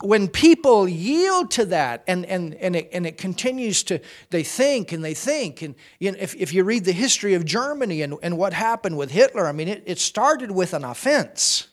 when 0.04 0.28
people 0.28 0.88
yield 0.88 1.52
to 1.52 1.66
that 1.66 2.04
and, 2.08 2.26
and, 2.26 2.54
and, 2.56 2.76
it, 2.76 2.90
and 2.92 3.06
it 3.06 3.18
continues 3.18 3.84
to, 3.84 4.00
they 4.30 4.44
think 4.44 4.92
and 4.92 5.04
they 5.04 5.14
think. 5.14 5.62
And 5.62 5.76
you 6.00 6.12
know, 6.12 6.18
if, 6.20 6.36
if 6.36 6.54
you 6.54 6.64
read 6.64 6.86
the 6.86 6.92
history 6.92 7.34
of 7.34 7.46
Germany 7.46 8.02
and, 8.02 8.16
and 8.24 8.38
what 8.38 8.54
happened 8.54 8.98
with 8.98 9.12
Hitler, 9.12 9.48
I 9.48 9.52
mean, 9.52 9.68
it, 9.68 9.84
it 9.86 10.00
started 10.00 10.52
with 10.52 10.74
an 10.74 10.84
offense. 10.84 11.68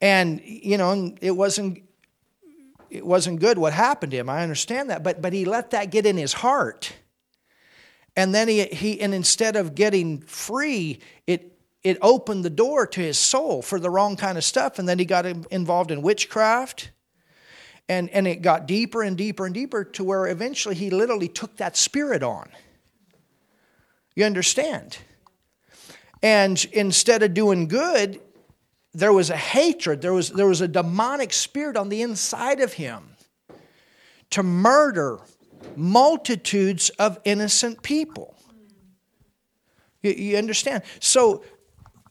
And, 0.00 0.40
you 0.44 0.78
know, 0.78 1.14
it 1.20 1.32
wasn't, 1.32 1.82
it 2.88 3.04
wasn't 3.04 3.40
good 3.40 3.58
what 3.58 3.72
happened 3.72 4.12
to 4.12 4.18
him. 4.18 4.28
I 4.28 4.42
understand 4.42 4.90
that. 4.90 5.02
But, 5.02 5.20
but 5.20 5.32
he 5.32 5.44
let 5.44 5.70
that 5.70 5.90
get 5.90 6.06
in 6.06 6.16
his 6.16 6.32
heart. 6.32 6.92
And 8.16 8.34
then 8.34 8.48
he, 8.48 8.64
he, 8.64 9.00
and 9.00 9.14
instead 9.14 9.56
of 9.56 9.74
getting 9.74 10.20
free, 10.22 11.00
it, 11.26 11.49
it 11.82 11.98
opened 12.02 12.44
the 12.44 12.50
door 12.50 12.86
to 12.86 13.00
his 13.00 13.18
soul 13.18 13.62
for 13.62 13.80
the 13.80 13.90
wrong 13.90 14.16
kind 14.16 14.36
of 14.36 14.44
stuff. 14.44 14.78
And 14.78 14.88
then 14.88 14.98
he 14.98 15.04
got 15.04 15.26
involved 15.26 15.90
in 15.90 16.02
witchcraft. 16.02 16.90
And, 17.88 18.08
and 18.10 18.26
it 18.26 18.42
got 18.42 18.66
deeper 18.66 19.02
and 19.02 19.16
deeper 19.16 19.46
and 19.46 19.54
deeper 19.54 19.84
to 19.84 20.04
where 20.04 20.26
eventually 20.26 20.74
he 20.74 20.90
literally 20.90 21.28
took 21.28 21.56
that 21.56 21.76
spirit 21.76 22.22
on. 22.22 22.48
You 24.14 24.24
understand? 24.24 24.98
And 26.22 26.62
instead 26.72 27.22
of 27.22 27.34
doing 27.34 27.66
good, 27.66 28.20
there 28.92 29.12
was 29.12 29.30
a 29.30 29.36
hatred, 29.36 30.02
there 30.02 30.12
was, 30.12 30.30
there 30.30 30.46
was 30.46 30.60
a 30.60 30.68
demonic 30.68 31.32
spirit 31.32 31.76
on 31.76 31.88
the 31.88 32.02
inside 32.02 32.60
of 32.60 32.74
him 32.74 33.16
to 34.30 34.42
murder 34.42 35.18
multitudes 35.76 36.90
of 36.90 37.18
innocent 37.24 37.82
people. 37.82 38.36
You, 40.02 40.36
understand? 40.38 40.82
So 40.98 41.44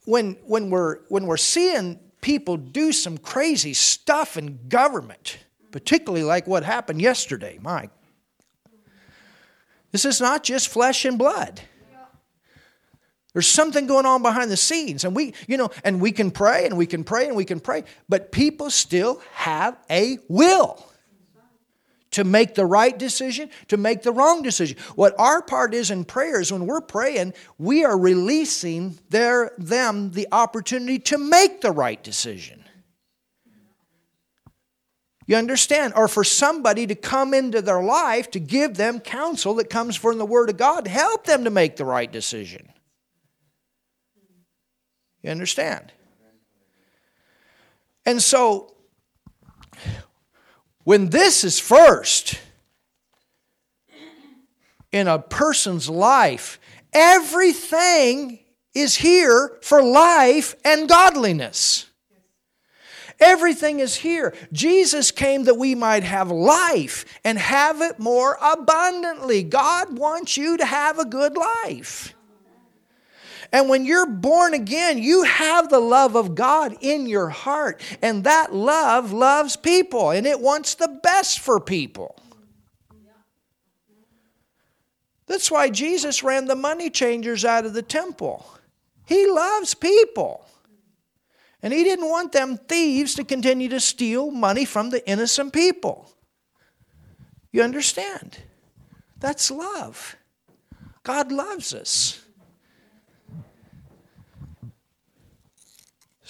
when, 0.09 0.37
when, 0.43 0.71
we're, 0.71 0.99
when 1.09 1.27
we're 1.27 1.37
seeing 1.37 1.99
people 2.19 2.57
do 2.57 2.91
some 2.91 3.17
crazy 3.17 3.75
stuff 3.75 4.37
in 4.37 4.67
government, 4.67 5.37
particularly 5.71 6.23
like 6.23 6.47
what 6.47 6.63
happened 6.63 6.99
yesterday, 6.99 7.59
my. 7.61 7.89
This 9.91 10.05
is 10.05 10.19
not 10.19 10.43
just 10.43 10.67
flesh 10.67 11.05
and 11.05 11.17
blood. 11.17 11.61
There's 13.33 13.47
something 13.47 13.85
going 13.85 14.07
on 14.07 14.23
behind 14.23 14.49
the 14.49 14.57
scenes. 14.57 15.03
And 15.03 15.15
we, 15.15 15.35
you 15.47 15.57
know, 15.57 15.69
and 15.83 16.01
we 16.01 16.11
can 16.11 16.31
pray 16.31 16.65
and 16.65 16.75
we 16.75 16.87
can 16.87 17.03
pray 17.03 17.27
and 17.27 17.35
we 17.35 17.45
can 17.45 17.59
pray, 17.59 17.83
but 18.09 18.31
people 18.31 18.71
still 18.71 19.21
have 19.33 19.77
a 19.91 20.17
will 20.27 20.83
to 22.11 22.23
make 22.23 22.55
the 22.55 22.65
right 22.65 22.97
decision, 22.97 23.49
to 23.67 23.77
make 23.77 24.01
the 24.01 24.11
wrong 24.11 24.41
decision. 24.41 24.77
What 24.95 25.13
our 25.19 25.41
part 25.41 25.73
is 25.73 25.91
in 25.91 26.05
prayer 26.05 26.41
is 26.41 26.51
when 26.51 26.65
we're 26.65 26.81
praying, 26.81 27.33
we 27.57 27.85
are 27.85 27.97
releasing 27.97 28.97
their, 29.09 29.51
them 29.57 30.11
the 30.11 30.27
opportunity 30.31 30.99
to 30.99 31.17
make 31.17 31.61
the 31.61 31.71
right 31.71 32.03
decision. 32.03 32.63
You 35.27 35.35
understand? 35.35 35.93
Or 35.95 36.07
for 36.07 36.23
somebody 36.23 36.87
to 36.87 36.95
come 36.95 37.35
into 37.35 37.61
their 37.61 37.83
life 37.83 38.31
to 38.31 38.39
give 38.39 38.77
them 38.77 38.99
counsel 38.99 39.53
that 39.55 39.69
comes 39.69 39.95
from 39.95 40.17
the 40.17 40.25
Word 40.25 40.49
of 40.49 40.57
God, 40.57 40.87
help 40.87 41.25
them 41.25 41.43
to 41.43 41.51
make 41.51 41.75
the 41.75 41.85
right 41.85 42.11
decision. 42.11 42.67
You 45.21 45.29
understand? 45.29 45.91
And 48.07 48.19
so 48.23 48.73
when 50.83 51.09
this 51.09 51.43
is 51.43 51.59
first 51.59 52.39
in 54.91 55.07
a 55.07 55.19
person's 55.19 55.89
life, 55.89 56.59
everything 56.93 58.39
is 58.73 58.95
here 58.95 59.57
for 59.61 59.83
life 59.83 60.55
and 60.63 60.87
godliness. 60.87 61.85
Everything 63.19 63.81
is 63.81 63.97
here. 63.97 64.33
Jesus 64.53 65.11
came 65.11 65.43
that 65.43 65.57
we 65.57 65.75
might 65.75 66.03
have 66.03 66.31
life 66.31 67.03
and 67.25 67.37
have 67.37 67.81
it 67.81 67.99
more 67.99 68.37
abundantly. 68.41 69.43
God 69.43 69.97
wants 69.97 70.37
you 70.37 70.55
to 70.55 70.65
have 70.65 70.97
a 70.99 71.05
good 71.05 71.35
life. 71.35 72.15
And 73.51 73.67
when 73.67 73.85
you're 73.85 74.05
born 74.05 74.53
again, 74.53 74.99
you 74.99 75.23
have 75.23 75.69
the 75.69 75.79
love 75.79 76.15
of 76.15 76.35
God 76.35 76.77
in 76.81 77.07
your 77.07 77.29
heart. 77.29 77.81
And 78.01 78.23
that 78.23 78.53
love 78.53 79.11
loves 79.11 79.55
people 79.55 80.11
and 80.11 80.27
it 80.27 80.39
wants 80.39 80.75
the 80.75 80.99
best 81.01 81.39
for 81.39 81.59
people. 81.59 82.15
That's 85.25 85.51
why 85.51 85.69
Jesus 85.69 86.23
ran 86.23 86.45
the 86.45 86.55
money 86.55 86.89
changers 86.89 87.45
out 87.45 87.65
of 87.65 87.73
the 87.73 87.83
temple. 87.83 88.45
He 89.05 89.27
loves 89.27 89.73
people. 89.73 90.45
And 91.61 91.73
he 91.73 91.83
didn't 91.83 92.09
want 92.09 92.31
them 92.31 92.57
thieves 92.57 93.15
to 93.15 93.23
continue 93.23 93.69
to 93.69 93.79
steal 93.79 94.31
money 94.31 94.65
from 94.65 94.89
the 94.89 95.07
innocent 95.07 95.53
people. 95.53 96.11
You 97.51 97.63
understand? 97.63 98.37
That's 99.19 99.51
love. 99.51 100.15
God 101.03 101.31
loves 101.31 101.73
us. 101.73 102.23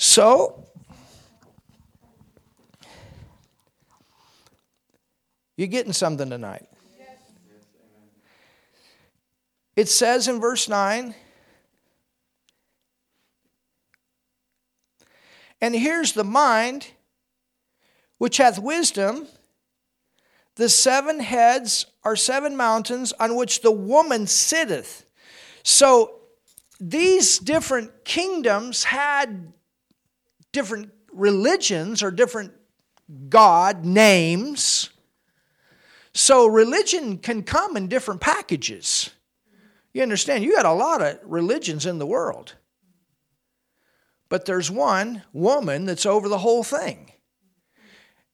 So, 0.01 0.63
you're 5.57 5.67
getting 5.67 5.91
something 5.91 6.29
tonight. 6.29 6.65
It 9.75 9.89
says 9.89 10.29
in 10.29 10.39
verse 10.39 10.69
9, 10.69 11.13
and 15.59 15.75
here's 15.75 16.13
the 16.13 16.23
mind 16.23 16.87
which 18.19 18.37
hath 18.37 18.57
wisdom. 18.57 19.27
The 20.55 20.69
seven 20.69 21.19
heads 21.19 21.87
are 22.05 22.15
seven 22.15 22.55
mountains 22.55 23.11
on 23.19 23.35
which 23.35 23.59
the 23.59 23.71
woman 23.71 24.27
sitteth. 24.27 25.05
So 25.63 26.21
these 26.79 27.37
different 27.37 28.05
kingdoms 28.05 28.85
had 28.85 29.51
different 30.51 30.91
religions 31.11 32.03
or 32.03 32.11
different 32.11 32.53
God 33.29 33.85
names. 33.85 34.89
So 36.13 36.47
religion 36.47 37.17
can 37.17 37.43
come 37.43 37.77
in 37.77 37.87
different 37.87 38.21
packages. 38.21 39.09
You 39.93 40.01
understand? 40.01 40.43
You 40.43 40.55
got 40.55 40.65
a 40.65 40.73
lot 40.73 41.01
of 41.01 41.19
religions 41.23 41.85
in 41.85 41.97
the 41.97 42.05
world. 42.05 42.55
But 44.27 44.45
there's 44.45 44.69
one 44.69 45.23
woman 45.33 45.85
that's 45.85 46.05
over 46.05 46.29
the 46.29 46.37
whole 46.37 46.63
thing. 46.63 47.11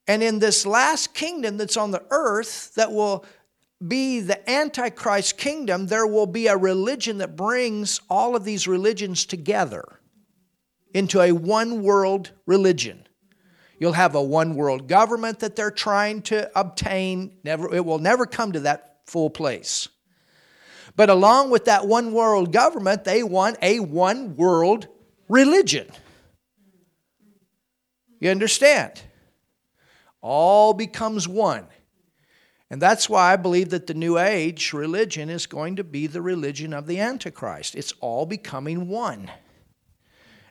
And 0.06 0.22
in 0.22 0.38
this 0.38 0.66
last 0.66 1.14
kingdom 1.14 1.56
that's 1.56 1.76
on 1.76 1.90
the 1.90 2.04
earth 2.10 2.74
that 2.74 2.92
will 2.92 3.24
be 3.86 4.20
the 4.20 4.48
Antichrist 4.48 5.36
kingdom, 5.36 5.86
there 5.86 6.06
will 6.06 6.26
be 6.26 6.46
a 6.46 6.56
religion 6.56 7.18
that 7.18 7.36
brings 7.36 8.00
all 8.08 8.36
of 8.36 8.44
these 8.44 8.68
religions 8.68 9.24
together 9.26 10.00
into 10.96 11.20
a 11.20 11.30
one 11.30 11.82
world 11.82 12.30
religion. 12.46 13.06
You'll 13.78 13.92
have 13.92 14.14
a 14.14 14.22
one 14.22 14.54
world 14.54 14.88
government 14.88 15.40
that 15.40 15.54
they're 15.54 15.70
trying 15.70 16.22
to 16.22 16.50
obtain. 16.58 17.36
Never, 17.44 17.74
it 17.74 17.84
will 17.84 17.98
never 17.98 18.24
come 18.24 18.52
to 18.52 18.60
that 18.60 19.00
full 19.04 19.28
place. 19.28 19.88
But 20.96 21.10
along 21.10 21.50
with 21.50 21.66
that 21.66 21.86
one 21.86 22.14
world 22.14 22.50
government, 22.50 23.04
they 23.04 23.22
want 23.22 23.58
a 23.60 23.80
one 23.80 24.36
world 24.36 24.88
religion. 25.28 25.86
You 28.18 28.30
understand? 28.30 29.02
All 30.22 30.72
becomes 30.72 31.28
one. 31.28 31.66
And 32.70 32.80
that's 32.80 33.10
why 33.10 33.34
I 33.34 33.36
believe 33.36 33.68
that 33.68 33.86
the 33.86 33.92
New 33.92 34.16
Age 34.16 34.72
religion 34.72 35.28
is 35.28 35.46
going 35.46 35.76
to 35.76 35.84
be 35.84 36.06
the 36.06 36.22
religion 36.22 36.72
of 36.72 36.86
the 36.86 37.00
Antichrist. 37.00 37.74
It's 37.74 37.92
all 38.00 38.24
becoming 38.24 38.88
one. 38.88 39.30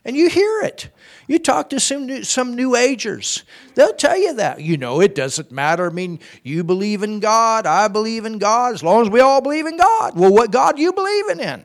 And 0.06 0.16
you 0.16 0.28
hear 0.28 0.60
it. 0.60 0.88
You 1.26 1.40
talk 1.40 1.68
to 1.70 1.80
some 1.80 2.06
new, 2.06 2.22
some 2.22 2.54
new 2.54 2.76
agers. 2.76 3.42
They'll 3.74 3.92
tell 3.92 4.16
you 4.16 4.34
that. 4.34 4.60
You 4.60 4.76
know, 4.76 5.00
it 5.00 5.16
doesn't 5.16 5.50
matter. 5.50 5.90
I 5.90 5.92
mean, 5.92 6.20
you 6.44 6.62
believe 6.62 7.02
in 7.02 7.18
God, 7.18 7.66
I 7.66 7.88
believe 7.88 8.24
in 8.24 8.38
God, 8.38 8.74
as 8.74 8.84
long 8.84 9.02
as 9.02 9.10
we 9.10 9.18
all 9.18 9.40
believe 9.40 9.66
in 9.66 9.76
God. 9.76 10.16
Well, 10.16 10.32
what 10.32 10.52
God 10.52 10.78
you 10.78 10.92
believing 10.92 11.40
in? 11.40 11.64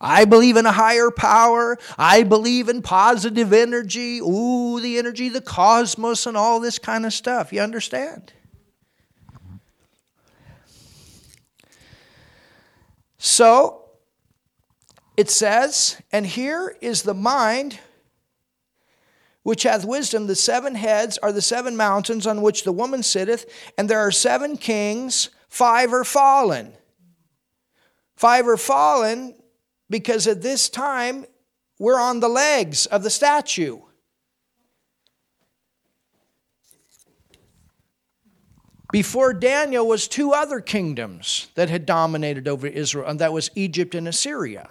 I 0.00 0.24
believe 0.24 0.56
in 0.56 0.66
a 0.66 0.72
higher 0.72 1.12
power. 1.12 1.78
I 1.96 2.24
believe 2.24 2.68
in 2.68 2.82
positive 2.82 3.52
energy. 3.52 4.18
Ooh, 4.18 4.80
the 4.80 4.98
energy, 4.98 5.28
the 5.28 5.40
cosmos, 5.40 6.26
and 6.26 6.36
all 6.36 6.58
this 6.58 6.80
kind 6.80 7.06
of 7.06 7.12
stuff. 7.12 7.52
You 7.52 7.60
understand? 7.60 8.32
So, 13.18 13.87
it 15.18 15.28
says, 15.28 16.00
And 16.12 16.24
here 16.24 16.76
is 16.80 17.02
the 17.02 17.12
mind 17.12 17.80
which 19.42 19.64
hath 19.64 19.84
wisdom. 19.84 20.28
The 20.28 20.36
seven 20.36 20.76
heads 20.76 21.18
are 21.18 21.32
the 21.32 21.42
seven 21.42 21.76
mountains 21.76 22.24
on 22.24 22.40
which 22.40 22.62
the 22.62 22.70
woman 22.70 23.02
sitteth, 23.02 23.52
and 23.76 23.90
there 23.90 23.98
are 23.98 24.12
seven 24.12 24.56
kings, 24.56 25.30
five 25.48 25.92
are 25.92 26.04
fallen. 26.04 26.72
Five 28.14 28.46
are 28.46 28.56
fallen 28.56 29.34
because 29.90 30.28
at 30.28 30.40
this 30.40 30.68
time 30.68 31.26
we're 31.80 32.00
on 32.00 32.20
the 32.20 32.28
legs 32.28 32.86
of 32.86 33.02
the 33.02 33.10
statue. 33.10 33.80
Before 38.92 39.34
Daniel 39.34 39.88
was 39.88 40.06
two 40.06 40.30
other 40.32 40.60
kingdoms 40.60 41.48
that 41.56 41.68
had 41.70 41.86
dominated 41.86 42.46
over 42.46 42.68
Israel, 42.68 43.08
and 43.08 43.18
that 43.18 43.32
was 43.32 43.50
Egypt 43.56 43.96
and 43.96 44.06
Assyria. 44.06 44.70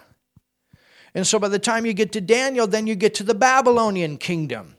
And 1.14 1.26
so 1.26 1.38
by 1.38 1.48
the 1.48 1.58
time 1.58 1.86
you 1.86 1.92
get 1.92 2.12
to 2.12 2.20
Daniel, 2.20 2.66
then 2.66 2.86
you 2.86 2.94
get 2.94 3.14
to 3.14 3.22
the 3.22 3.34
Babylonian 3.34 4.18
kingdom. 4.18 4.76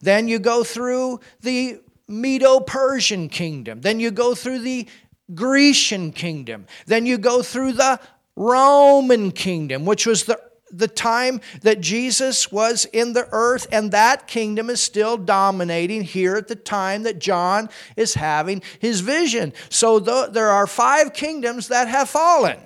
Then 0.00 0.28
you 0.28 0.38
go 0.38 0.64
through 0.64 1.20
the 1.40 1.80
Medo 2.08 2.60
Persian 2.60 3.28
kingdom. 3.28 3.80
Then 3.80 4.00
you 4.00 4.10
go 4.10 4.34
through 4.34 4.60
the 4.60 4.88
Grecian 5.34 6.12
kingdom. 6.12 6.66
Then 6.86 7.06
you 7.06 7.18
go 7.18 7.42
through 7.42 7.72
the 7.72 8.00
Roman 8.34 9.30
kingdom, 9.30 9.84
which 9.84 10.06
was 10.06 10.24
the, 10.24 10.40
the 10.72 10.88
time 10.88 11.40
that 11.62 11.80
Jesus 11.80 12.50
was 12.50 12.84
in 12.86 13.12
the 13.12 13.28
earth, 13.30 13.66
and 13.70 13.92
that 13.92 14.26
kingdom 14.26 14.70
is 14.70 14.80
still 14.80 15.16
dominating 15.16 16.02
here 16.02 16.36
at 16.36 16.48
the 16.48 16.56
time 16.56 17.02
that 17.04 17.18
John 17.18 17.68
is 17.96 18.14
having 18.14 18.62
his 18.78 19.00
vision. 19.00 19.52
So 19.68 20.00
th- 20.00 20.32
there 20.32 20.48
are 20.48 20.66
five 20.66 21.12
kingdoms 21.12 21.68
that 21.68 21.86
have 21.88 22.08
fallen. 22.08 22.58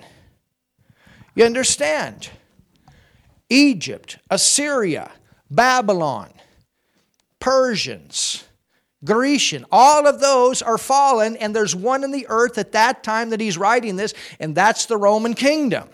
You 1.35 1.45
understand? 1.45 2.29
Egypt, 3.49 4.17
Assyria, 4.29 5.11
Babylon, 5.49 6.31
Persians, 7.39 8.43
Grecian, 9.03 9.65
all 9.71 10.07
of 10.07 10.19
those 10.19 10.61
are 10.61 10.79
fallen, 10.79 11.37
and 11.37 11.55
there's 11.55 11.75
one 11.75 12.03
in 12.03 12.11
the 12.11 12.25
earth 12.27 12.57
at 12.57 12.71
that 12.71 13.03
time 13.03 13.29
that 13.29 13.39
he's 13.39 13.57
writing 13.57 13.95
this, 13.95 14.13
and 14.39 14.55
that's 14.55 14.87
the 14.87 14.97
Roman 14.97 15.35
kingdom. 15.35 15.87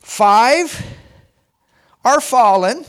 Five 0.00 0.82
are 2.04 2.20
fallen, 2.20 2.86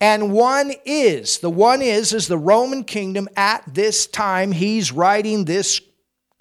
and 0.00 0.32
one 0.32 0.72
is. 0.84 1.38
The 1.38 1.50
one 1.50 1.80
is, 1.80 2.12
is 2.12 2.26
the 2.26 2.38
Roman 2.38 2.82
kingdom 2.82 3.28
at 3.36 3.62
this 3.72 4.06
time 4.06 4.50
he's 4.50 4.90
writing 4.90 5.44
this, 5.44 5.80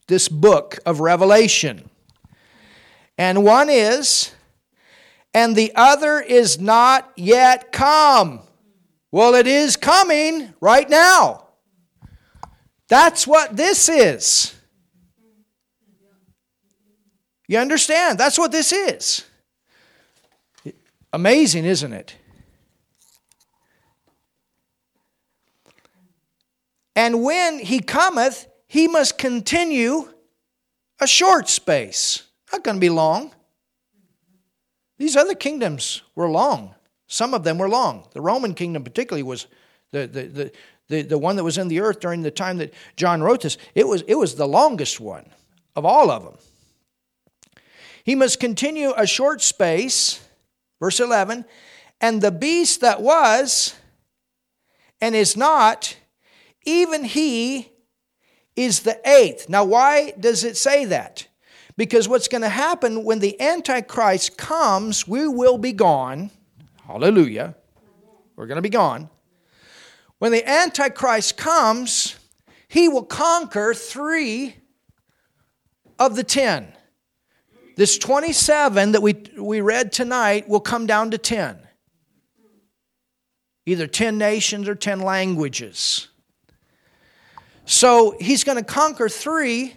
this 0.07 0.27
book 0.27 0.79
of 0.85 0.99
Revelation 0.99 1.89
and 3.17 3.43
one 3.43 3.69
is, 3.69 4.31
and 5.33 5.55
the 5.55 5.71
other 5.75 6.19
is 6.19 6.59
not 6.59 7.11
yet 7.15 7.71
come. 7.71 8.41
Well, 9.11 9.35
it 9.35 9.47
is 9.47 9.75
coming 9.75 10.53
right 10.59 10.89
now. 10.89 11.47
That's 12.87 13.25
what 13.25 13.55
this 13.55 13.89
is. 13.89 14.55
You 17.47 17.59
understand? 17.59 18.17
That's 18.17 18.37
what 18.37 18.51
this 18.51 18.71
is. 18.71 19.25
Amazing, 21.11 21.65
isn't 21.65 21.93
it? 21.93 22.15
And 26.95 27.23
when 27.23 27.59
he 27.59 27.79
cometh, 27.79 28.47
he 28.67 28.87
must 28.87 29.17
continue 29.17 30.11
a 30.99 31.07
short 31.07 31.49
space. 31.49 32.23
Not 32.53 32.63
going 32.63 32.77
to 32.77 32.81
be 32.81 32.89
long. 32.89 33.33
These 34.97 35.17
other 35.17 35.35
kingdoms 35.35 36.03
were 36.15 36.29
long. 36.29 36.75
Some 37.07 37.33
of 37.33 37.43
them 37.43 37.57
were 37.57 37.67
long. 37.67 38.07
The 38.13 38.21
Roman 38.21 38.53
kingdom, 38.53 38.83
particularly, 38.83 39.23
was 39.23 39.47
The, 39.91 40.07
the, 40.07 40.23
the, 40.23 40.51
the, 40.87 41.01
the 41.01 41.17
one 41.17 41.35
that 41.35 41.43
was 41.43 41.57
in 41.57 41.67
the 41.67 41.79
earth 41.81 41.99
during 41.99 42.23
the 42.23 42.31
time 42.31 42.57
that 42.57 42.73
John 42.95 43.21
wrote 43.21 43.41
this, 43.41 43.57
it 43.75 43.87
was, 43.87 44.03
it 44.07 44.15
was 44.15 44.35
the 44.35 44.47
longest 44.47 44.99
one 44.99 45.25
of 45.75 45.85
all 45.85 46.09
of 46.09 46.23
them. 46.23 46.37
He 48.03 48.15
must 48.15 48.39
continue 48.39 48.93
a 48.95 49.07
short 49.07 49.41
space, 49.41 50.19
verse 50.79 50.99
11, 50.99 51.45
and 52.01 52.21
the 52.21 52.31
beast 52.31 52.81
that 52.81 53.01
was 53.01 53.75
and 54.99 55.15
is 55.15 55.37
not, 55.37 55.95
even 56.65 57.03
he 57.03 57.71
is 58.55 58.81
the 58.81 58.99
eighth. 59.07 59.47
Now, 59.49 59.63
why 59.63 60.11
does 60.19 60.43
it 60.43 60.57
say 60.57 60.85
that? 60.85 61.27
Because 61.75 62.07
what's 62.07 62.27
going 62.27 62.41
to 62.41 62.49
happen 62.49 63.03
when 63.03 63.19
the 63.19 63.39
Antichrist 63.41 64.37
comes, 64.37 65.07
we 65.07 65.27
will 65.27 65.57
be 65.57 65.73
gone. 65.73 66.29
Hallelujah. 66.85 67.55
We're 68.35 68.47
going 68.47 68.57
to 68.57 68.61
be 68.61 68.69
gone. 68.69 69.09
When 70.19 70.31
the 70.31 70.47
Antichrist 70.47 71.37
comes, 71.37 72.15
he 72.67 72.87
will 72.89 73.03
conquer 73.03 73.73
three 73.73 74.55
of 75.99 76.15
the 76.15 76.23
ten. 76.23 76.73
This 77.75 77.97
27 77.97 78.91
that 78.91 79.01
we, 79.01 79.15
we 79.37 79.61
read 79.61 79.91
tonight 79.91 80.47
will 80.47 80.59
come 80.59 80.85
down 80.85 81.11
to 81.11 81.17
10. 81.17 81.57
Either 83.65 83.87
10 83.87 84.17
nations 84.17 84.67
or 84.67 84.75
10 84.75 84.99
languages. 84.99 86.09
So 87.65 88.15
he's 88.19 88.43
going 88.43 88.57
to 88.57 88.63
conquer 88.63 89.09
three, 89.09 89.75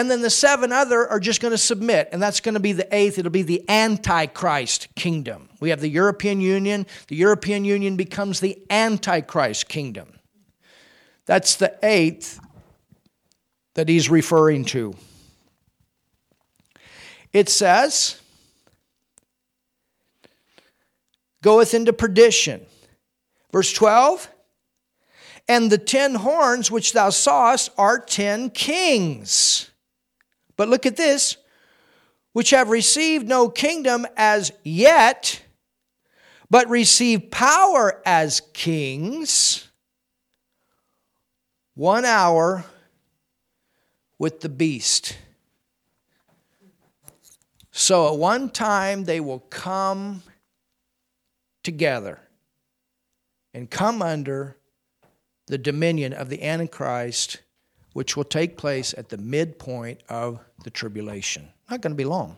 and 0.00 0.10
then 0.10 0.22
the 0.22 0.30
seven 0.30 0.72
other 0.72 1.06
are 1.06 1.20
just 1.20 1.42
going 1.42 1.50
to 1.50 1.58
submit, 1.58 2.08
and 2.10 2.22
that's 2.22 2.40
going 2.40 2.54
to 2.54 2.60
be 2.60 2.72
the 2.72 2.88
eighth. 2.90 3.18
It'll 3.18 3.30
be 3.30 3.42
the 3.42 3.62
Antichrist 3.68 4.88
kingdom. 4.94 5.50
We 5.60 5.68
have 5.68 5.82
the 5.82 5.90
European 5.90 6.40
Union. 6.40 6.86
The 7.08 7.16
European 7.16 7.66
Union 7.66 7.96
becomes 7.96 8.40
the 8.40 8.58
Antichrist 8.70 9.68
kingdom. 9.68 10.18
That's 11.26 11.56
the 11.56 11.78
eighth 11.82 12.40
that 13.74 13.90
he's 13.90 14.08
referring 14.08 14.64
to. 14.66 14.94
It 17.34 17.50
says, 17.50 18.18
goeth 21.42 21.74
into 21.74 21.92
perdition. 21.92 22.64
Verse 23.52 23.70
12, 23.74 24.30
and 25.46 25.70
the 25.70 25.76
ten 25.76 26.14
horns 26.14 26.70
which 26.70 26.94
thou 26.94 27.10
sawest 27.10 27.70
are 27.76 27.98
ten 27.98 28.48
kings. 28.48 29.69
But 30.60 30.68
look 30.68 30.84
at 30.84 30.98
this, 30.98 31.38
which 32.34 32.50
have 32.50 32.68
received 32.68 33.26
no 33.26 33.48
kingdom 33.48 34.06
as 34.14 34.52
yet, 34.62 35.40
but 36.50 36.68
receive 36.68 37.30
power 37.30 38.02
as 38.04 38.42
kings. 38.52 39.70
One 41.76 42.04
hour 42.04 42.66
with 44.18 44.40
the 44.40 44.50
beast. 44.50 45.16
So 47.70 48.12
at 48.12 48.18
one 48.18 48.50
time 48.50 49.04
they 49.04 49.18
will 49.18 49.40
come 49.40 50.22
together 51.62 52.20
and 53.54 53.70
come 53.70 54.02
under 54.02 54.58
the 55.46 55.56
dominion 55.56 56.12
of 56.12 56.28
the 56.28 56.42
Antichrist, 56.42 57.38
which 57.92 58.16
will 58.16 58.24
take 58.24 58.56
place 58.56 58.94
at 58.96 59.08
the 59.08 59.18
midpoint 59.18 60.02
of 60.08 60.40
the 60.64 60.70
tribulation. 60.70 61.48
Not 61.70 61.80
going 61.80 61.92
to 61.92 61.96
be 61.96 62.04
long. 62.04 62.36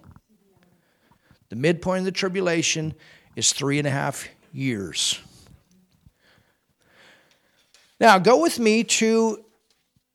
The 1.51 1.57
midpoint 1.57 2.01
of 2.01 2.05
the 2.07 2.13
tribulation 2.13 2.95
is 3.37 3.53
three 3.53 3.79
and 3.79 3.87
a 3.87 3.91
half 3.91 4.27
years. 4.53 5.21
Now, 8.01 8.19
go 8.19 8.41
with 8.41 8.59
me 8.59 8.85
to 8.85 9.45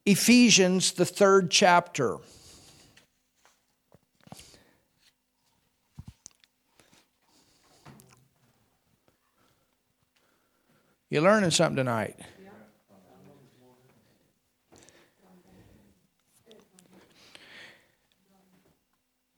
Ephesians, 0.05 0.93
the 0.93 1.05
third 1.05 1.51
chapter. 1.51 2.17
You're 11.09 11.21
learning 11.21 11.51
something 11.51 11.77
tonight. 11.77 12.17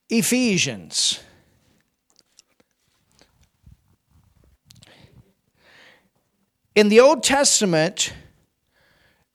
Ephesians. 0.09 1.19
In 6.75 6.89
the 6.89 6.99
Old 6.99 7.23
Testament, 7.23 8.13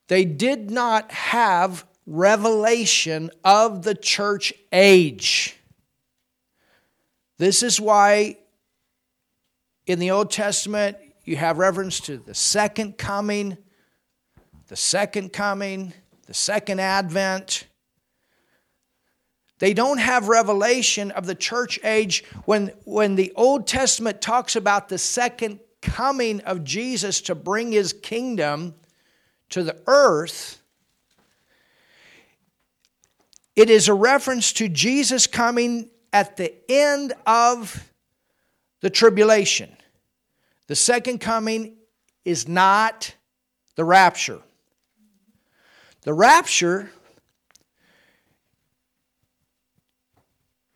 they 0.09 0.25
did 0.25 0.71
not 0.71 1.11
have 1.13 1.85
revelation 2.07 3.31
of 3.45 3.83
the 3.83 3.95
church 3.95 4.53
age. 4.73 5.57
This 7.39 7.63
is 7.63 7.81
why 7.81 8.39
in 9.87 9.99
the 9.99 10.11
Old 10.11 10.31
Testament 10.31 10.97
you 11.25 11.37
have 11.37 11.59
reference 11.59 12.01
to 12.01 12.17
the 12.17 12.35
second 12.35 12.99
coming, 12.99 13.57
the 14.69 14.77
second 14.77 15.33
coming, 15.33 15.93
the 16.27 16.35
second 16.35 16.81
advent. 16.81 17.67
They 19.59 19.73
don't 19.73 19.99
have 19.99 20.29
revelation 20.29 21.11
of 21.13 21.27
the 21.27 21.35
church 21.35 21.79
age 21.85 22.25
when, 22.45 22.73
when 22.85 23.15
the 23.15 23.33
Old 23.37 23.67
Testament 23.67 24.21
talks 24.21 24.57
about 24.57 24.89
the 24.89 24.99
second 24.99 25.61
coming 25.81 26.41
of 26.41 26.65
Jesus 26.65 27.21
to 27.23 27.35
bring 27.35 27.71
his 27.71 27.93
kingdom 27.93 28.75
to 29.51 29.63
the 29.63 29.77
earth. 29.87 30.61
It 33.55 33.71
is 33.71 33.89
a 33.89 33.95
reference 33.95 34.53
to 34.55 34.69
Jesus 34.69 35.27
coming 35.27 35.89
at 36.13 36.37
the 36.37 36.53
end 36.69 37.13
of 37.27 37.93
the 38.81 38.91
tribulation. 38.91 39.77
The 40.67 40.77
second 40.77 41.19
coming 41.21 41.77
is 42.25 42.49
not 42.49 43.15
the 43.77 43.85
rapture. 43.85 44.41
The 46.03 46.15
rapture 46.15 46.91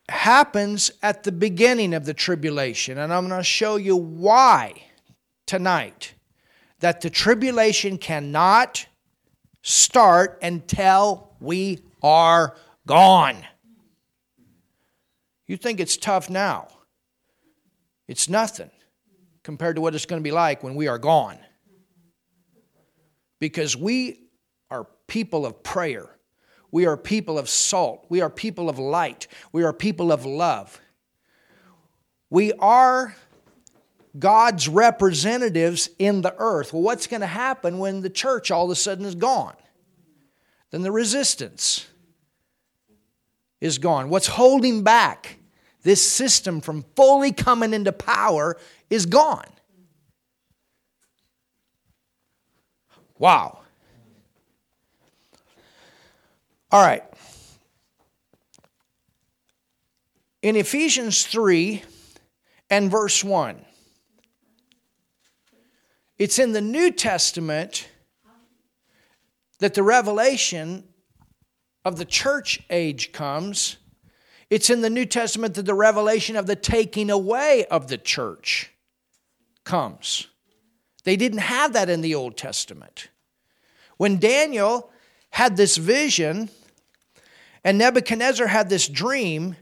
happens 0.09 0.91
at 1.01 1.23
the 1.23 1.31
beginning 1.31 1.93
of 1.93 2.05
the 2.05 2.13
tribulation, 2.13 2.97
and 2.97 3.13
I'm 3.13 3.27
going 3.27 3.39
to 3.39 3.43
show 3.43 3.75
you 3.75 3.95
why 3.95 4.83
tonight 5.45 6.13
that 6.79 7.01
the 7.01 7.09
tribulation 7.09 7.97
cannot 7.97 8.85
start 9.61 10.39
until 10.41 11.33
we 11.39 11.79
are 12.01 12.55
gone. 12.87 13.37
You 15.47 15.57
think 15.57 15.79
it's 15.79 15.97
tough 15.97 16.29
now, 16.29 16.67
it's 18.07 18.29
nothing 18.29 18.71
compared 19.43 19.75
to 19.75 19.81
what 19.81 19.95
it's 19.95 20.05
going 20.05 20.21
to 20.21 20.23
be 20.23 20.31
like 20.31 20.63
when 20.63 20.75
we 20.75 20.87
are 20.87 20.99
gone. 20.99 21.39
Because 23.39 23.75
we 23.75 24.25
are 24.69 24.85
people 25.07 25.45
of 25.45 25.63
prayer. 25.63 26.09
We 26.71 26.85
are 26.85 26.97
people 26.97 27.37
of 27.37 27.49
salt. 27.49 28.05
We 28.09 28.21
are 28.21 28.29
people 28.29 28.69
of 28.69 28.77
light. 28.77 29.27
We 29.51 29.63
are 29.63 29.73
people 29.73 30.11
of 30.11 30.25
love. 30.25 30.79
We 32.29 32.53
are 32.53 33.15
God's 34.17 34.67
representatives 34.67 35.89
in 35.97 36.21
the 36.21 36.35
earth. 36.37 36.73
Well, 36.73 36.81
what's 36.81 37.07
going 37.07 37.21
to 37.21 37.27
happen 37.27 37.79
when 37.79 38.01
the 38.01 38.09
church 38.09 38.51
all 38.51 38.65
of 38.65 38.71
a 38.71 38.75
sudden 38.75 39.05
is 39.05 39.15
gone? 39.15 39.55
Then 40.71 40.83
the 40.83 40.91
resistance 40.91 41.87
is 43.59 43.77
gone. 43.77 44.09
What's 44.09 44.27
holding 44.27 44.83
back 44.83 45.39
this 45.83 46.05
system 46.05 46.61
from 46.61 46.85
fully 46.95 47.31
coming 47.31 47.73
into 47.73 47.91
power 47.91 48.57
is 48.89 49.05
gone. 49.05 49.49
Wow. 53.17 53.58
All 56.71 56.83
right. 56.83 57.03
In 60.43 60.55
Ephesians 60.55 61.25
3 61.25 61.81
and 62.69 62.91
verse 62.91 63.23
1, 63.23 63.59
it's 66.19 66.37
in 66.37 66.51
the 66.51 66.61
New 66.61 66.91
Testament 66.91 67.87
that 69.57 69.73
the 69.73 69.81
revelation 69.81 70.83
of 71.83 71.97
the 71.97 72.05
church 72.05 72.61
age 72.69 73.11
comes. 73.13 73.77
It's 74.51 74.69
in 74.69 74.81
the 74.81 74.91
New 74.91 75.05
Testament 75.05 75.55
that 75.55 75.65
the 75.65 75.73
revelation 75.73 76.35
of 76.35 76.45
the 76.45 76.55
taking 76.55 77.09
away 77.09 77.65
of 77.65 77.87
the 77.87 77.97
church 77.97 78.71
comes. 79.63 80.27
They 81.03 81.15
didn't 81.15 81.39
have 81.39 81.73
that 81.73 81.89
in 81.89 82.01
the 82.01 82.13
Old 82.13 82.37
Testament. 82.37 83.09
When 83.97 84.19
Daniel 84.19 84.91
had 85.31 85.57
this 85.57 85.77
vision 85.77 86.49
and 87.63 87.77
Nebuchadnezzar 87.77 88.47
had 88.47 88.69
this 88.69 88.87
dream, 88.87 89.55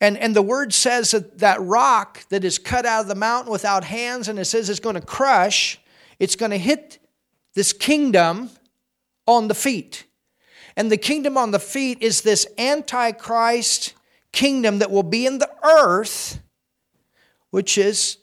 And, 0.00 0.18
and 0.18 0.34
the 0.34 0.42
word 0.42 0.74
says 0.74 1.12
that 1.12 1.38
that 1.38 1.62
rock 1.62 2.26
that 2.30 2.44
is 2.44 2.58
cut 2.58 2.84
out 2.84 3.02
of 3.02 3.08
the 3.08 3.14
mountain 3.14 3.52
without 3.52 3.84
hands, 3.84 4.26
and 4.26 4.36
it 4.36 4.46
says 4.46 4.68
it's 4.68 4.80
going 4.80 4.96
to 4.96 5.00
crush, 5.00 5.78
it's 6.18 6.34
going 6.34 6.50
to 6.50 6.58
hit 6.58 6.98
this 7.54 7.72
kingdom 7.72 8.50
on 9.26 9.46
the 9.46 9.54
feet. 9.54 10.04
And 10.76 10.90
the 10.90 10.96
kingdom 10.96 11.36
on 11.38 11.52
the 11.52 11.60
feet 11.60 12.02
is 12.02 12.22
this 12.22 12.48
antichrist 12.58 13.94
kingdom 14.32 14.80
that 14.80 14.90
will 14.90 15.04
be 15.04 15.24
in 15.24 15.38
the 15.38 15.50
earth, 15.62 16.40
which 17.50 17.78
is 17.78 18.18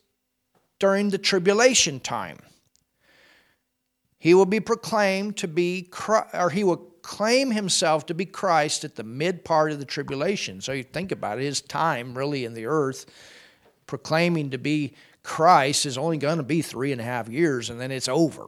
during 0.79 1.11
the 1.11 1.17
tribulation 1.17 2.01
time. 2.01 2.39
He 4.17 4.33
will 4.33 4.47
be 4.47 4.59
proclaimed 4.59 5.37
to 5.37 5.47
be, 5.47 5.89
or 6.33 6.49
he 6.49 6.65
will 6.65 6.88
claim 7.01 7.51
himself 7.51 8.05
to 8.07 8.13
be 8.13 8.25
Christ 8.25 8.83
at 8.83 8.95
the 8.95 9.03
mid 9.03 9.43
part 9.43 9.71
of 9.71 9.79
the 9.79 9.85
tribulation. 9.85 10.61
So 10.61 10.71
you 10.71 10.83
think 10.83 11.11
about 11.11 11.39
it, 11.39 11.43
his 11.43 11.61
time 11.61 12.17
really 12.17 12.45
in 12.45 12.53
the 12.53 12.65
earth, 12.65 13.05
proclaiming 13.87 14.51
to 14.51 14.57
be 14.57 14.93
Christ, 15.23 15.85
is 15.85 15.97
only 15.97 16.17
going 16.17 16.37
to 16.37 16.43
be 16.43 16.61
three 16.61 16.91
and 16.91 17.01
a 17.01 17.03
half 17.03 17.29
years, 17.29 17.69
and 17.69 17.79
then 17.79 17.91
it's 17.91 18.07
over. 18.07 18.47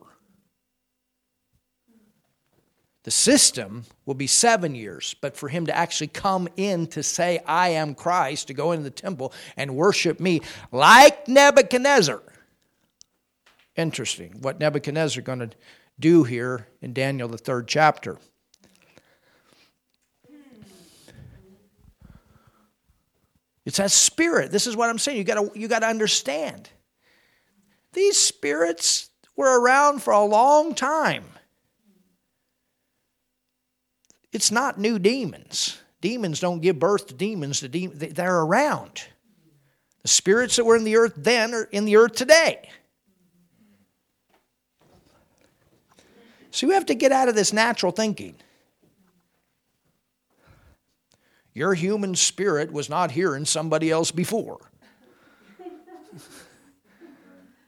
The 3.04 3.12
system 3.12 3.86
will 4.06 4.14
be 4.14 4.28
seven 4.28 4.76
years, 4.76 5.16
but 5.22 5.36
for 5.36 5.49
him 5.49 5.66
to 5.66 5.76
actually 5.76 6.08
come 6.08 6.47
in 6.56 6.86
to 6.88 7.02
say, 7.02 7.39
I 7.47 7.70
am 7.70 7.95
Christ, 7.95 8.47
to 8.47 8.54
go 8.54 8.74
into 8.74 8.84
the 8.84 8.91
temple 8.91 9.34
and 9.58 9.76
worship 9.76 10.20
me 10.20 10.41
like 10.72 11.28
Nebuchadnezzar. 11.28 12.22
Interesting 13.76 14.38
what 14.41 14.60
Nebuchadnezzar 14.60 15.24
going 15.24 15.39
to 15.39 15.49
do 15.99 16.24
here 16.24 16.68
in 16.82 16.93
Daniel, 16.93 17.28
the 17.28 17.38
third 17.38 17.68
chapter. 17.68 18.20
It's 23.72 23.78
that 23.78 23.89
spirit. 23.89 24.51
This 24.51 24.67
is 24.67 24.76
what 24.76 24.89
I'm 24.89 24.97
saying. 24.97 25.17
You 25.17 25.24
gotta 25.24 25.49
you 25.57 25.69
got 25.69 25.80
to 25.80 25.88
understand. 25.88 26.69
These 27.93 28.17
spirits 28.17 29.09
were 29.38 29.61
around 29.61 30.03
for 30.03 30.11
a 30.11 30.26
long 30.26 30.76
time. 30.76 31.24
It's 34.34 34.51
not 34.51 34.78
new 34.78 34.99
demons. 34.99 35.78
Demons 36.01 36.41
don't 36.41 36.59
give 36.59 36.80
birth 36.80 37.07
to 37.07 37.13
demons. 37.13 37.61
The 37.61 37.69
de- 37.69 37.88
they're 37.88 38.41
around. 38.41 39.03
The 40.01 40.09
spirits 40.09 40.57
that 40.57 40.65
were 40.65 40.76
in 40.76 40.84
the 40.84 40.97
earth 40.97 41.13
then 41.15 41.53
are 41.53 41.63
in 41.63 41.86
the 41.86 41.95
earth 41.95 42.15
today. 42.15 42.67
So 46.49 46.67
you 46.67 46.74
have 46.74 46.88
to 46.88 46.93
get 46.93 47.13
out 47.13 47.30
of 47.30 47.36
this 47.36 47.53
natural 47.53 47.93
thinking. 47.93 48.36
Your 51.54 51.74
human 51.74 52.16
spirit 52.16 52.72
was 52.72 52.89
not 52.89 53.12
hearing 53.12 53.45
somebody 53.45 53.91
else 53.91 54.12
before. 54.12 54.72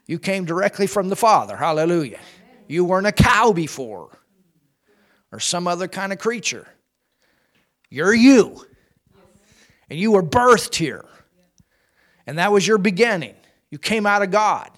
You 0.06 0.20
came 0.20 0.46
directly 0.46 0.88
from 0.88 1.10
the 1.10 1.16
Father. 1.16 1.56
Hallelujah. 1.56 2.20
You 2.68 2.86
weren't 2.86 3.08
a 3.08 3.12
cow 3.12 3.54
before 3.54 4.18
or 5.32 5.40
some 5.40 5.68
other 5.68 5.88
kind 5.88 6.14
of 6.14 6.20
creature. 6.20 6.68
You're 7.90 8.14
you. 8.14 8.66
And 9.90 10.00
you 10.00 10.12
were 10.12 10.24
birthed 10.24 10.76
here. 10.76 11.06
And 12.26 12.38
that 12.38 12.52
was 12.52 12.68
your 12.68 12.78
beginning. 12.78 13.36
You 13.70 13.78
came 13.78 14.06
out 14.06 14.22
of 14.22 14.32
God. 14.32 14.70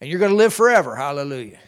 And 0.00 0.10
you're 0.10 0.18
going 0.20 0.30
to 0.30 0.36
live 0.36 0.52
forever. 0.52 0.94
Hallelujah. 0.94 1.58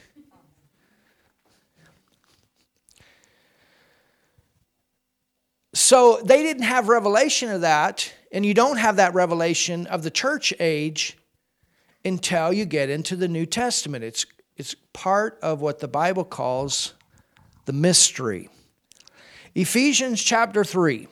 So 5.89 6.21
they 6.23 6.43
didn't 6.43 6.65
have 6.65 6.91
revelation 6.91 7.51
of 7.51 7.63
that, 7.63 8.13
and 8.31 8.45
you 8.45 8.53
don't 8.53 8.77
have 8.77 8.97
that 8.97 9.15
revelation 9.15 9.87
of 9.87 10.03
the 10.03 10.11
church 10.11 10.53
age 10.61 11.17
until 12.05 12.53
you 12.53 12.67
get 12.67 12.91
into 12.91 13.17
the 13.17 13.27
New 13.27 13.47
Testament. 13.47 14.05
It's, 14.05 14.27
it's 14.59 14.75
part 14.93 15.39
of 15.41 15.63
what 15.63 15.79
the 15.79 15.89
Bible 15.89 16.25
calls 16.25 16.93
the 17.65 17.73
mystery. 17.73 18.51
Ephesians 19.55 20.23
chapter 20.23 20.63
3. 20.63 21.09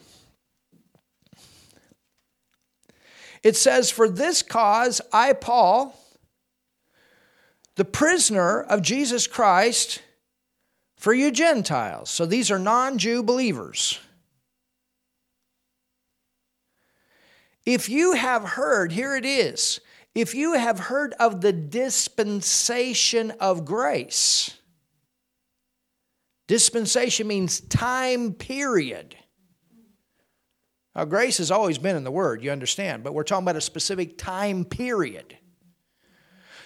It 3.43 3.57
says, 3.57 3.91
For 3.91 4.11
this 4.11 4.43
cause 4.43 5.01
I, 5.11 5.33
Paul, 5.33 5.99
the 7.77 7.87
prisoner 7.87 8.61
of 8.61 8.83
Jesus 8.83 9.27
Christ, 9.27 10.03
for 10.99 11.15
you 11.15 11.31
Gentiles. 11.31 12.11
So 12.11 12.27
these 12.27 12.51
are 12.51 12.59
non 12.59 12.99
Jew 12.99 13.23
believers. 13.23 14.01
If 17.67 17.89
you 17.89 18.13
have 18.13 18.45
heard, 18.45 18.93
here 18.93 19.17
it 19.17 19.27
is, 19.27 19.81
if 20.15 20.35
you 20.35 20.55
have 20.55 20.79
heard 20.79 21.13
of 21.21 21.43
the 21.43 21.53
dispensation 21.53 23.33
of 23.33 23.67
grace, 23.67 24.57
Dispensation 26.47 27.27
means 27.27 27.61
time 27.61 28.33
period. 28.33 29.17
Now, 30.95 31.05
grace 31.05 31.39
has 31.39 31.51
always 31.51 31.77
been 31.77 31.97
in 31.97 32.05
the 32.05 32.11
Word, 32.11 32.43
you 32.43 32.51
understand, 32.51 33.03
but 33.03 33.13
we're 33.13 33.25
talking 33.25 33.45
about 33.45 33.57
a 33.57 33.61
specific 33.61 34.17
time 34.17 34.65
period. 34.65 35.37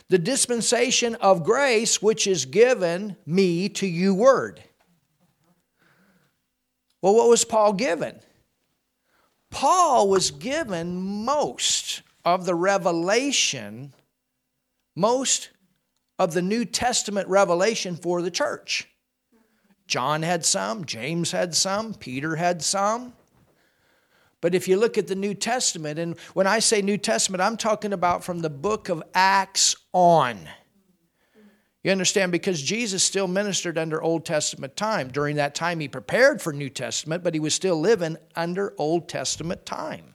The 0.09 0.19
dispensation 0.19 1.15
of 1.17 1.45
grace 1.45 2.03
which 2.03 2.27
is 2.27 2.45
given 2.45 3.17
me 3.27 3.69
to 3.71 3.87
you, 3.87 4.15
Word. 4.15 4.63
Well, 7.01 7.15
what 7.15 7.29
was 7.29 7.45
Paul 7.45 7.73
given? 7.73 8.21
Paul 9.51 10.09
was 10.09 10.31
given 10.31 11.25
most 11.25 12.03
of 12.25 12.47
the 12.47 12.55
revelation, 12.55 13.93
most 14.97 15.51
of 16.19 16.33
the 16.33 16.43
New 16.43 16.65
Testament 16.65 17.29
revelation 17.29 17.97
for 17.97 18.23
the 18.23 18.31
church. 18.31 18.89
John 19.87 20.23
had 20.23 20.45
some, 20.45 20.85
James 20.85 21.33
had 21.33 21.55
some, 21.55 21.95
Peter 21.95 22.37
had 22.37 22.63
some. 22.63 23.15
But 24.41 24.55
if 24.55 24.69
you 24.69 24.79
look 24.79 24.97
at 24.97 25.09
the 25.09 25.15
New 25.15 25.35
Testament, 25.35 25.99
and 25.99 26.19
when 26.33 26.47
I 26.47 26.61
say 26.61 26.81
New 26.81 26.97
Testament, 26.97 27.43
I'm 27.43 27.57
talking 27.57 27.93
about 27.93 28.25
from 28.25 28.39
the 28.39 28.51
book 28.51 28.89
of 28.89 29.03
Acts 29.15 29.77
on. 29.93 30.49
You 31.83 31.91
understand? 31.93 32.31
Because 32.31 32.61
Jesus 32.61 33.03
still 33.03 33.27
ministered 33.27 33.79
under 33.79 34.03
Old 34.03 34.27
Testament 34.27 34.77
time. 34.77 35.09
During 35.09 35.37
that 35.37 35.55
time, 35.55 35.81
he 35.81 35.89
prepared 35.89 36.43
for 36.43 36.53
New 36.53 36.69
Testament, 36.69 37.25
but 37.25 37.33
he 37.33 37.41
was 37.41 37.55
still 37.55 37.81
living 37.81 38.19
under 38.37 38.75
Old 38.77 39.09
Testament 39.09 39.65
time. 39.65 40.15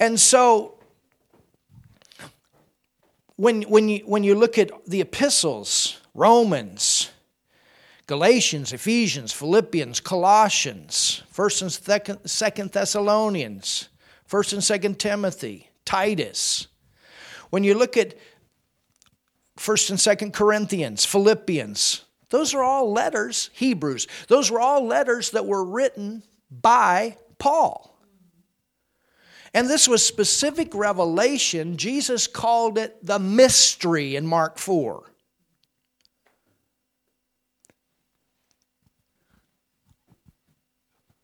And 0.00 0.18
so, 0.18 0.78
when, 3.36 3.62
when, 3.62 3.88
you, 3.88 3.98
when 4.06 4.24
you 4.24 4.34
look 4.34 4.56
at 4.56 4.70
the 4.86 5.02
epistles, 5.02 6.00
Romans, 6.14 7.10
Galatians, 8.06 8.72
Ephesians, 8.72 9.32
Philippians, 9.32 10.00
Colossians, 10.00 11.22
1st 11.34 11.84
and 12.06 12.22
2nd 12.22 12.72
Thessalonians, 12.72 13.88
1st 14.28 14.52
and 14.54 14.94
2nd 14.94 14.98
Timothy, 14.98 15.70
Titus. 15.84 16.66
When 17.50 17.64
you 17.64 17.74
look 17.74 17.96
at 17.96 18.14
1st 19.62 19.90
and 19.90 19.98
2nd 19.98 20.32
Corinthians, 20.32 21.04
Philippians, 21.04 22.04
those 22.30 22.52
are 22.52 22.64
all 22.64 22.92
letters, 22.92 23.50
Hebrews, 23.52 24.08
those 24.26 24.50
were 24.50 24.60
all 24.60 24.84
letters 24.84 25.30
that 25.30 25.46
were 25.46 25.64
written 25.64 26.24
by 26.50 27.16
Paul. 27.38 27.96
And 29.54 29.68
this 29.68 29.86
was 29.86 30.04
specific 30.04 30.74
revelation. 30.74 31.76
Jesus 31.76 32.26
called 32.26 32.76
it 32.76 33.04
the 33.04 33.18
mystery 33.18 34.16
in 34.16 34.26
Mark 34.26 34.58
4. 34.58 35.04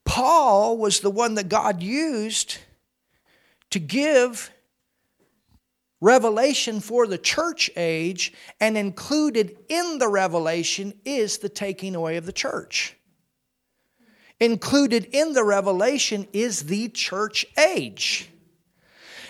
Paul 0.04 0.76
was 0.76 1.00
the 1.00 1.10
one 1.10 1.34
that 1.34 1.48
God 1.48 1.82
used 1.82 2.58
to 3.70 3.78
give 3.78 4.50
revelation 6.00 6.80
for 6.80 7.06
the 7.06 7.18
church 7.18 7.70
age, 7.76 8.32
and 8.60 8.76
included 8.76 9.56
in 9.68 9.98
the 9.98 10.08
revelation 10.08 10.94
is 11.04 11.38
the 11.38 11.48
taking 11.48 11.94
away 11.94 12.16
of 12.16 12.26
the 12.26 12.32
church. 12.32 12.96
Included 14.40 15.08
in 15.12 15.32
the 15.32 15.42
revelation 15.42 16.28
is 16.32 16.64
the 16.64 16.88
church 16.88 17.44
age. 17.58 18.30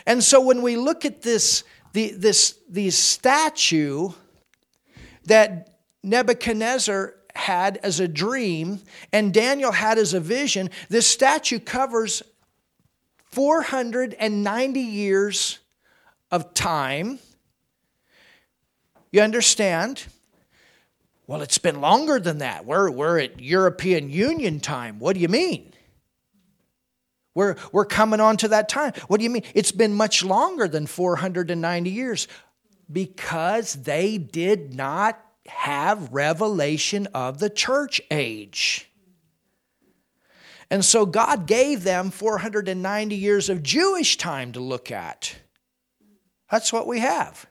And 0.07 0.23
so 0.23 0.41
when 0.41 0.63
we 0.63 0.77
look 0.77 1.05
at 1.05 1.23
this, 1.23 1.65
the, 1.93 2.13
this, 2.13 2.59
the 2.69 2.91
statue 2.91 4.11
that 5.25 5.79
Nebuchadnezzar 6.03 7.15
had 7.35 7.79
as 7.79 8.01
a 8.01 8.09
dream 8.09 8.81
and 9.13 9.33
Daniel 9.33 9.73
had 9.73 9.97
as 9.99 10.13
a 10.13 10.21
vision, 10.21 10.71
this 10.89 11.07
statue 11.07 11.59
covers 11.59 12.23
490 13.31 14.81
years 14.81 15.59
of 16.31 16.55
time. 16.55 17.19
You 19.11 19.23
understand? 19.23 20.05
Well, 21.27 21.43
it's 21.43 21.59
been 21.59 21.81
longer 21.81 22.19
than 22.19 22.39
that. 22.39 22.65
We're, 22.65 22.91
we're 22.91 23.19
at 23.19 23.41
European 23.41 24.11
Union 24.11 24.61
time. 24.61 24.99
What 24.99 25.15
do 25.15 25.21
you 25.21 25.29
mean? 25.29 25.73
We're, 27.35 27.57
we're 27.71 27.85
coming 27.85 28.21
on 28.21 28.37
to 28.39 28.49
that 28.49 28.69
time. 28.69 28.95
What 29.07 29.19
do 29.19 29.25
you 29.25 29.31
mean? 29.31 29.45
It's 29.55 29.71
been 29.71 29.95
much 29.95 30.25
longer 30.25 30.67
than 30.67 30.87
490 30.87 31.91
years 31.91 32.27
because 32.91 33.75
they 33.75 34.19
did 34.19 34.75
not 34.75 35.21
have 35.47 36.13
revelation 36.13 37.07
of 37.15 37.39
the 37.39 37.51
church 37.51 38.01
age. 38.11 38.91
And 40.71 40.85
so 40.85 41.07
God 41.07 41.47
gave 41.47 41.85
them 41.85 42.11
490 42.11 43.15
years 43.15 43.49
of 43.49 43.63
Jewish 43.63 44.17
time 44.17 44.53
to 44.53 44.61
look 44.61 44.91
at. 44.91 45.37
That's 46.51 46.73
what 46.73 46.87
we 46.87 47.01
have. 47.01 47.47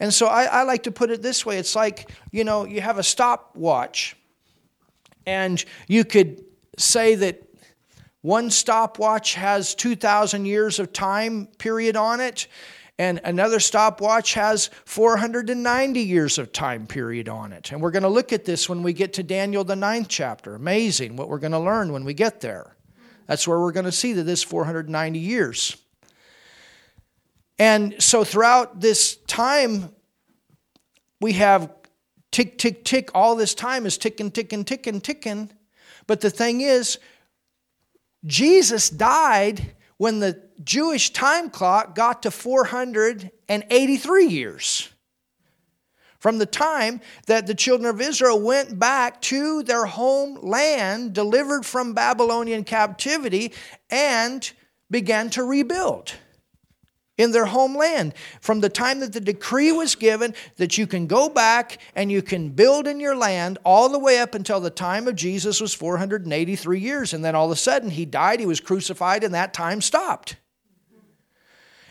And 0.00 0.12
so 0.12 0.26
I, 0.26 0.44
I, 0.44 0.62
like 0.64 0.82
to 0.84 0.92
put 0.92 1.10
it 1.10 1.22
this 1.22 1.46
way 1.46 1.58
it's 1.58 1.74
like, 1.74 2.10
you 2.30 2.44
know, 2.44 2.66
you 2.66 2.80
have 2.80 2.98
a 2.98 3.02
stopwatch, 3.02 4.16
and 5.26 5.64
you 5.88 6.04
could 6.04 6.44
say 6.78 7.14
that 7.14 7.42
one 8.20 8.50
stopwatch 8.50 9.34
has 9.34 9.74
2,000 9.74 10.44
years 10.44 10.78
of 10.78 10.92
time 10.92 11.46
period 11.58 11.96
on 11.96 12.20
it, 12.20 12.48
and 12.98 13.20
another 13.24 13.60
stopwatch 13.60 14.34
has 14.34 14.70
490 14.84 16.00
years 16.00 16.38
of 16.38 16.52
time 16.52 16.86
period 16.86 17.28
on 17.28 17.52
it. 17.52 17.72
And 17.72 17.80
we're 17.80 17.90
going 17.90 18.02
to 18.02 18.08
look 18.08 18.32
at 18.32 18.44
this 18.44 18.68
when 18.68 18.82
we 18.82 18.92
get 18.92 19.12
to 19.14 19.22
Daniel, 19.22 19.64
the 19.64 19.76
ninth 19.76 20.08
chapter. 20.08 20.54
Amazing 20.54 21.16
what 21.16 21.28
we're 21.28 21.38
going 21.38 21.52
to 21.52 21.58
learn 21.58 21.92
when 21.92 22.04
we 22.04 22.14
get 22.14 22.40
there. 22.40 22.74
That's 23.26 23.46
where 23.46 23.60
we're 23.60 23.72
going 23.72 23.84
to 23.84 23.92
see 23.92 24.12
that 24.14 24.22
this 24.22 24.42
490 24.42 25.18
years. 25.18 25.76
And 27.58 28.00
so 28.02 28.24
throughout 28.24 28.80
this 28.80 29.16
time, 29.26 29.90
we 31.20 31.34
have 31.34 31.70
tick, 32.30 32.58
tick, 32.58 32.84
tick. 32.84 33.10
All 33.14 33.36
this 33.36 33.54
time 33.54 33.86
is 33.86 33.96
ticking, 33.96 34.30
ticking, 34.30 34.64
ticking, 34.64 35.00
ticking. 35.00 35.50
But 36.06 36.20
the 36.20 36.30
thing 36.30 36.60
is, 36.60 36.98
Jesus 38.24 38.90
died 38.90 39.74
when 39.96 40.20
the 40.20 40.42
Jewish 40.62 41.10
time 41.10 41.48
clock 41.48 41.94
got 41.94 42.22
to 42.24 42.30
483 42.30 44.26
years. 44.26 44.88
From 46.18 46.38
the 46.38 46.46
time 46.46 47.00
that 47.26 47.46
the 47.46 47.54
children 47.54 47.88
of 47.88 48.00
Israel 48.00 48.40
went 48.40 48.78
back 48.78 49.20
to 49.22 49.62
their 49.62 49.86
homeland, 49.86 51.14
delivered 51.14 51.64
from 51.64 51.94
Babylonian 51.94 52.64
captivity, 52.64 53.52
and 53.90 54.50
began 54.90 55.30
to 55.30 55.44
rebuild 55.44 56.12
in 57.18 57.32
their 57.32 57.46
homeland. 57.46 58.14
From 58.40 58.60
the 58.60 58.68
time 58.68 59.00
that 59.00 59.12
the 59.12 59.20
decree 59.20 59.72
was 59.72 59.94
given 59.94 60.34
that 60.56 60.76
you 60.76 60.86
can 60.86 61.06
go 61.06 61.28
back 61.28 61.78
and 61.94 62.10
you 62.10 62.22
can 62.22 62.50
build 62.50 62.86
in 62.86 63.00
your 63.00 63.16
land, 63.16 63.58
all 63.64 63.88
the 63.88 63.98
way 63.98 64.18
up 64.20 64.34
until 64.34 64.60
the 64.60 64.70
time 64.70 65.08
of 65.08 65.14
Jesus 65.14 65.60
was 65.60 65.74
483 65.74 66.78
years. 66.78 67.14
And 67.14 67.24
then 67.24 67.34
all 67.34 67.46
of 67.46 67.52
a 67.52 67.56
sudden 67.56 67.90
he 67.90 68.04
died, 68.04 68.40
he 68.40 68.46
was 68.46 68.60
crucified, 68.60 69.24
and 69.24 69.34
that 69.34 69.54
time 69.54 69.80
stopped. 69.80 70.36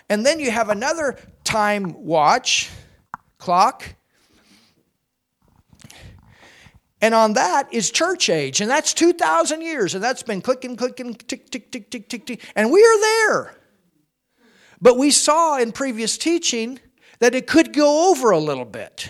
And 0.09 0.26
then 0.26 0.39
you 0.39 0.51
have 0.51 0.69
another 0.69 1.17
time 1.43 2.03
watch 2.03 2.69
clock. 3.38 3.95
And 7.01 7.13
on 7.13 7.34
that 7.34 7.71
is 7.73 7.91
church 7.91 8.30
age, 8.30 8.61
and 8.61 8.69
that's 8.69 8.93
2,000 8.93 9.61
years, 9.61 9.93
and 9.93 10.03
that's 10.03 10.23
been 10.23 10.41
clicking, 10.41 10.76
clicking, 10.76 11.13
tick, 11.13 11.51
tick, 11.51 11.71
tick, 11.71 11.91
tick, 11.91 12.09
tick, 12.09 12.26
tick. 12.26 12.41
And 12.55 12.71
we 12.71 12.84
are 12.84 12.99
there. 12.99 13.55
But 14.86 14.99
we 14.99 15.09
saw 15.09 15.57
in 15.57 15.71
previous 15.71 16.15
teaching 16.15 16.79
that 17.17 17.33
it 17.33 17.47
could 17.47 17.73
go 17.73 18.11
over 18.11 18.29
a 18.29 18.38
little 18.38 18.65
bit. 18.65 19.09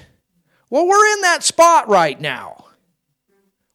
Well, 0.70 0.88
we're 0.88 1.14
in 1.16 1.22
that 1.24 1.44
spot 1.44 1.90
right 1.90 2.18
now. 2.18 2.68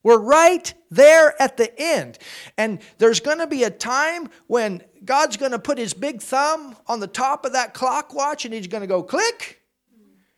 We're 0.03 0.18
right 0.18 0.72
there 0.90 1.34
at 1.42 1.59
the 1.59 1.70
end. 1.78 2.16
And 2.57 2.80
there's 2.96 3.20
going 3.20 3.36
to 3.36 3.46
be 3.46 3.64
a 3.64 3.70
time 3.70 4.30
when 4.46 4.82
God's 5.05 5.36
going 5.36 5.53
to 5.53 5.59
put 5.59 5.76
his 5.76 5.92
big 5.92 6.22
thumb 6.22 6.74
on 6.86 7.01
the 7.01 7.07
top 7.07 7.44
of 7.44 7.53
that 7.53 7.74
clock 7.74 8.14
watch 8.14 8.46
and 8.46 8.55
he's 8.55 8.66
going 8.66 8.80
to 8.80 8.86
go 8.86 9.03
click 9.03 9.61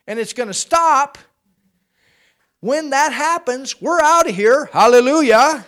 and 0.08 0.18
it's 0.18 0.32
going 0.32 0.48
to 0.48 0.54
stop. 0.54 1.16
When 2.58 2.90
that 2.90 3.12
happens, 3.12 3.80
we're 3.80 4.00
out 4.00 4.28
of 4.28 4.34
here. 4.34 4.68
Hallelujah. 4.72 5.64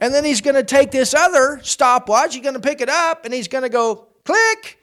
And 0.00 0.14
then 0.14 0.24
he's 0.24 0.40
going 0.40 0.56
to 0.56 0.64
take 0.64 0.90
this 0.90 1.12
other 1.12 1.60
stopwatch, 1.62 2.32
he's 2.32 2.42
going 2.42 2.54
to 2.54 2.60
pick 2.60 2.80
it 2.80 2.88
up 2.88 3.26
and 3.26 3.34
he's 3.34 3.48
going 3.48 3.64
to 3.64 3.68
go 3.68 4.08
click 4.24 4.78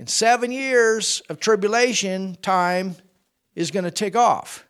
and 0.00 0.08
seven 0.08 0.50
years 0.50 1.20
of 1.28 1.38
tribulation 1.40 2.34
time 2.40 2.96
is 3.54 3.70
going 3.70 3.84
to 3.84 3.90
tick 3.90 4.16
off. 4.16 4.66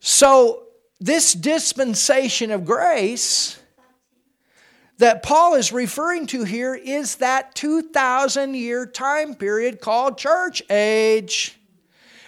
So, 0.00 0.62
this 0.98 1.34
dispensation 1.34 2.50
of 2.50 2.64
grace 2.64 3.58
that 4.96 5.22
Paul 5.22 5.56
is 5.56 5.72
referring 5.72 6.26
to 6.28 6.44
here 6.44 6.74
is 6.74 7.16
that 7.16 7.54
2,000 7.54 8.54
year 8.54 8.86
time 8.86 9.34
period 9.34 9.82
called 9.82 10.16
church 10.16 10.62
age. 10.70 11.60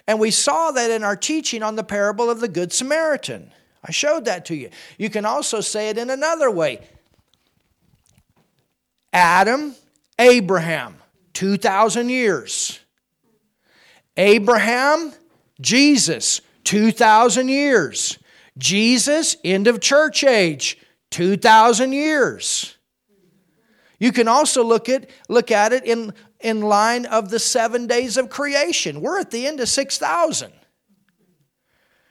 And 0.07 0.21
we 0.21 0.31
saw 0.31 0.71
that 0.73 0.91
in 0.91 1.03
our 1.03 1.17
teaching 1.17 1.63
on 1.63 1.77
the 1.77 1.85
parable 1.85 2.29
of 2.29 2.41
the 2.41 2.49
Good 2.49 2.75
Samaritan. 2.75 3.53
I 3.89 3.91
showed 3.91 4.27
that 4.27 4.45
to 4.47 4.55
you. 4.55 4.69
You 4.99 5.09
can 5.09 5.25
also 5.25 5.63
say 5.63 5.89
it 5.89 5.97
in 5.97 6.11
another 6.11 6.51
way 6.51 6.87
Adam, 9.13 9.75
Abraham, 10.19 10.97
2,000 11.33 12.11
years. 12.11 12.79
Abraham, 14.19 15.13
Jesus, 15.61 16.43
2,000 16.65 17.49
years. 17.49 18.19
Jesus, 18.59 19.37
end 19.45 19.69
of 19.69 19.81
church 19.81 20.25
age, 20.25 20.77
2,000 21.11 21.93
years. 21.93 22.77
You 24.01 24.13
can 24.13 24.29
also 24.29 24.63
look 24.63 24.89
at, 24.89 25.09
look 25.29 25.51
at 25.51 25.73
it 25.73 25.85
in, 25.85 26.13
in 26.41 26.61
line 26.61 27.07
of 27.07 27.31
the 27.31 27.39
seven 27.39 27.87
days 27.87 28.17
of 28.17 28.29
creation. 28.29 29.01
We're 29.01 29.21
at 29.21 29.31
the 29.31 29.47
end 29.47 29.61
of 29.61 29.69
6,000 29.69 30.53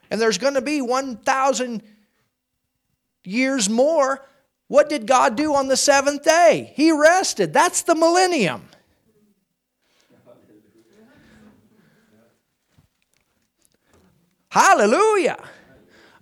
and 0.10 0.22
there's 0.22 0.38
going 0.38 0.54
to 0.54 0.62
be 0.62 0.82
1,000 0.82 1.84
years 3.24 3.70
more. 3.70 4.26
What 4.68 4.90
did 4.90 5.06
God 5.06 5.36
do 5.36 5.56
on 5.56 5.68
the 5.68 5.78
seventh 5.78 6.24
day? 6.24 6.74
He 6.76 6.92
rested. 6.92 7.54
That's 7.54 7.82
the 7.84 7.96
millennium. 7.96 8.64
Hallelujah. 14.50 15.38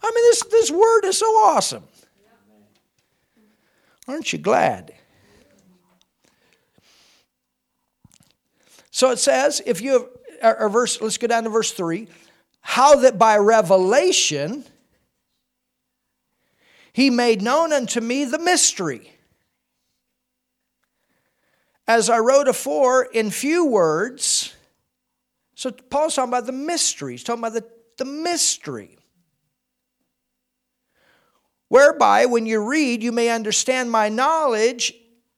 I 0.04 0.12
mean, 0.14 0.24
this, 0.30 0.44
this 0.52 0.72
word 0.72 1.06
is 1.06 1.18
so 1.18 1.26
awesome. 1.28 1.84
Aren't 4.08 4.34
you 4.34 4.40
glad? 4.40 4.94
So 8.92 9.12
it 9.12 9.20
says, 9.20 9.62
if 9.66 9.82
you 9.82 10.10
have, 10.42 10.56
or 10.60 10.70
verse, 10.70 11.02
let's 11.02 11.18
go 11.18 11.28
down 11.28 11.44
to 11.44 11.50
verse 11.50 11.72
3 11.72 12.08
how 12.68 12.96
that 12.96 13.20
by 13.20 13.38
revelation 13.38 14.66
he 16.92 17.12
made 17.12 17.42
known 17.42 17.72
unto 17.72 18.02
me 18.02 18.26
the 18.26 18.40
mystery. 18.40 19.12
As 21.88 22.10
I 22.10 22.18
wrote 22.18 22.48
afore 22.48 23.06
in 23.06 23.30
few 23.30 23.66
words, 23.66 24.56
so 25.54 25.72
Paul's 25.72 26.16
talking 26.16 26.30
about 26.30 26.48
the 26.48 26.52
mystery. 26.52 27.14
He's 27.14 27.24
talking 27.24 27.44
about 27.44 27.54
the, 27.54 27.66
the 27.98 28.06
mystery. 28.06 28.98
Whereby, 31.68 32.26
when 32.26 32.48
you 32.48 32.68
read, 32.68 33.04
you 33.04 33.12
may 33.12 33.30
understand 33.30 33.92
my 33.92 34.10
knowledge 34.10 34.92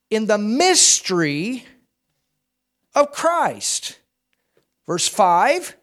in 0.09 0.28
the 0.28 0.38
mystery 0.38 1.65
of 2.95 3.11
Christ. 3.11 3.99
Verse 4.88 5.07
5 5.07 5.76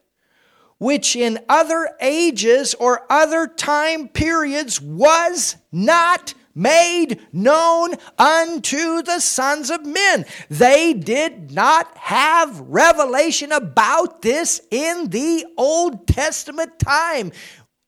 which 0.78 1.16
in 1.16 1.38
other 1.48 1.90
ages 2.00 2.74
or 2.74 3.06
other 3.10 3.46
time 3.46 4.08
periods 4.08 4.80
was 4.80 5.56
not 5.72 6.34
made 6.54 7.20
known 7.32 7.94
unto 8.18 9.02
the 9.02 9.20
sons 9.20 9.70
of 9.70 9.84
men. 9.84 10.24
They 10.48 10.94
did 10.94 11.50
not 11.52 11.96
have 11.96 12.60
revelation 12.60 13.52
about 13.52 14.22
this 14.22 14.60
in 14.70 15.10
the 15.10 15.46
Old 15.56 16.06
Testament 16.06 16.78
time 16.78 17.32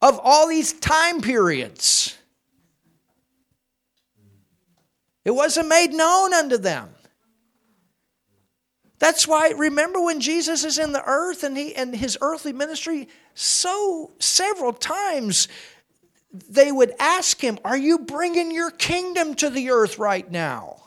of 0.03 0.21
all 0.23 0.49
these 0.49 0.73
time 0.73 1.21
periods. 1.21 2.17
It 5.25 5.35
wasn't 5.35 5.69
made 5.69 5.93
known 5.93 6.33
unto 6.35 6.57
them. 6.57 6.96
That's 8.99 9.29
why, 9.29 9.51
remember 9.51 10.01
when 10.03 10.21
Jesus 10.21 10.65
is 10.65 10.79
in 10.79 10.93
the 10.93 11.05
earth 11.05 11.45
and, 11.45 11.57
he, 11.57 11.75
and 11.75 11.95
his 11.95 12.17
earthly 12.21 12.53
ministry, 12.53 13.09
so 13.35 14.13
several 14.19 14.73
times 14.73 15.49
they 16.33 16.73
would 16.73 16.95
ask 16.99 17.41
him, 17.41 17.59
Are 17.65 17.77
you 17.77 17.99
bringing 17.99 18.51
your 18.51 18.71
kingdom 18.71 19.35
to 19.37 19.51
the 19.51 19.71
earth 19.71 19.99
right 19.99 20.31
now? 20.31 20.85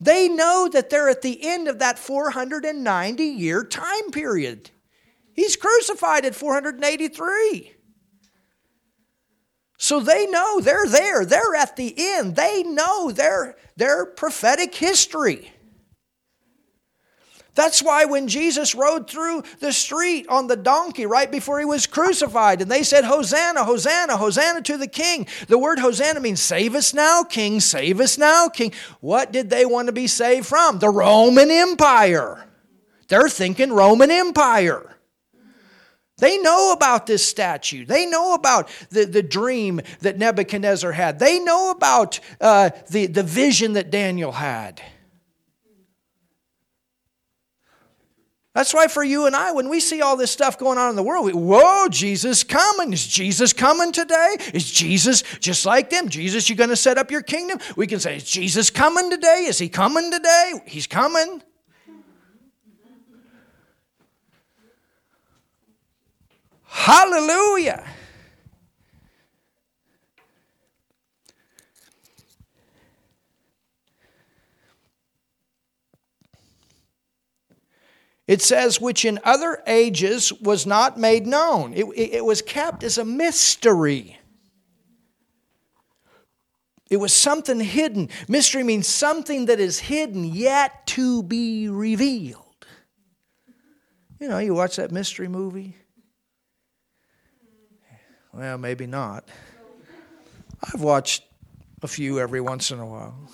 They 0.00 0.28
know 0.28 0.68
that 0.72 0.90
they're 0.90 1.08
at 1.08 1.22
the 1.22 1.38
end 1.42 1.68
of 1.68 1.78
that 1.78 1.98
490 1.98 3.24
year 3.24 3.64
time 3.64 4.10
period. 4.10 4.70
He's 5.32 5.56
crucified 5.56 6.24
at 6.24 6.34
483. 6.34 7.72
So 9.78 10.00
they 10.00 10.26
know 10.26 10.60
they're 10.60 10.86
there. 10.86 11.24
They're 11.24 11.54
at 11.54 11.76
the 11.76 11.94
end. 11.96 12.36
They 12.36 12.62
know 12.62 13.10
their, 13.10 13.56
their 13.76 14.06
prophetic 14.06 14.74
history. 14.74 15.51
That's 17.54 17.82
why 17.82 18.06
when 18.06 18.28
Jesus 18.28 18.74
rode 18.74 19.08
through 19.08 19.42
the 19.60 19.72
street 19.72 20.26
on 20.28 20.46
the 20.46 20.56
donkey 20.56 21.04
right 21.04 21.30
before 21.30 21.58
he 21.58 21.66
was 21.66 21.86
crucified, 21.86 22.62
and 22.62 22.70
they 22.70 22.82
said, 22.82 23.04
Hosanna, 23.04 23.64
Hosanna, 23.64 24.16
Hosanna 24.16 24.62
to 24.62 24.78
the 24.78 24.86
King. 24.86 25.26
The 25.48 25.58
word 25.58 25.78
Hosanna 25.78 26.20
means 26.20 26.40
save 26.40 26.74
us 26.74 26.94
now, 26.94 27.24
King, 27.24 27.60
save 27.60 28.00
us 28.00 28.16
now, 28.16 28.48
King. 28.48 28.72
What 29.00 29.32
did 29.32 29.50
they 29.50 29.66
want 29.66 29.86
to 29.86 29.92
be 29.92 30.06
saved 30.06 30.46
from? 30.46 30.78
The 30.78 30.88
Roman 30.88 31.50
Empire. 31.50 32.46
They're 33.08 33.28
thinking 33.28 33.70
Roman 33.70 34.10
Empire. 34.10 34.88
They 36.18 36.38
know 36.38 36.72
about 36.72 37.06
this 37.06 37.26
statue. 37.26 37.84
They 37.84 38.06
know 38.06 38.32
about 38.34 38.70
the, 38.90 39.04
the 39.04 39.22
dream 39.22 39.80
that 40.00 40.16
Nebuchadnezzar 40.16 40.92
had. 40.92 41.18
They 41.18 41.38
know 41.40 41.70
about 41.70 42.20
uh, 42.40 42.70
the, 42.90 43.06
the 43.06 43.24
vision 43.24 43.72
that 43.74 43.90
Daniel 43.90 44.32
had. 44.32 44.80
That's 48.54 48.74
why 48.74 48.86
for 48.86 49.02
you 49.02 49.24
and 49.24 49.34
I, 49.34 49.52
when 49.52 49.70
we 49.70 49.80
see 49.80 50.02
all 50.02 50.16
this 50.16 50.30
stuff 50.30 50.58
going 50.58 50.76
on 50.76 50.90
in 50.90 50.96
the 50.96 51.02
world, 51.02 51.24
we, 51.24 51.32
whoa, 51.32 51.88
Jesus 51.88 52.44
coming. 52.44 52.92
Is 52.92 53.06
Jesus 53.06 53.54
coming 53.54 53.92
today? 53.92 54.36
Is 54.52 54.70
Jesus 54.70 55.22
just 55.40 55.64
like 55.64 55.88
them? 55.88 56.10
Jesus, 56.10 56.50
you're 56.50 56.58
going 56.58 56.68
to 56.68 56.76
set 56.76 56.98
up 56.98 57.10
your 57.10 57.22
kingdom? 57.22 57.58
We 57.76 57.86
can 57.86 57.98
say, 57.98 58.16
is 58.16 58.24
Jesus 58.24 58.68
coming 58.68 59.10
today? 59.10 59.46
Is 59.48 59.58
he 59.58 59.70
coming 59.70 60.10
today? 60.10 60.60
He's 60.66 60.86
coming. 60.86 61.42
Hallelujah. 66.64 67.86
It 78.32 78.40
says, 78.40 78.80
which 78.80 79.04
in 79.04 79.20
other 79.24 79.62
ages 79.66 80.32
was 80.32 80.64
not 80.64 80.98
made 80.98 81.26
known. 81.26 81.74
It, 81.74 81.84
it, 81.84 82.14
it, 82.14 82.24
was 82.24 82.40
kept 82.40 82.82
as 82.82 82.96
a 82.96 83.04
mystery. 83.04 84.18
It 86.88 86.96
was 86.96 87.12
something 87.12 87.60
hidden. 87.60 88.08
Mystery 88.28 88.62
means 88.62 88.86
something 88.86 89.44
that 89.44 89.60
is 89.60 89.80
hidden 89.80 90.24
yet 90.24 90.86
to 90.86 91.22
be 91.22 91.68
revealed. 91.68 92.66
You 94.18 94.28
know, 94.28 94.38
you 94.38 94.54
watch 94.54 94.76
that 94.76 94.90
mystery 94.90 95.28
movie. 95.28 95.76
Well, 98.32 98.56
maybe 98.56 98.86
not. 98.86 99.28
I've 100.72 100.80
watched 100.80 101.22
a 101.82 101.86
few 101.86 102.18
every 102.18 102.40
once 102.40 102.70
in 102.70 102.78
a 102.78 102.86
while. 102.86 103.28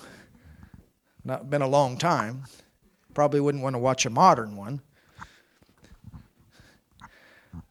Not 1.23 1.49
been 1.49 1.61
a 1.61 1.69
long 1.69 1.97
time. 1.97 2.43
Probably 3.13 3.39
wouldn't 3.39 3.63
want 3.63 3.75
to 3.75 3.79
watch 3.79 4.05
a 4.05 4.09
modern 4.09 4.57
one. 4.57 4.81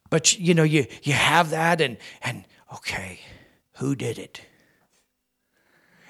But 0.09 0.37
you 0.39 0.53
know, 0.53 0.63
you, 0.63 0.85
you 1.03 1.13
have 1.13 1.51
that 1.51 1.81
and 1.81 1.97
and 2.21 2.45
okay, 2.73 3.19
who 3.73 3.95
did 3.95 4.17
it? 4.17 4.41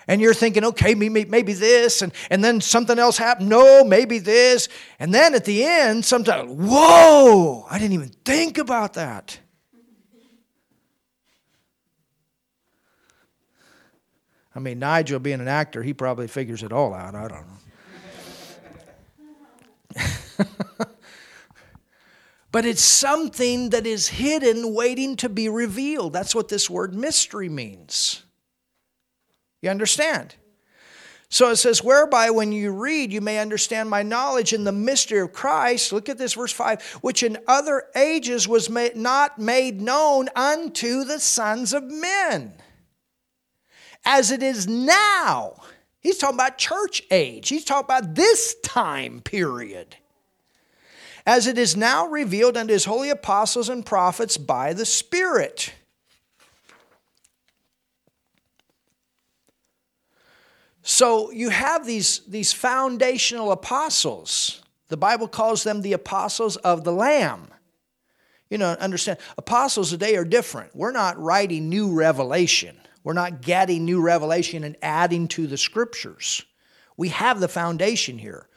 And 0.07 0.21
you're 0.21 0.33
thinking, 0.33 0.65
okay, 0.65 0.95
maybe, 0.95 1.25
maybe 1.25 1.53
this, 1.53 2.01
and, 2.01 2.11
and 2.31 2.43
then 2.43 2.61
something 2.61 2.97
else 2.97 3.15
happened. 3.15 3.47
No, 3.47 3.83
maybe 3.83 4.17
this. 4.17 4.67
And 4.97 5.13
then 5.13 5.35
at 5.35 5.45
the 5.45 5.63
end, 5.63 6.03
sometimes, 6.03 6.51
whoa, 6.51 7.67
I 7.69 7.77
didn't 7.77 7.93
even 7.93 8.09
think 8.25 8.57
about 8.57 8.95
that. 8.95 9.37
I 14.55 14.59
mean, 14.59 14.79
Nigel 14.79 15.19
being 15.19 15.41
an 15.41 15.47
actor, 15.47 15.83
he 15.83 15.93
probably 15.93 16.27
figures 16.27 16.63
it 16.63 16.73
all 16.73 16.91
out. 16.91 17.13
I 17.13 17.27
don't 17.27 17.45
know. 20.79 20.85
but 22.51 22.65
it's 22.65 22.81
something 22.81 23.69
that 23.69 23.85
is 23.85 24.07
hidden, 24.07 24.73
waiting 24.73 25.15
to 25.17 25.29
be 25.29 25.49
revealed. 25.49 26.13
That's 26.13 26.33
what 26.33 26.49
this 26.49 26.69
word 26.69 26.95
mystery 26.95 27.49
means. 27.49 28.23
You 29.61 29.69
understand? 29.69 30.35
So 31.31 31.51
it 31.51 31.57
says, 31.57 31.83
whereby 31.83 32.31
when 32.31 32.51
you 32.51 32.71
read, 32.71 33.13
you 33.13 33.21
may 33.21 33.37
understand 33.37 33.87
my 33.87 34.01
knowledge 34.01 34.51
in 34.51 34.63
the 34.63 34.71
mystery 34.71 35.19
of 35.19 35.31
Christ. 35.31 35.93
Look 35.93 36.09
at 36.09 36.17
this, 36.17 36.33
verse 36.33 36.51
5, 36.51 36.81
which 37.01 37.21
in 37.21 37.37
other 37.47 37.83
ages 37.95 38.47
was 38.47 38.67
not 38.67 39.37
made 39.37 39.79
known 39.79 40.29
unto 40.35 41.03
the 41.03 41.19
sons 41.19 41.71
of 41.71 41.83
men, 41.83 42.53
as 44.05 44.31
it 44.31 44.41
is 44.41 44.67
now. 44.67 45.61
He's 45.99 46.17
talking 46.17 46.37
about 46.37 46.57
church 46.57 47.03
age, 47.11 47.49
he's 47.49 47.65
talking 47.65 47.85
about 47.85 48.15
this 48.15 48.55
time 48.63 49.21
period 49.21 49.97
as 51.29 51.45
it 51.45 51.59
is 51.59 51.77
now 51.77 52.07
revealed 52.07 52.57
unto 52.57 52.73
his 52.73 52.85
holy 52.85 53.11
apostles 53.11 53.69
and 53.69 53.85
prophets 53.85 54.35
by 54.35 54.73
the 54.73 54.83
Spirit. 54.83 55.71
So 60.81 61.29
you 61.29 61.49
have 61.49 61.85
these, 61.85 62.21
these 62.27 62.51
foundational 62.51 63.51
apostles. 63.51 64.63
The 64.87 64.97
Bible 64.97 65.27
calls 65.27 65.63
them 65.63 65.83
the 65.83 65.93
apostles 65.93 66.55
of 66.57 66.83
the 66.83 66.93
Lamb. 66.93 67.49
You 68.49 68.57
know, 68.57 68.71
understand, 68.79 69.19
apostles 69.37 69.91
today 69.91 70.15
are 70.15 70.25
different. 70.25 70.75
We're 70.75 70.91
not 70.91 71.19
writing 71.19 71.69
new 71.69 71.93
revelation, 71.93 72.75
we're 73.03 73.13
not 73.13 73.41
getting 73.41 73.85
new 73.85 74.01
revelation 74.01 74.63
and 74.63 74.75
adding 74.81 75.27
to 75.27 75.45
the 75.45 75.59
scriptures. 75.59 76.43
We 76.97 77.09
have 77.09 77.39
the 77.39 77.47
foundation 77.47 78.17
here. 78.17 78.48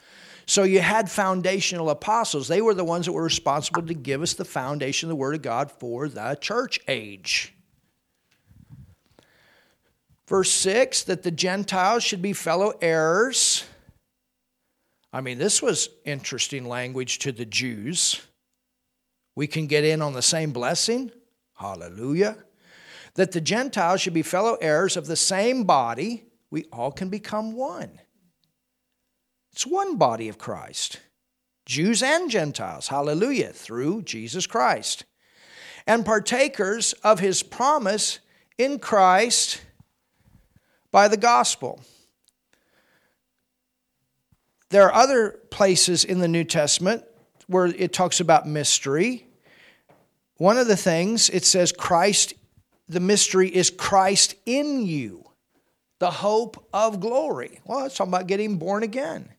So 0.45 0.63
you 0.63 0.79
had 0.79 1.09
foundational 1.09 1.89
apostles. 1.89 2.47
They 2.47 2.61
were 2.61 2.73
the 2.73 2.83
ones 2.83 3.05
that 3.05 3.13
were 3.13 3.23
responsible 3.23 3.83
to 3.83 3.93
give 3.93 4.21
us 4.21 4.33
the 4.33 4.45
foundation 4.45 5.07
of 5.07 5.09
the 5.09 5.15
Word 5.15 5.35
of 5.35 5.41
God 5.41 5.71
for 5.71 6.07
the 6.07 6.37
church 6.39 6.79
age. 6.87 7.53
Verse 10.27 10.51
6 10.51 11.03
that 11.03 11.23
the 11.23 11.31
Gentiles 11.31 12.03
should 12.03 12.21
be 12.21 12.33
fellow 12.33 12.73
heirs. 12.81 13.65
I 15.11 15.21
mean, 15.21 15.37
this 15.37 15.61
was 15.61 15.89
interesting 16.05 16.67
language 16.67 17.19
to 17.19 17.31
the 17.31 17.45
Jews. 17.45 18.21
We 19.35 19.47
can 19.47 19.67
get 19.67 19.83
in 19.83 20.01
on 20.01 20.13
the 20.13 20.21
same 20.21 20.51
blessing. 20.51 21.11
Hallelujah. 21.55 22.37
That 23.15 23.31
the 23.31 23.41
Gentiles 23.41 24.01
should 24.01 24.13
be 24.13 24.23
fellow 24.23 24.55
heirs 24.55 24.97
of 24.97 25.05
the 25.05 25.15
same 25.15 25.65
body. 25.65 26.25
We 26.49 26.65
all 26.71 26.91
can 26.91 27.09
become 27.09 27.53
one. 27.53 27.99
It's 29.53 29.67
one 29.67 29.97
body 29.97 30.29
of 30.29 30.39
Christ, 30.39 30.99
Jews 31.67 32.01
and 32.01 32.29
Gentiles, 32.29 32.87
hallelujah, 32.87 33.53
through 33.53 34.01
Jesus 34.01 34.47
Christ. 34.47 35.05
And 35.85 36.03
partakers 36.03 36.93
of 37.03 37.19
his 37.19 37.43
promise 37.43 38.19
in 38.57 38.79
Christ 38.79 39.61
by 40.91 41.07
the 41.07 41.17
gospel. 41.17 41.81
There 44.69 44.85
are 44.85 44.93
other 44.93 45.39
places 45.51 46.03
in 46.03 46.19
the 46.19 46.27
New 46.27 46.43
Testament 46.43 47.03
where 47.45 47.67
it 47.67 47.93
talks 47.93 48.19
about 48.19 48.47
mystery. 48.47 49.27
One 50.37 50.57
of 50.57 50.67
the 50.67 50.77
things 50.77 51.29
it 51.29 51.45
says, 51.45 51.71
Christ, 51.71 52.33
the 52.89 52.99
mystery 52.99 53.49
is 53.49 53.69
Christ 53.69 54.33
in 54.47 54.83
you, 54.83 55.29
the 55.99 56.09
hope 56.09 56.67
of 56.73 56.99
glory. 56.99 57.59
Well, 57.65 57.85
it's 57.85 57.95
talking 57.95 58.11
about 58.11 58.25
getting 58.25 58.57
born 58.57 58.81
again. 58.81 59.29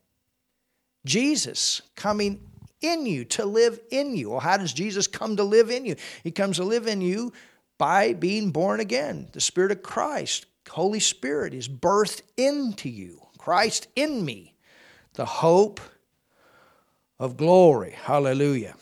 Jesus 1.05 1.83
coming 1.97 2.41
in 2.81 3.07
you 3.07 3.25
to 3.25 3.45
live 3.45 3.81
in 3.91 4.15
you. 4.17 4.31
Well, 4.31 4.41
how 4.41 4.57
does 4.57 4.73
Jesus 4.73 5.07
come 5.07 5.37
to 5.37 5.45
live 5.45 5.71
in 5.71 5.85
you? 5.87 5.97
He 6.23 6.31
comes 6.31 6.57
to 6.57 6.65
live 6.65 6.87
in 6.87 7.01
you 7.01 7.33
by 7.79 8.13
being 8.13 8.51
born 8.51 8.81
again. 8.81 9.29
The 9.33 9.41
Spirit 9.41 9.73
of 9.73 9.83
Christ, 9.83 10.47
Holy 10.69 11.01
Spirit, 11.01 11.55
is 11.55 11.69
birthed 11.69 12.23
into 12.37 12.89
you. 12.89 13.21
Christ 13.39 13.89
in 13.97 14.25
me, 14.25 14.55
the 15.15 15.25
hope 15.25 15.81
of 17.19 17.37
glory. 17.37 17.91
Hallelujah. 17.91 18.75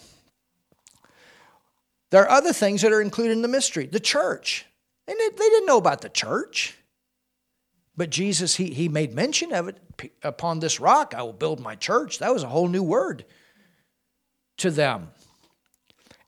There 2.11 2.23
are 2.23 2.31
other 2.31 2.53
things 2.53 2.83
that 2.83 2.93
are 2.93 3.01
included 3.01 3.33
in 3.33 3.43
the 3.43 3.49
mystery. 3.49 3.87
The 3.87 4.01
church. 4.01 4.67
And 5.09 5.17
they 5.19 5.31
didn't 5.37 5.67
know 5.67 5.79
about 5.79 6.03
the 6.03 6.09
church. 6.09 6.77
But 7.97 8.11
Jesus, 8.11 8.57
he, 8.57 8.73
he 8.73 8.89
made 8.89 9.15
mention 9.15 9.53
of 9.53 9.69
it. 9.69 9.79
Upon 10.23 10.61
this 10.61 10.81
rock 10.81 11.15
I 11.17 11.23
will 11.23 11.33
build 11.33 11.61
my 11.61 11.75
church. 11.75 12.19
That 12.19 12.33
was 12.33 12.43
a 12.43 12.49
whole 12.49 12.69
new 12.69 12.83
word 12.83 13.25
to 14.59 14.71
them. 14.71 15.11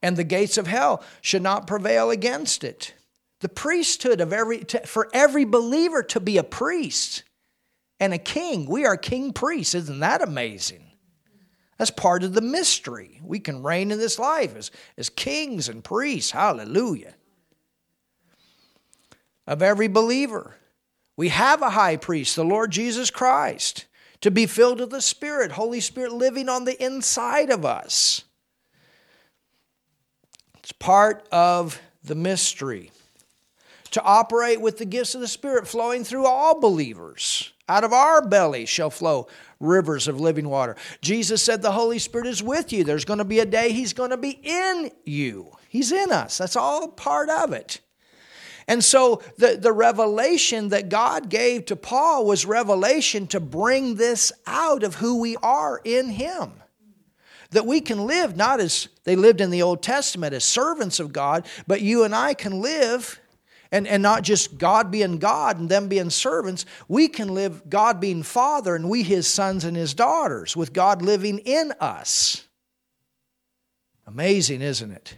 And 0.03 0.17
the 0.17 0.25
gates 0.25 0.59
of 0.59 0.67
hell 0.67 1.03
should 1.21 1.43
not 1.43 1.67
prevail 1.67 2.11
against 2.11 2.65
it. 2.65 2.95
The 3.41 3.49
priesthood 3.49 4.21
of 4.21 4.33
every, 4.33 4.61
to, 4.65 4.87
for 4.87 5.09
every 5.13 5.45
believer 5.45 6.03
to 6.05 6.21
be 6.21 6.39
a 6.39 6.45
priest 6.45 7.23
and 8.01 8.13
a 8.13 8.19
king. 8.19 8.67
We 8.67 8.85
are 8.85 8.97
king 8.97 9.33
priests. 9.33 9.75
Isn't 9.75 10.01
that 10.01 10.23
amazing? 10.23 10.93
That's 11.79 11.91
part 11.91 12.23
of 12.23 12.35
the 12.35 12.41
mystery. 12.41 13.21
We 13.23 13.41
can 13.41 13.63
reign 13.63 13.91
in 13.91 13.99
this 13.99 14.19
life 14.19 14.57
as, 14.57 14.71
as 14.97 15.09
kings 15.09 15.69
and 15.69 15.83
priests. 15.83 16.31
Hallelujah. 16.31 17.15
of 19.47 19.63
every 19.63 19.89
believer. 19.89 20.57
We 21.17 21.29
have 21.29 21.63
a 21.63 21.71
high 21.71 21.97
priest, 21.97 22.37
the 22.37 22.45
Lord 22.45 22.71
Jesus 22.71 23.11
Christ, 23.11 23.87
to 24.21 24.31
be 24.31 24.47
filled 24.47 24.81
with 24.81 24.91
the 24.91 25.01
Spirit, 25.01 25.53
Holy 25.53 25.81
Spirit 25.81 26.13
living 26.13 26.49
on 26.49 26.65
the 26.65 26.83
inside 26.83 27.51
of 27.51 27.65
us. 27.65 28.25
It's 30.59 30.73
part 30.73 31.29
of 31.31 31.81
the 32.03 32.15
mystery. 32.15 32.91
To 33.93 34.03
operate 34.03 34.61
with 34.61 34.79
the 34.79 34.85
gifts 34.85 35.15
of 35.15 35.21
the 35.21 35.29
Spirit 35.29 35.69
flowing 35.69 36.03
through 36.03 36.27
all 36.27 36.59
believers. 36.59 37.53
Out 37.69 37.85
of 37.85 37.93
our 37.93 38.27
belly 38.27 38.67
shall 38.67 38.91
flow 38.91 39.29
rivers 39.61 40.09
of 40.09 40.21
living 40.21 40.49
water. 40.49 40.77
Jesus 41.01 41.43
said 41.43 41.63
the 41.63 41.73
Holy 41.73 41.99
Spirit 41.99 42.27
is 42.27 42.43
with 42.43 42.73
you. 42.73 42.83
There's 42.83 43.05
going 43.05 43.19
to 43.19 43.25
be 43.25 43.41
a 43.41 43.47
day 43.47 43.73
He's 43.73 43.93
going 43.93 44.11
to 44.11 44.17
be 44.17 44.41
in 44.43 44.91
you. 45.05 45.53
He's 45.69 45.93
in 45.93 46.11
us. 46.11 46.39
That's 46.39 46.57
all 46.57 46.89
part 46.89 47.31
of 47.31 47.53
it. 47.53 47.81
And 48.67 48.83
so 48.83 49.23
the, 49.37 49.57
the 49.57 49.73
revelation 49.73 50.71
that 50.71 50.89
God 50.89 51.29
gave 51.29 51.67
to 51.67 51.77
Paul 51.77 52.27
was 52.27 52.47
revelation 52.47 53.27
to 53.29 53.41
bring 53.41 53.97
this 53.97 54.33
out 54.47 54.83
of 54.83 54.97
who 54.97 55.21
we 55.21 55.37
are 55.37 55.81
in 55.85 56.09
Him. 56.09 56.53
That 57.51 57.67
we 57.67 57.81
can 57.81 58.07
live 58.07 58.37
not 58.37 58.61
as 58.61 58.89
they 59.05 59.17
lived 59.17 59.41
in 59.41 59.51
the 59.51 59.63
Old 59.63 59.83
Testament 59.83 60.35
as 60.35 60.45
servants 60.45 60.99
of 60.99 61.13
God, 61.13 61.47
but 61.67 61.83
you 61.83 62.05
and 62.05 62.15
I 62.15 62.35
can 62.35 62.61
live 62.61 63.21
and, 63.71 63.87
and 63.87 64.03
not 64.03 64.23
just 64.23 64.57
God 64.57 64.91
being 64.91 65.19
God 65.19 65.59
and 65.59 65.69
them 65.69 65.89
being 65.89 66.11
servants. 66.11 66.65
We 66.89 67.09
can 67.09 67.35
live 67.35 67.69
God 67.69 68.01
being 68.01 68.23
Father 68.23 68.75
and 68.75 68.89
we 68.89 69.03
His 69.03 69.27
sons 69.27 69.65
and 69.65 69.77
His 69.77 69.95
daughters 69.95 70.57
with 70.57 70.73
God 70.73 71.03
living 71.03 71.39
in 71.41 71.73
us. 71.81 72.47
Amazing, 74.07 74.63
isn't 74.63 74.91
it? 74.91 75.17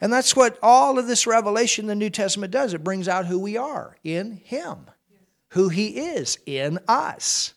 And 0.00 0.12
that's 0.12 0.36
what 0.36 0.58
all 0.62 0.98
of 0.98 1.06
this 1.06 1.26
revelation 1.26 1.86
the 1.86 1.94
New 1.94 2.10
Testament 2.10 2.52
does. 2.52 2.74
It 2.74 2.84
brings 2.84 3.08
out 3.08 3.26
who 3.26 3.38
we 3.38 3.56
are 3.56 3.96
in 4.04 4.32
Him, 4.44 4.86
who 5.50 5.68
He 5.68 5.98
is 5.98 6.38
in 6.44 6.78
us. 6.86 7.54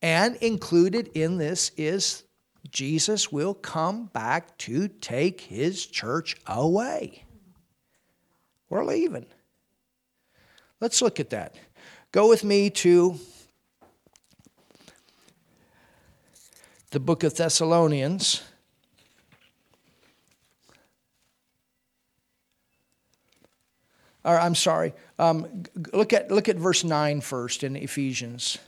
And 0.00 0.36
included 0.36 1.08
in 1.14 1.38
this 1.38 1.72
is 1.76 2.24
Jesus 2.70 3.32
will 3.32 3.54
come 3.54 4.06
back 4.06 4.56
to 4.58 4.88
take 4.88 5.40
His 5.40 5.86
church 5.86 6.36
away. 6.46 7.24
We're 8.68 8.84
leaving. 8.84 9.26
Let's 10.80 11.02
look 11.02 11.20
at 11.20 11.30
that. 11.30 11.56
Go 12.12 12.28
with 12.28 12.44
me 12.44 12.70
to 12.70 13.16
the 16.90 17.00
book 17.00 17.24
of 17.24 17.34
Thessalonians. 17.34 18.42
Or 24.24 24.38
I'm 24.38 24.54
sorry, 24.54 24.94
um, 25.18 25.64
look, 25.92 26.12
at, 26.12 26.30
look 26.30 26.48
at 26.48 26.56
verse 26.56 26.82
9 26.82 27.20
first 27.20 27.62
in 27.62 27.76
Ephesians. 27.76 28.58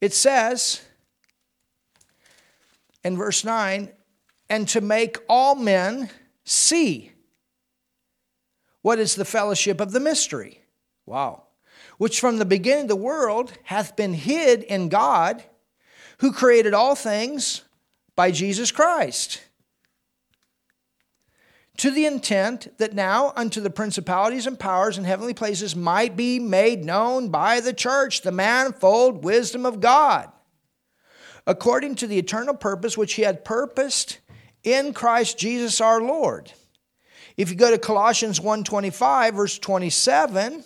It 0.00 0.12
says 0.12 0.82
in 3.04 3.16
verse 3.16 3.44
9, 3.44 3.90
and 4.50 4.68
to 4.68 4.80
make 4.80 5.18
all 5.28 5.54
men 5.54 6.10
see 6.44 7.12
what 8.82 8.98
is 8.98 9.14
the 9.14 9.24
fellowship 9.24 9.80
of 9.80 9.92
the 9.92 10.00
mystery. 10.00 10.60
Wow. 11.06 11.44
Which 11.98 12.20
from 12.20 12.38
the 12.38 12.44
beginning 12.44 12.84
of 12.84 12.88
the 12.88 12.96
world 12.96 13.52
hath 13.64 13.96
been 13.96 14.14
hid 14.14 14.62
in 14.64 14.88
God, 14.88 15.42
who 16.18 16.32
created 16.32 16.74
all 16.74 16.94
things 16.94 17.62
by 18.16 18.30
Jesus 18.30 18.70
Christ 18.70 19.40
to 21.78 21.90
the 21.90 22.06
intent 22.06 22.76
that 22.78 22.94
now 22.94 23.32
unto 23.36 23.60
the 23.60 23.70
principalities 23.70 24.46
and 24.46 24.58
powers 24.58 24.96
in 24.96 25.04
heavenly 25.04 25.34
places 25.34 25.76
might 25.76 26.16
be 26.16 26.38
made 26.38 26.84
known 26.84 27.28
by 27.28 27.60
the 27.60 27.72
church 27.72 28.22
the 28.22 28.32
manifold 28.32 29.22
wisdom 29.22 29.66
of 29.66 29.80
God, 29.80 30.30
according 31.46 31.94
to 31.96 32.06
the 32.06 32.18
eternal 32.18 32.54
purpose 32.54 32.96
which 32.96 33.14
he 33.14 33.22
had 33.22 33.44
purposed 33.44 34.18
in 34.64 34.92
Christ 34.92 35.38
Jesus 35.38 35.80
our 35.80 36.00
Lord. 36.00 36.52
If 37.36 37.50
you 37.50 37.56
go 37.56 37.70
to 37.70 37.78
Colossians 37.78 38.40
1:25 38.40 39.34
verse 39.34 39.58
27, 39.58 40.64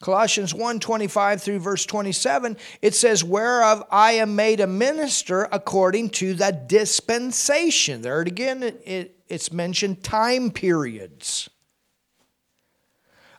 Colossians 0.00 0.54
1 0.54 0.78
25 0.78 1.42
through 1.42 1.58
verse 1.58 1.84
27, 1.84 2.56
it 2.82 2.94
says, 2.94 3.24
Whereof 3.24 3.84
I 3.90 4.12
am 4.12 4.36
made 4.36 4.60
a 4.60 4.66
minister 4.66 5.48
according 5.50 6.10
to 6.10 6.34
the 6.34 6.52
dispensation. 6.52 8.02
There 8.02 8.22
it 8.22 8.28
again, 8.28 8.62
it, 8.62 8.82
it, 8.86 9.20
it's 9.28 9.52
mentioned 9.52 10.04
time 10.04 10.50
periods. 10.52 11.50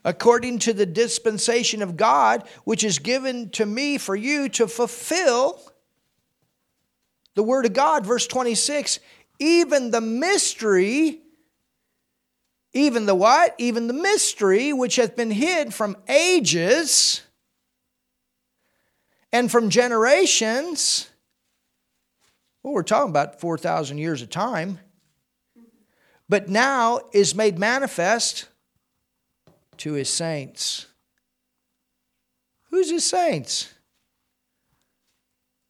According 0.03 0.59
to 0.59 0.73
the 0.73 0.85
dispensation 0.85 1.81
of 1.81 1.95
God, 1.95 2.47
which 2.63 2.83
is 2.83 2.99
given 2.99 3.49
to 3.51 3.65
me 3.65 3.97
for 3.97 4.15
you 4.15 4.49
to 4.49 4.67
fulfill 4.67 5.61
the 7.35 7.43
word 7.43 7.65
of 7.65 7.73
God. 7.73 8.05
Verse 8.05 8.27
26 8.27 8.99
even 9.39 9.91
the 9.91 10.01
mystery 10.01 11.21
even 12.73 13.05
the 13.05 13.15
what? 13.15 13.55
Even 13.57 13.87
the 13.87 13.93
mystery 13.93 14.73
which 14.73 14.97
hath 14.97 15.15
been 15.15 15.31
hid 15.31 15.73
from 15.73 15.97
ages 16.07 17.21
and 19.31 19.49
from 19.51 19.69
generations. 19.69 21.09
Well, 22.61 22.73
we're 22.73 22.83
talking 22.83 23.09
about 23.09 23.39
4,000 23.39 23.97
years 23.97 24.21
of 24.21 24.29
time. 24.29 24.79
But 26.27 26.47
now 26.47 27.01
is 27.11 27.33
made 27.33 27.57
manifest 27.57 28.47
to 29.77 29.93
his 29.93 30.09
saints. 30.09 30.85
Who's 32.69 32.91
his 32.91 33.03
saints? 33.03 33.73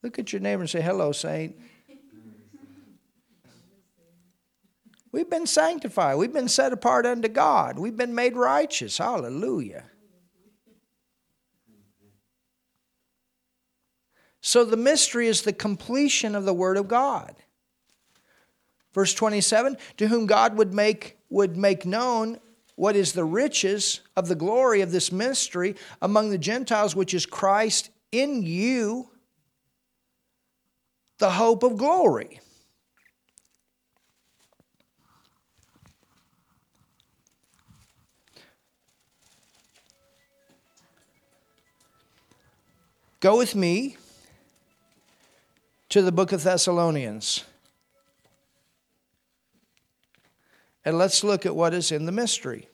Look 0.02 0.18
at 0.18 0.32
your 0.32 0.40
neighbor 0.40 0.62
and 0.62 0.70
say, 0.70 0.82
Hello, 0.82 1.12
saint. 1.12 1.56
We've 5.12 5.28
been 5.28 5.46
sanctified. 5.46 6.16
We've 6.16 6.32
been 6.32 6.48
set 6.48 6.72
apart 6.72 7.04
unto 7.04 7.28
God. 7.28 7.78
We've 7.78 7.96
been 7.96 8.14
made 8.14 8.36
righteous. 8.36 8.98
Hallelujah. 8.98 9.84
So 14.40 14.64
the 14.64 14.76
mystery 14.76 15.26
is 15.26 15.42
the 15.42 15.52
completion 15.52 16.34
of 16.34 16.44
the 16.44 16.54
Word 16.54 16.76
of 16.76 16.88
God. 16.88 17.36
Verse 18.94 19.12
27 19.14 19.76
To 19.98 20.08
whom 20.08 20.26
God 20.26 20.56
would 20.56 20.72
make, 20.72 21.18
would 21.28 21.56
make 21.56 21.84
known 21.84 22.38
what 22.76 22.96
is 22.96 23.12
the 23.12 23.24
riches 23.24 24.00
of 24.16 24.28
the 24.28 24.34
glory 24.34 24.80
of 24.80 24.90
this 24.90 25.12
mystery 25.12 25.76
among 26.00 26.30
the 26.30 26.38
Gentiles, 26.38 26.96
which 26.96 27.12
is 27.12 27.26
Christ 27.26 27.90
in 28.10 28.42
you, 28.42 29.10
the 31.18 31.30
hope 31.30 31.62
of 31.62 31.76
glory. 31.76 32.40
Go 43.20 43.36
with 43.36 43.54
me 43.54 43.98
to 45.90 46.00
the 46.00 46.10
book 46.10 46.32
of 46.32 46.42
Thessalonians. 46.42 47.44
And 50.86 50.96
let's 50.96 51.22
look 51.22 51.44
at 51.44 51.54
what 51.54 51.74
is 51.74 51.92
in 51.92 52.06
the 52.06 52.12
mystery. 52.12 52.66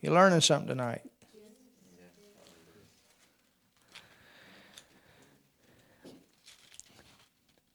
You're 0.00 0.14
learning 0.14 0.40
something 0.40 0.68
tonight? 0.68 1.02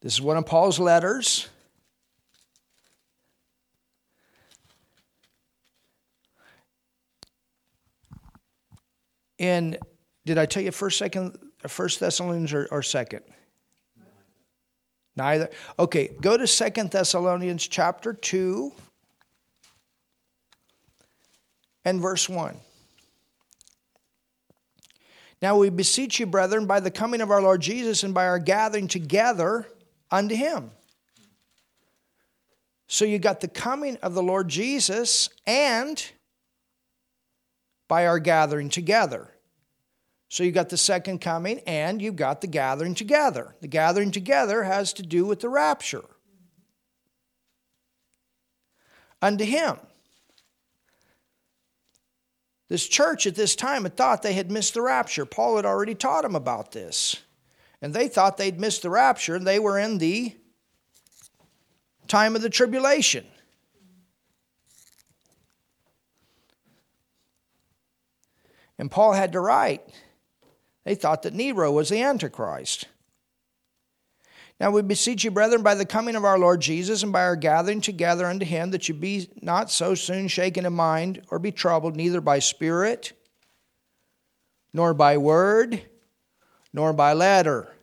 This 0.00 0.14
is 0.14 0.20
one 0.20 0.36
of 0.36 0.44
Paul's 0.44 0.80
letters. 0.80 1.48
In 9.46 9.78
did 10.26 10.38
I 10.38 10.46
tell 10.46 10.62
you 10.62 10.72
first, 10.72 10.98
second, 10.98 11.38
uh, 11.64 11.68
first 11.68 12.00
Thessalonians 12.00 12.52
or, 12.52 12.68
or 12.72 12.82
second? 12.82 13.22
Neither. 15.14 15.48
Okay, 15.78 16.10
go 16.20 16.36
to 16.36 16.46
Second 16.46 16.90
Thessalonians 16.90 17.66
chapter 17.66 18.12
2 18.12 18.72
and 21.86 22.00
verse 22.00 22.28
1. 22.28 22.56
Now 25.40 25.56
we 25.56 25.70
beseech 25.70 26.18
you, 26.18 26.26
brethren, 26.26 26.66
by 26.66 26.80
the 26.80 26.90
coming 26.90 27.20
of 27.20 27.30
our 27.30 27.40
Lord 27.40 27.62
Jesus 27.62 28.02
and 28.02 28.12
by 28.12 28.26
our 28.26 28.40
gathering 28.40 28.88
together 28.88 29.66
unto 30.10 30.34
him. 30.34 30.70
So 32.88 33.04
you 33.04 33.18
got 33.18 33.40
the 33.40 33.48
coming 33.48 33.96
of 33.98 34.14
the 34.14 34.22
Lord 34.22 34.48
Jesus 34.48 35.28
and 35.46 36.04
by 37.88 38.06
our 38.06 38.18
gathering 38.18 38.68
together. 38.70 39.30
So 40.28 40.42
you've 40.42 40.54
got 40.54 40.68
the 40.68 40.76
second 40.76 41.20
coming 41.20 41.60
and 41.66 42.02
you've 42.02 42.16
got 42.16 42.40
the 42.40 42.46
gathering 42.46 42.94
together. 42.94 43.54
The 43.60 43.68
gathering 43.68 44.10
together 44.10 44.64
has 44.64 44.92
to 44.94 45.02
do 45.02 45.24
with 45.24 45.40
the 45.40 45.48
rapture. 45.48 46.04
Unto 49.22 49.44
him. 49.44 49.76
This 52.68 52.86
church 52.88 53.26
at 53.26 53.36
this 53.36 53.54
time 53.54 53.84
had 53.84 53.96
thought 53.96 54.22
they 54.22 54.32
had 54.32 54.50
missed 54.50 54.74
the 54.74 54.82
rapture. 54.82 55.24
Paul 55.24 55.56
had 55.56 55.64
already 55.64 55.94
taught 55.94 56.22
them 56.22 56.34
about 56.34 56.72
this. 56.72 57.16
And 57.80 57.94
they 57.94 58.08
thought 58.08 58.36
they'd 58.36 58.58
missed 58.58 58.82
the 58.82 58.90
rapture, 58.90 59.36
and 59.36 59.46
they 59.46 59.58
were 59.58 59.78
in 59.78 59.98
the 59.98 60.34
time 62.08 62.34
of 62.34 62.42
the 62.42 62.50
tribulation. 62.50 63.24
And 68.78 68.90
Paul 68.90 69.12
had 69.12 69.32
to 69.32 69.40
write. 69.40 69.82
They 70.86 70.94
thought 70.94 71.24
that 71.24 71.34
Nero 71.34 71.72
was 71.72 71.88
the 71.88 72.00
Antichrist. 72.00 72.86
Now 74.60 74.70
we 74.70 74.82
beseech 74.82 75.24
you, 75.24 75.32
brethren, 75.32 75.64
by 75.64 75.74
the 75.74 75.84
coming 75.84 76.14
of 76.14 76.24
our 76.24 76.38
Lord 76.38 76.60
Jesus 76.60 77.02
and 77.02 77.12
by 77.12 77.24
our 77.24 77.34
gathering 77.34 77.80
together 77.80 78.24
unto 78.24 78.46
him, 78.46 78.70
that 78.70 78.88
you 78.88 78.94
be 78.94 79.28
not 79.42 79.68
so 79.68 79.96
soon 79.96 80.28
shaken 80.28 80.64
in 80.64 80.72
mind 80.72 81.22
or 81.28 81.40
be 81.40 81.50
troubled, 81.50 81.96
neither 81.96 82.20
by 82.20 82.38
spirit, 82.38 83.12
nor 84.72 84.94
by 84.94 85.18
word, 85.18 85.82
nor 86.72 86.92
by 86.92 87.12
letter. 87.14 87.74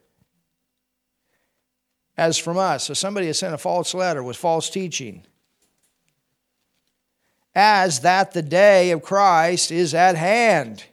As 2.15 2.37
from 2.37 2.57
us, 2.57 2.85
so 2.85 2.93
somebody 2.93 3.27
has 3.27 3.37
sent 3.37 3.53
a 3.53 3.57
false 3.57 3.93
letter 3.93 4.23
with 4.23 4.37
false 4.37 4.69
teaching. 4.69 5.25
As 7.53 7.99
that 7.99 8.31
the 8.31 8.41
day 8.41 8.91
of 8.91 9.03
Christ 9.03 9.71
is 9.73 9.93
at 9.93 10.15
hand. 10.15 10.85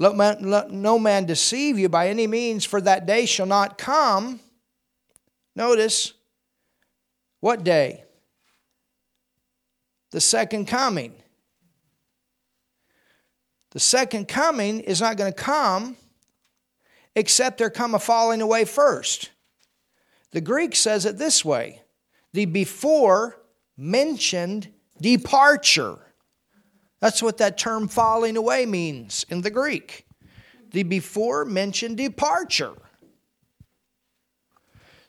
Let, 0.00 0.16
man, 0.16 0.50
let 0.50 0.70
no 0.70 0.98
man 0.98 1.26
deceive 1.26 1.78
you 1.78 1.90
by 1.90 2.08
any 2.08 2.26
means, 2.26 2.64
for 2.64 2.80
that 2.80 3.04
day 3.04 3.26
shall 3.26 3.44
not 3.44 3.76
come. 3.76 4.40
Notice, 5.54 6.14
what 7.40 7.64
day? 7.64 8.04
The 10.10 10.20
second 10.22 10.68
coming. 10.68 11.12
The 13.72 13.78
second 13.78 14.26
coming 14.26 14.80
is 14.80 15.02
not 15.02 15.18
going 15.18 15.32
to 15.34 15.38
come 15.38 15.98
except 17.14 17.58
there 17.58 17.68
come 17.68 17.94
a 17.94 17.98
falling 17.98 18.40
away 18.40 18.64
first. 18.64 19.28
The 20.30 20.40
Greek 20.40 20.74
says 20.76 21.04
it 21.04 21.18
this 21.18 21.44
way 21.44 21.82
the 22.32 22.46
before 22.46 23.38
mentioned 23.76 24.68
departure. 24.98 25.98
That's 27.00 27.22
what 27.22 27.38
that 27.38 27.58
term 27.58 27.88
falling 27.88 28.36
away 28.36 28.66
means 28.66 29.24
in 29.28 29.40
the 29.40 29.50
Greek. 29.50 30.06
The 30.70 30.82
before 30.82 31.44
mentioned 31.44 31.96
departure. 31.96 32.74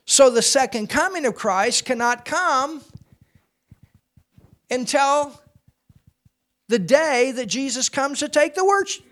So 0.06 0.30
the 0.30 0.42
second 0.42 0.88
coming 0.88 1.26
of 1.26 1.36
Christ 1.36 1.86
cannot 1.86 2.26
come 2.26 2.82
until 4.70 5.40
the 6.68 6.80
day 6.80 7.32
that 7.34 7.48
Jesus 7.48 7.90
comes 7.90 8.20
to 8.20 8.30
take 8.30 8.56
the 8.56 8.64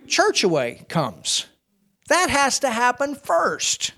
church 0.07 0.43
away 0.43 0.85
comes. 0.87 1.45
That 2.07 2.29
has 2.29 2.59
to 2.59 2.69
happen 2.69 3.13
first. 3.15 3.91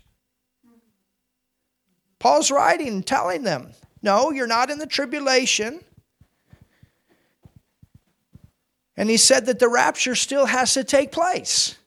Paul's 2.19 2.51
writing, 2.51 3.03
telling 3.03 3.43
them, 3.43 3.71
no, 4.01 4.31
you're 4.31 4.47
not 4.47 4.69
in 4.69 4.79
the 4.79 4.87
tribulation. 4.87 5.81
And 8.97 9.09
he 9.09 9.17
said 9.17 9.45
that 9.45 9.59
the 9.59 9.69
rapture 9.69 10.15
still 10.15 10.45
has 10.45 10.73
to 10.73 10.83
take 10.83 11.11
place. 11.11 11.77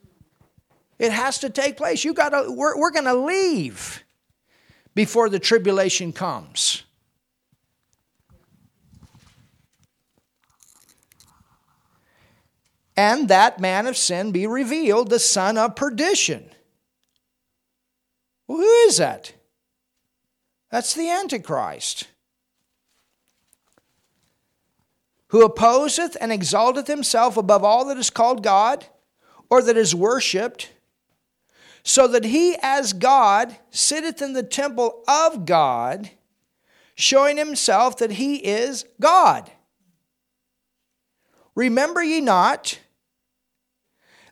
It 0.99 1.13
has 1.13 1.39
to 1.41 1.51
take 1.51 1.77
place. 1.77 2.05
You 2.05 2.15
got 2.15 2.31
to 2.31 2.51
we're, 2.51 2.79
we're 2.79 2.91
going 2.91 3.05
to 3.05 3.15
leave 3.15 4.05
before 4.95 5.29
the 5.29 5.39
tribulation 5.39 6.13
comes. 6.13 6.83
And 12.97 13.29
that 13.29 13.59
man 13.59 13.87
of 13.87 13.97
sin 13.97 14.31
be 14.31 14.47
revealed, 14.47 15.11
the 15.11 15.19
son 15.19 15.59
of 15.59 15.75
perdition. 15.75 16.49
Well, 18.47 18.59
who 18.59 18.73
is 18.87 18.99
that? 18.99 19.33
That's 20.71 20.95
the 20.95 21.11
Antichrist. 21.11 22.07
Who 25.35 25.45
opposeth 25.45 26.17
and 26.21 26.31
exalteth 26.31 26.87
himself 26.87 27.37
above 27.37 27.65
all 27.65 27.87
that 27.87 27.97
is 27.97 28.09
called 28.09 28.41
God 28.41 28.87
or 29.51 29.61
that 29.61 29.77
is 29.77 29.93
worshipped, 29.93 30.71
so 31.83 32.07
that 32.07 32.27
he 32.27 32.57
as 32.63 32.93
God 32.93 33.57
sitteth 33.69 34.23
in 34.23 34.35
the 34.35 34.45
temple 34.45 35.03
of 35.09 35.45
God, 35.45 36.11
showing 36.95 37.37
himself 37.37 37.97
that 37.97 38.13
he 38.13 38.37
is 38.37 38.85
God. 39.01 39.51
Remember 41.57 42.01
ye 42.01 42.21
not 42.21 42.79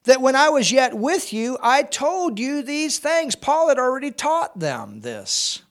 that 0.05 0.21
when 0.21 0.37
I 0.37 0.51
was 0.51 0.71
yet 0.71 0.95
with 0.95 1.33
you, 1.33 1.59
I 1.61 1.83
told 1.83 2.39
you 2.39 2.63
these 2.63 3.01
things? 3.01 3.35
Paul 3.35 3.71
had 3.71 3.79
already 3.81 4.13
taught 4.13 4.61
them 4.61 5.01
this. 5.01 5.63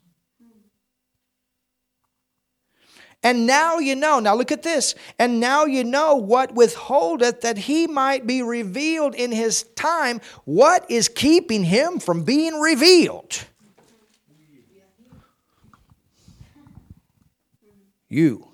And 3.23 3.45
now 3.45 3.77
you 3.77 3.95
know, 3.95 4.19
now 4.19 4.33
look 4.33 4.51
at 4.51 4.63
this, 4.63 4.95
and 5.19 5.39
now 5.39 5.65
you 5.65 5.83
know 5.83 6.15
what 6.15 6.55
withholdeth 6.55 7.41
that 7.41 7.57
he 7.59 7.85
might 7.85 8.25
be 8.25 8.41
revealed 8.41 9.13
in 9.13 9.31
his 9.31 9.63
time. 9.75 10.21
What 10.45 10.89
is 10.89 11.07
keeping 11.07 11.63
him 11.63 11.99
from 11.99 12.23
being 12.23 12.59
revealed? 12.59 13.45
You. 18.09 18.47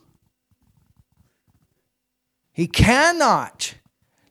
He 2.51 2.67
cannot, 2.67 3.75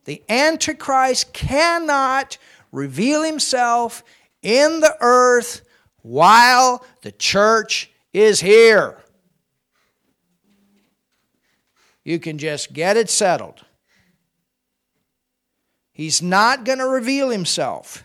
the 0.05 0.23
Antichrist 0.29 1.33
cannot 1.33 2.37
reveal 2.73 3.23
himself 3.23 4.05
in 4.43 4.81
the 4.81 4.97
earth 5.01 5.63
while 6.03 6.85
the 7.03 7.13
church 7.13 7.91
is 8.13 8.41
here 8.41 8.99
you 12.07 12.21
can 12.21 12.39
just 12.39 12.73
get 12.73 12.97
it 12.97 13.11
settled. 13.11 13.65
He's 15.91 16.23
not 16.23 16.65
going 16.65 16.79
to 16.79 16.87
reveal 16.87 17.31
himself. 17.31 18.05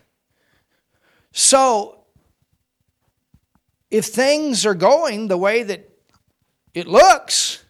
So, 1.34 1.99
if 3.91 4.06
things 4.06 4.65
are 4.65 4.73
going 4.73 5.28
the 5.28 5.38
way 5.38 5.61
that 5.61 5.88
it 6.73 6.88
looks, 6.88 7.64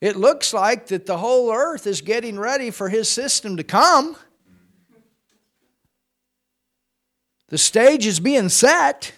it 0.00 0.16
looks 0.16 0.54
like 0.54 0.86
that 0.86 1.04
the 1.04 1.18
whole 1.18 1.52
earth 1.52 1.86
is 1.86 2.00
getting 2.00 2.38
ready 2.38 2.70
for 2.70 2.88
his 2.88 3.06
system 3.06 3.58
to 3.58 3.62
come. 3.62 4.16
The 7.48 7.58
stage 7.58 8.06
is 8.06 8.20
being 8.20 8.48
set. 8.48 9.12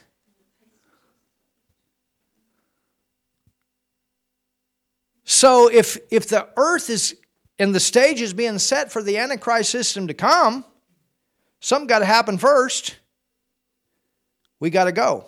So 5.42 5.66
if 5.66 5.98
if 6.12 6.28
the 6.28 6.48
earth 6.56 6.88
is 6.88 7.16
and 7.58 7.74
the 7.74 7.80
stage 7.80 8.20
is 8.20 8.32
being 8.32 8.60
set 8.60 8.92
for 8.92 9.02
the 9.02 9.18
Antichrist 9.18 9.70
system 9.70 10.06
to 10.06 10.14
come, 10.14 10.64
something 11.58 11.88
got 11.88 11.98
to 11.98 12.04
happen 12.04 12.38
first. 12.38 12.94
We 14.60 14.70
got 14.70 14.84
to 14.84 14.92
go. 14.92 15.26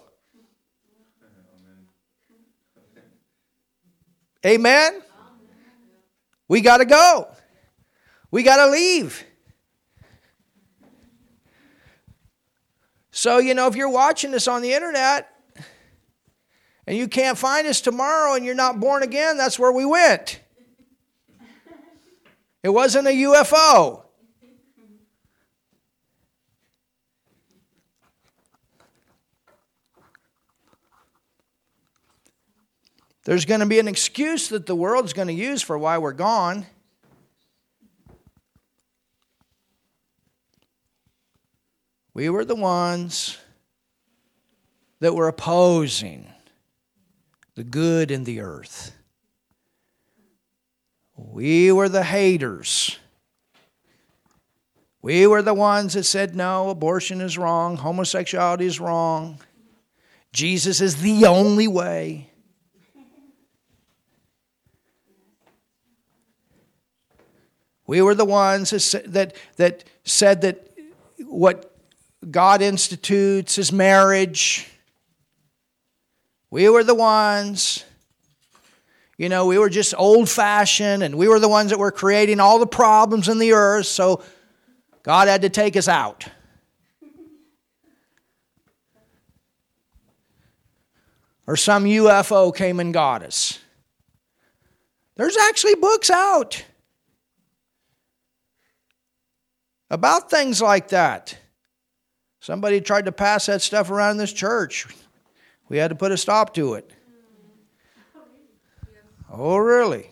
Amen? 4.47 5.03
We 6.47 6.61
got 6.61 6.77
to 6.77 6.85
go. 6.85 7.27
We 8.31 8.45
got 8.45 8.65
to 8.65 8.70
leave. 8.70 9.24
So, 13.11 13.39
you 13.39 13.55
know, 13.55 13.66
if 13.66 13.74
you're 13.74 13.91
watching 13.91 14.31
this 14.31 14.47
on 14.47 14.62
the 14.62 14.74
internet, 14.74 15.34
and 16.86 16.97
you 16.97 17.09
can't 17.09 17.39
find 17.39 17.66
us 17.66 17.81
tomorrow 17.81 18.35
and 18.35 18.44
you're 18.44 18.55
not 18.55 18.81
born 18.81 19.02
again, 19.02 19.36
that's 19.36 19.59
where 19.59 19.73
we 19.73 19.85
went. 19.85 20.40
It 22.62 22.70
wasn't 22.70 23.06
a 23.06 23.11
UFO. 23.11 24.02
There's 33.24 33.47
going 33.47 33.61
to 33.61 33.66
be 33.66 33.78
an 33.78 33.89
excuse 33.89 34.48
that 34.48 34.66
the 34.66 34.74
world's 34.74 35.15
going 35.15 35.28
to 35.28 35.35
use 35.35 35.62
for 35.62 35.78
why 35.78 35.97
we're 35.97 36.12
gone. 36.12 36.66
We 42.12 42.28
were 42.28 42.44
the 42.44 42.55
ones 42.55 43.39
that 45.01 45.15
were 45.15 45.27
opposing 45.27 46.34
the 47.55 47.65
good 47.65 48.11
in 48.11 48.25
the 48.25 48.41
earth. 48.41 48.93
We 51.17 51.71
were 51.71 51.89
the 51.89 52.03
haters. 52.03 52.99
We 55.01 55.27
were 55.27 55.43
the 55.43 55.55
ones 55.55 55.95
that 55.95 56.05
said 56.05 56.35
no, 56.35 56.71
abortion 56.71 57.21
is 57.21 57.37
wrong, 57.37 57.77
homosexuality 57.77 58.65
is 58.65 58.81
wrong. 58.81 59.39
Jesus 60.33 60.81
is 60.81 61.03
the 61.03 61.27
only 61.27 61.69
way. 61.69 62.31
We 67.87 68.01
were 68.01 68.15
the 68.15 68.25
ones 68.25 68.71
that, 68.71 69.37
that 69.57 69.85
said 70.05 70.41
that 70.41 70.71
what 71.19 71.71
God 72.31 72.63
institutes 72.63 73.59
is 73.59 73.71
marriage. 73.71 74.71
We 76.55 76.69
were 76.69 76.85
the 76.85 76.95
ones, 76.95 77.83
you 79.19 79.29
know, 79.29 79.47
we 79.47 79.59
were 79.59 79.69
just 79.69 79.93
old 79.99 80.31
fashioned 80.31 81.03
and 81.03 81.19
we 81.19 81.27
were 81.27 81.41
the 81.41 81.49
ones 81.49 81.71
that 81.71 81.81
were 81.81 81.91
creating 81.91 82.39
all 82.39 82.61
the 82.61 82.67
problems 82.69 83.29
in 83.29 83.41
the 83.41 83.55
earth, 83.55 83.87
so 83.87 84.23
God 85.03 85.27
had 85.27 85.43
to 85.43 85.49
take 85.49 85.77
us 85.77 85.89
out. 85.89 86.29
Or 91.45 91.57
some 91.57 91.87
UFO 91.87 92.55
came 92.55 92.79
and 92.79 92.95
got 92.95 93.25
us. 93.25 93.59
There's 95.17 95.37
actually 95.37 95.75
books 95.75 96.09
out 96.09 96.65
about 99.91 100.31
things 100.31 100.63
like 100.63 100.91
that. 100.91 101.37
Somebody 102.39 102.81
tried 102.81 103.07
to 103.07 103.13
pass 103.13 103.47
that 103.47 103.61
stuff 103.61 103.91
around 103.91 104.13
in 104.13 104.19
this 104.19 104.33
church. 104.33 104.87
We 105.69 105.78
had 105.78 105.89
to 105.89 105.95
put 105.95 106.12
a 106.12 106.16
stop 106.16 106.55
to 106.55 106.74
it. 106.74 106.91
Oh, 109.31 109.57
really? 109.57 110.11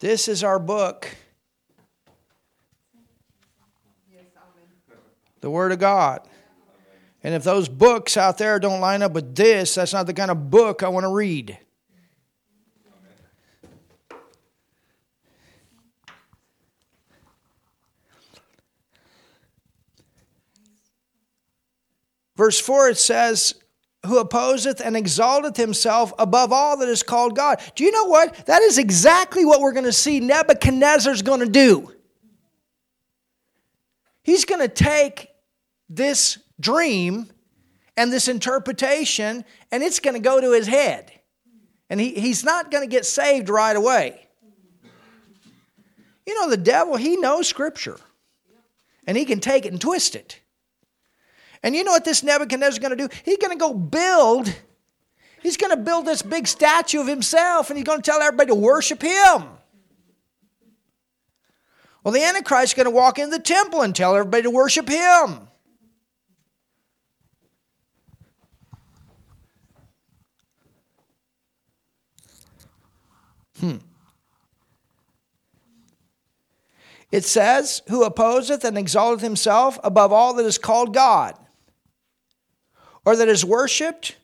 This 0.00 0.28
is 0.28 0.44
our 0.44 0.58
book. 0.58 1.08
The 5.40 5.50
Word 5.50 5.72
of 5.72 5.78
God. 5.78 6.26
And 7.22 7.34
if 7.34 7.42
those 7.42 7.68
books 7.68 8.16
out 8.16 8.36
there 8.38 8.58
don't 8.58 8.80
line 8.80 9.02
up 9.02 9.12
with 9.12 9.34
this, 9.34 9.76
that's 9.76 9.92
not 9.92 10.06
the 10.06 10.12
kind 10.12 10.30
of 10.30 10.50
book 10.50 10.82
I 10.82 10.88
want 10.88 11.04
to 11.04 11.12
read. 11.12 11.58
Verse 22.36 22.60
4 22.60 22.90
it 22.90 22.98
says, 22.98 23.54
Who 24.06 24.18
opposeth 24.18 24.80
and 24.80 24.96
exalteth 24.96 25.56
himself 25.56 26.12
above 26.18 26.52
all 26.52 26.76
that 26.78 26.88
is 26.88 27.02
called 27.02 27.36
God. 27.36 27.60
Do 27.74 27.84
you 27.84 27.92
know 27.92 28.06
what? 28.06 28.46
That 28.46 28.62
is 28.62 28.78
exactly 28.78 29.44
what 29.44 29.60
we're 29.60 29.72
going 29.72 29.84
to 29.84 29.92
see 29.92 30.20
Nebuchadnezzar's 30.20 31.22
going 31.22 31.40
to 31.40 31.48
do. 31.48 31.92
He's 34.22 34.44
going 34.44 34.60
to 34.60 34.68
take 34.68 35.28
this 35.88 36.38
dream 36.58 37.30
and 37.96 38.12
this 38.12 38.26
interpretation, 38.26 39.44
and 39.70 39.82
it's 39.82 40.00
going 40.00 40.14
to 40.14 40.20
go 40.20 40.40
to 40.40 40.52
his 40.52 40.66
head. 40.66 41.12
And 41.90 42.00
he, 42.00 42.14
he's 42.14 42.42
not 42.42 42.70
going 42.70 42.82
to 42.82 42.90
get 42.90 43.04
saved 43.04 43.48
right 43.48 43.76
away. 43.76 44.26
You 46.26 46.34
know, 46.40 46.48
the 46.48 46.56
devil, 46.56 46.96
he 46.96 47.16
knows 47.16 47.46
Scripture, 47.46 47.98
and 49.06 49.16
he 49.16 49.26
can 49.26 49.40
take 49.40 49.66
it 49.66 49.72
and 49.72 49.80
twist 49.80 50.16
it. 50.16 50.40
And 51.64 51.74
you 51.74 51.82
know 51.82 51.92
what 51.92 52.04
this 52.04 52.22
Nebuchadnezzar 52.22 52.72
is 52.72 52.78
going 52.78 52.96
to 52.96 53.08
do? 53.08 53.08
He's 53.24 53.38
going 53.38 53.52
to 53.52 53.58
go 53.58 53.72
build, 53.72 54.54
he's 55.42 55.56
going 55.56 55.74
to 55.74 55.82
build 55.82 56.04
this 56.04 56.20
big 56.20 56.46
statue 56.46 57.00
of 57.00 57.08
himself 57.08 57.70
and 57.70 57.78
he's 57.78 57.86
going 57.86 58.02
to 58.02 58.08
tell 58.08 58.20
everybody 58.20 58.48
to 58.48 58.54
worship 58.54 59.00
him. 59.00 59.44
Well, 62.04 62.12
the 62.12 62.22
Antichrist 62.22 62.72
is 62.72 62.74
going 62.74 62.84
to 62.84 62.90
walk 62.90 63.18
in 63.18 63.30
the 63.30 63.38
temple 63.38 63.80
and 63.80 63.96
tell 63.96 64.14
everybody 64.14 64.42
to 64.42 64.50
worship 64.50 64.90
him. 64.90 65.48
Hmm. 73.58 73.76
It 77.10 77.24
says, 77.24 77.80
Who 77.88 78.04
opposeth 78.04 78.64
and 78.64 78.76
exalteth 78.76 79.22
himself 79.22 79.78
above 79.82 80.12
all 80.12 80.34
that 80.34 80.44
is 80.44 80.58
called 80.58 80.92
God 80.92 81.38
or 83.04 83.16
that 83.16 83.28
is 83.28 83.44
worshipped, 83.44 84.16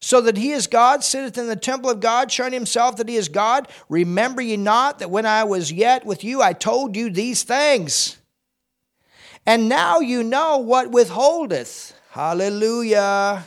so 0.00 0.20
that 0.20 0.36
he 0.36 0.50
is 0.50 0.66
God, 0.66 1.02
sitteth 1.02 1.38
in 1.38 1.46
the 1.46 1.56
temple 1.56 1.90
of 1.90 2.00
God, 2.00 2.30
showing 2.30 2.52
himself 2.52 2.96
that 2.96 3.08
he 3.08 3.16
is 3.16 3.28
God. 3.28 3.68
Remember 3.88 4.42
ye 4.42 4.56
not 4.56 4.98
that 4.98 5.10
when 5.10 5.24
I 5.26 5.44
was 5.44 5.72
yet 5.72 6.04
with 6.04 6.22
you, 6.22 6.42
I 6.42 6.52
told 6.52 6.96
you 6.96 7.10
these 7.10 7.42
things. 7.42 8.18
And 9.46 9.68
now 9.68 10.00
you 10.00 10.22
know 10.22 10.58
what 10.58 10.90
withholdeth. 10.90 11.94
Hallelujah. 12.10 13.44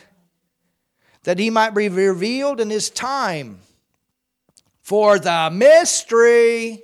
That 1.23 1.39
he 1.39 1.49
might 1.49 1.75
be 1.75 1.89
revealed 1.89 2.59
in 2.59 2.69
his 2.69 2.89
time. 2.89 3.59
For 4.81 5.19
the 5.19 5.49
mystery 5.51 6.81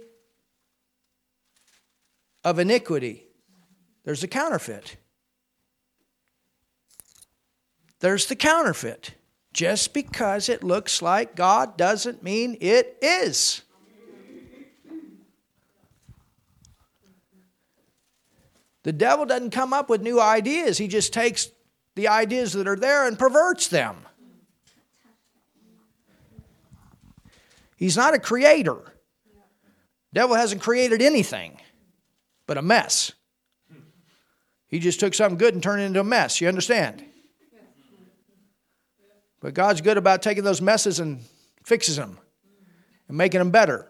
of 2.43 2.59
iniquity. 2.59 3.23
There's 4.03 4.23
a 4.23 4.27
counterfeit. 4.27 4.97
There's 7.99 8.25
the 8.27 8.35
counterfeit. 8.35 9.13
Just 9.53 9.93
because 9.93 10.49
it 10.49 10.63
looks 10.63 11.01
like 11.01 11.35
God 11.35 11.77
doesn't 11.77 12.21
mean 12.21 12.57
it 12.59 12.97
is. 13.01 13.61
The 18.83 18.91
devil 18.93 19.25
doesn't 19.25 19.51
come 19.51 19.73
up 19.73 19.89
with 19.89 20.01
new 20.01 20.19
ideas, 20.19 20.77
he 20.77 20.87
just 20.87 21.13
takes 21.13 21.49
the 21.95 22.09
ideas 22.09 22.53
that 22.53 22.67
are 22.67 22.75
there 22.75 23.07
and 23.07 23.17
perverts 23.17 23.69
them. 23.69 23.95
He's 27.77 27.97
not 27.97 28.13
a 28.13 28.19
creator. 28.19 28.93
Devil 30.13 30.35
hasn't 30.35 30.61
created 30.61 31.01
anything 31.01 31.59
but 32.47 32.57
a 32.57 32.61
mess. 32.61 33.11
He 34.67 34.79
just 34.79 34.99
took 34.99 35.13
something 35.13 35.37
good 35.37 35.53
and 35.53 35.63
turned 35.63 35.81
it 35.81 35.85
into 35.85 35.99
a 35.99 36.03
mess. 36.03 36.41
You 36.41 36.47
understand? 36.47 37.03
But 39.45 39.53
God's 39.53 39.81
good 39.81 39.99
about 39.99 40.23
taking 40.23 40.43
those 40.43 40.59
messes 40.59 40.99
and 40.99 41.21
fixes 41.63 41.97
them 41.97 42.17
and 43.07 43.15
making 43.15 43.37
them 43.37 43.51
better. 43.51 43.87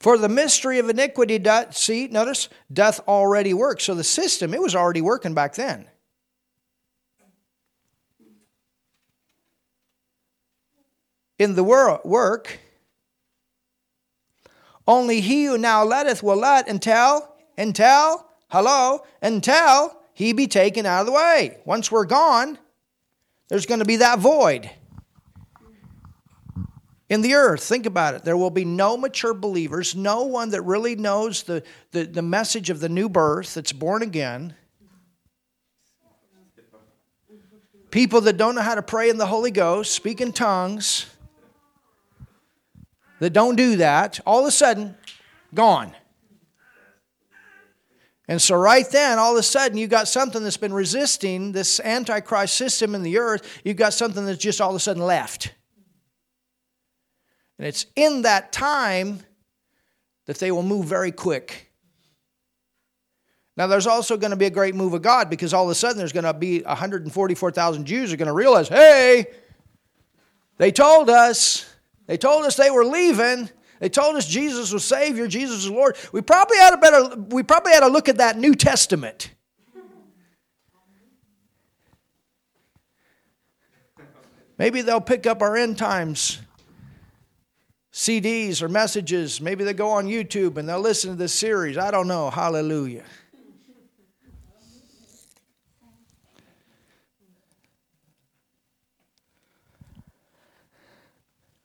For 0.00 0.18
the 0.18 0.28
mystery 0.28 0.80
of 0.80 0.88
iniquity, 0.88 1.38
doth, 1.38 1.76
see, 1.76 2.08
notice, 2.08 2.48
doth 2.72 2.98
already 3.06 3.54
work. 3.54 3.80
So 3.80 3.94
the 3.94 4.02
system, 4.02 4.52
it 4.52 4.60
was 4.60 4.74
already 4.74 5.00
working 5.00 5.32
back 5.32 5.54
then. 5.54 5.86
In 11.38 11.54
the 11.54 11.62
work, 11.62 12.58
only 14.86 15.20
he 15.20 15.44
who 15.46 15.58
now 15.58 15.84
letteth 15.84 16.22
will 16.22 16.36
let 16.36 16.68
until, 16.68 17.34
until, 17.58 18.26
hello, 18.48 19.04
until 19.20 20.00
he 20.12 20.32
be 20.32 20.46
taken 20.46 20.86
out 20.86 21.00
of 21.00 21.06
the 21.06 21.12
way. 21.12 21.58
Once 21.64 21.90
we're 21.90 22.04
gone, 22.04 22.58
there's 23.48 23.66
going 23.66 23.80
to 23.80 23.84
be 23.84 23.96
that 23.96 24.18
void 24.18 24.70
in 27.08 27.20
the 27.20 27.34
earth. 27.34 27.62
Think 27.62 27.86
about 27.86 28.14
it. 28.14 28.24
There 28.24 28.36
will 28.36 28.50
be 28.50 28.64
no 28.64 28.96
mature 28.96 29.34
believers, 29.34 29.94
no 29.94 30.22
one 30.22 30.50
that 30.50 30.62
really 30.62 30.96
knows 30.96 31.42
the, 31.42 31.62
the, 31.90 32.04
the 32.04 32.22
message 32.22 32.70
of 32.70 32.80
the 32.80 32.88
new 32.88 33.08
birth 33.08 33.54
that's 33.54 33.72
born 33.72 34.02
again. 34.02 34.54
People 37.90 38.20
that 38.22 38.36
don't 38.36 38.54
know 38.54 38.62
how 38.62 38.74
to 38.74 38.82
pray 38.82 39.10
in 39.10 39.16
the 39.16 39.26
Holy 39.26 39.50
Ghost, 39.50 39.92
speak 39.92 40.20
in 40.20 40.32
tongues 40.32 41.06
that 43.18 43.30
don't 43.30 43.56
do 43.56 43.76
that, 43.76 44.20
all 44.26 44.40
of 44.40 44.46
a 44.46 44.50
sudden, 44.50 44.96
gone. 45.54 45.92
And 48.28 48.42
so, 48.42 48.56
right 48.56 48.88
then, 48.90 49.18
all 49.18 49.32
of 49.32 49.38
a 49.38 49.42
sudden, 49.42 49.78
you've 49.78 49.90
got 49.90 50.08
something 50.08 50.42
that's 50.42 50.56
been 50.56 50.72
resisting 50.72 51.52
this 51.52 51.78
Antichrist 51.78 52.56
system 52.56 52.94
in 52.94 53.02
the 53.02 53.18
earth. 53.18 53.60
You've 53.64 53.76
got 53.76 53.94
something 53.94 54.26
that's 54.26 54.38
just 54.42 54.60
all 54.60 54.70
of 54.70 54.76
a 54.76 54.80
sudden 54.80 55.02
left. 55.02 55.52
And 57.58 57.68
it's 57.68 57.86
in 57.94 58.22
that 58.22 58.52
time 58.52 59.20
that 60.26 60.38
they 60.38 60.50
will 60.50 60.64
move 60.64 60.86
very 60.86 61.12
quick. 61.12 61.70
Now, 63.56 63.68
there's 63.68 63.86
also 63.86 64.16
going 64.16 64.32
to 64.32 64.36
be 64.36 64.46
a 64.46 64.50
great 64.50 64.74
move 64.74 64.92
of 64.92 65.02
God 65.02 65.30
because 65.30 65.54
all 65.54 65.64
of 65.64 65.70
a 65.70 65.74
sudden 65.74 65.96
there's 65.96 66.12
going 66.12 66.24
to 66.24 66.34
be 66.34 66.60
144,000 66.62 67.86
Jews 67.86 68.12
are 68.12 68.16
going 68.16 68.26
to 68.26 68.32
realize, 68.32 68.68
hey, 68.68 69.26
they 70.58 70.72
told 70.72 71.08
us. 71.08 71.64
They 72.06 72.16
told 72.16 72.44
us 72.44 72.56
they 72.56 72.70
were 72.70 72.84
leaving. 72.84 73.50
They 73.80 73.88
told 73.88 74.16
us 74.16 74.26
Jesus 74.26 74.72
was 74.72 74.84
Savior, 74.84 75.26
Jesus 75.26 75.64
was 75.64 75.70
Lord. 75.70 75.96
We 76.12 76.22
probably 76.22 76.56
had 76.56 76.74
a 76.74 76.78
better 76.78 77.16
we 77.28 77.42
probably 77.42 77.72
had 77.72 77.80
to 77.80 77.88
look 77.88 78.08
at 78.08 78.18
that 78.18 78.38
New 78.38 78.54
Testament. 78.54 79.30
Maybe 84.58 84.80
they'll 84.80 85.02
pick 85.02 85.26
up 85.26 85.42
our 85.42 85.56
end 85.56 85.76
times 85.76 86.38
CDs 87.92 88.62
or 88.62 88.68
messages. 88.68 89.40
Maybe 89.40 89.64
they 89.64 89.74
go 89.74 89.90
on 89.90 90.06
YouTube 90.06 90.56
and 90.56 90.68
they'll 90.68 90.80
listen 90.80 91.10
to 91.10 91.16
this 91.16 91.34
series. 91.34 91.76
I 91.76 91.90
don't 91.90 92.08
know. 92.08 92.30
Hallelujah. 92.30 93.04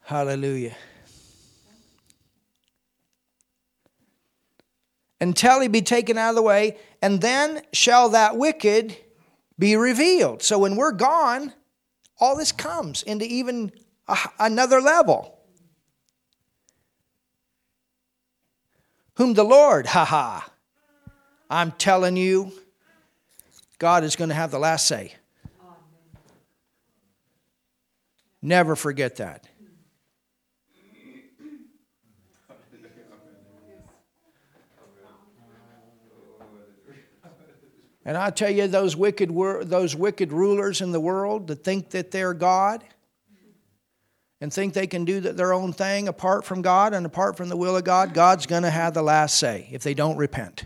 Hallelujah. 0.02 0.76
Until 5.20 5.62
he 5.62 5.68
be 5.68 5.82
taken 5.82 6.18
out 6.18 6.32
of 6.32 6.36
the 6.36 6.42
way, 6.42 6.78
and 7.02 7.22
then 7.22 7.62
shall 7.72 8.10
that 8.10 8.38
wicked 8.38 8.98
be 9.58 9.76
revealed. 9.76 10.42
So 10.42 10.58
when 10.60 10.76
we're 10.76 10.92
gone, 10.92 11.54
all 12.20 12.36
this 12.36 12.52
comes 12.52 13.04
into 13.04 13.26
even 13.26 13.72
a, 14.08 14.18
another 14.40 14.82
level. 14.82 15.38
Whom 19.16 19.36
the 19.36 19.44
Lord, 19.44 19.86
haha, 19.86 20.42
I'm 21.50 21.72
telling 21.74 22.18
you, 22.18 22.52
God 23.78 24.04
is 24.04 24.16
going 24.16 24.30
to 24.30 24.36
have 24.36 24.52
the 24.52 24.60
last 24.60 24.88
say. 24.88 25.14
Never 28.42 28.76
forget 28.76 29.18
that. 29.18 29.46
And 38.04 38.18
I 38.18 38.32
tell 38.32 38.50
you, 38.50 38.68
those 38.68 38.96
wicked, 38.96 39.30
those 39.30 39.96
wicked 39.96 40.34
rulers 40.34 40.82
in 40.82 40.92
the 40.92 41.00
world 41.00 41.48
that 41.48 41.64
think 41.64 41.92
that 41.92 42.12
they're 42.12 42.34
God 42.34 42.84
and 44.40 44.52
think 44.52 44.74
they 44.74 44.88
can 44.88 45.06
do 45.06 45.20
their 45.20 45.54
own 45.54 45.72
thing 45.72 46.08
apart 46.08 46.44
from 46.44 46.64
God 46.64 46.96
and 46.96 47.06
apart 47.06 47.38
from 47.38 47.48
the 47.48 47.58
will 47.58 47.78
of 47.78 47.84
God, 47.84 48.16
God's 48.16 48.48
going 48.48 48.64
to 48.64 48.72
have 48.72 48.96
the 48.96 49.04
last 49.04 49.38
say 49.38 49.70
if 49.72 49.84
they 49.84 49.94
don't 49.94 50.18
repent. 50.18 50.66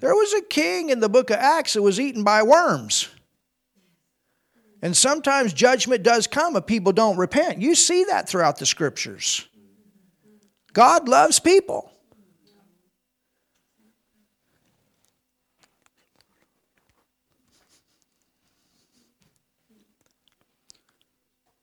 There 0.00 0.14
was 0.14 0.32
a 0.32 0.42
king 0.42 0.88
in 0.88 1.00
the 1.00 1.08
book 1.08 1.30
of 1.30 1.36
Acts 1.36 1.74
that 1.74 1.82
was 1.82 2.00
eaten 2.00 2.24
by 2.24 2.42
worms. 2.42 3.08
And 4.82 4.96
sometimes 4.96 5.54
judgment 5.54 6.02
does 6.02 6.26
come 6.26 6.56
if 6.56 6.66
people 6.66 6.92
don't 6.92 7.16
repent. 7.16 7.62
You 7.62 7.74
see 7.74 8.04
that 8.04 8.28
throughout 8.28 8.58
the 8.58 8.66
scriptures. 8.66 9.46
God 10.74 11.08
loves 11.08 11.40
people. 11.40 11.90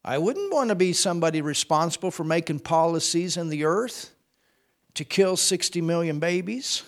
I 0.04 0.18
wouldn't 0.18 0.52
want 0.52 0.70
to 0.70 0.76
be 0.76 0.94
somebody 0.94 1.42
responsible 1.42 2.10
for 2.10 2.24
making 2.24 2.60
policies 2.60 3.38
in 3.38 3.50
the 3.50 3.66
earth 3.66 4.12
to 4.96 5.06
kill 5.06 5.38
60 5.38 5.80
million 5.82 6.20
babies. 6.20 6.84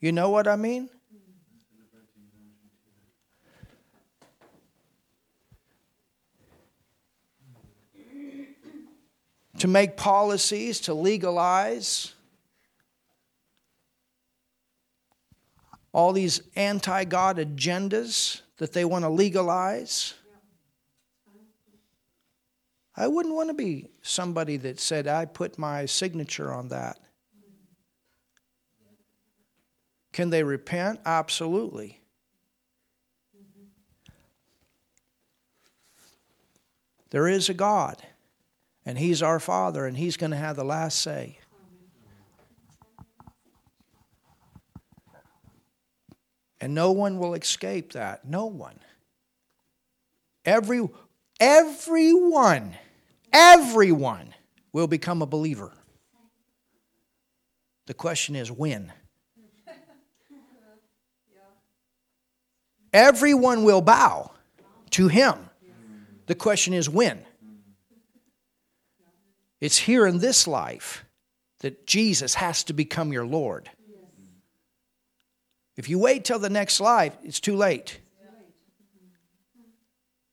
You 0.00 0.12
know 0.12 0.30
what 0.30 0.48
I 0.48 0.56
mean? 0.56 0.88
To 9.58 9.68
make 9.68 9.98
policies, 9.98 10.80
to 10.80 10.94
legalize 10.94 12.14
all 15.92 16.12
these 16.12 16.42
anti 16.56 17.04
God 17.04 17.38
agendas 17.38 18.42
that 18.58 18.72
they 18.72 18.84
want 18.84 19.04
to 19.04 19.08
legalize. 19.08 20.14
I 22.96 23.06
wouldn't 23.06 23.34
want 23.34 23.48
to 23.48 23.54
be 23.54 23.88
somebody 24.02 24.56
that 24.58 24.78
said, 24.78 25.06
I 25.06 25.24
put 25.24 25.58
my 25.58 25.86
signature 25.86 26.52
on 26.52 26.68
that. 26.68 26.98
Can 30.12 30.30
they 30.30 30.42
repent? 30.42 31.00
Absolutely. 31.06 32.00
There 37.10 37.26
is 37.26 37.48
a 37.48 37.54
God, 37.54 38.02
and 38.86 38.98
He's 38.98 39.22
our 39.22 39.40
Father, 39.40 39.86
and 39.86 39.96
He's 39.96 40.16
going 40.16 40.30
to 40.30 40.36
have 40.36 40.56
the 40.56 40.64
last 40.64 41.00
say. 41.00 41.39
And 46.60 46.74
no 46.74 46.92
one 46.92 47.18
will 47.18 47.34
escape 47.34 47.92
that. 47.92 48.24
No 48.24 48.46
one. 48.46 48.78
Every, 50.44 50.86
everyone, 51.38 52.74
everyone 53.32 54.34
will 54.72 54.86
become 54.86 55.22
a 55.22 55.26
believer. 55.26 55.72
The 57.86 57.94
question 57.94 58.36
is 58.36 58.50
when? 58.50 58.92
Everyone 62.92 63.64
will 63.64 63.80
bow 63.80 64.32
to 64.90 65.08
him. 65.08 65.34
The 66.26 66.34
question 66.34 66.74
is 66.74 66.88
when? 66.88 67.24
It's 69.60 69.78
here 69.78 70.06
in 70.06 70.18
this 70.18 70.46
life 70.46 71.04
that 71.60 71.86
Jesus 71.86 72.34
has 72.34 72.64
to 72.64 72.72
become 72.72 73.12
your 73.12 73.26
Lord. 73.26 73.70
If 75.80 75.88
you 75.88 75.98
wait 75.98 76.26
till 76.26 76.38
the 76.38 76.50
next 76.50 76.78
life, 76.78 77.16
it's 77.24 77.40
too 77.40 77.56
late. 77.56 78.00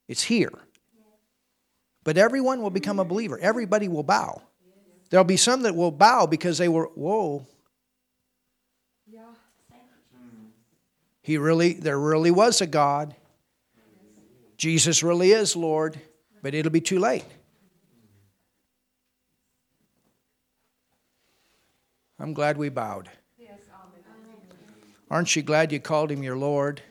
It's 0.09 0.21
here. 0.21 0.51
But 2.03 2.17
everyone 2.17 2.61
will 2.61 2.69
become 2.69 2.99
a 2.99 3.05
believer. 3.05 3.39
Everybody 3.39 3.87
will 3.87 4.03
bow. 4.03 4.41
There'll 5.09 5.23
be 5.23 5.37
some 5.37 5.61
that 5.61 5.73
will 5.73 5.91
bow 5.91 6.25
because 6.25 6.57
they 6.57 6.67
were, 6.67 6.87
whoa. 6.95 7.47
He 11.21 11.37
really, 11.37 11.75
there 11.75 11.97
really 11.97 12.31
was 12.31 12.59
a 12.59 12.67
God. 12.67 13.15
Jesus 14.57 15.01
really 15.01 15.31
is 15.31 15.55
Lord, 15.55 15.97
but 16.41 16.55
it'll 16.55 16.73
be 16.73 16.81
too 16.81 16.99
late. 16.99 17.23
I'm 22.19 22.33
glad 22.33 22.57
we 22.57 22.67
bowed. 22.67 23.09
Aren't 25.09 25.35
you 25.35 25.41
glad 25.41 25.71
you 25.71 25.79
called 25.79 26.11
him 26.11 26.23
your 26.23 26.37
Lord? 26.37 26.81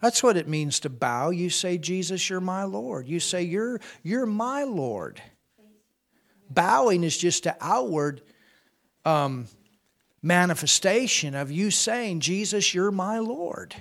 That's 0.00 0.22
what 0.22 0.36
it 0.36 0.48
means 0.48 0.80
to 0.80 0.88
bow. 0.88 1.30
You 1.30 1.50
say, 1.50 1.76
Jesus, 1.76 2.30
you're 2.30 2.40
my 2.40 2.64
Lord. 2.64 3.08
You 3.08 3.20
say, 3.20 3.42
You're, 3.42 3.80
you're 4.02 4.26
my 4.26 4.62
Lord. 4.62 5.20
Bowing 6.50 7.04
is 7.04 7.18
just 7.18 7.46
an 7.46 7.54
outward 7.60 8.22
um, 9.04 9.48
manifestation 10.22 11.34
of 11.34 11.50
you 11.50 11.70
saying, 11.70 12.20
Jesus, 12.20 12.74
you're 12.74 12.90
my 12.90 13.18
Lord. 13.18 13.74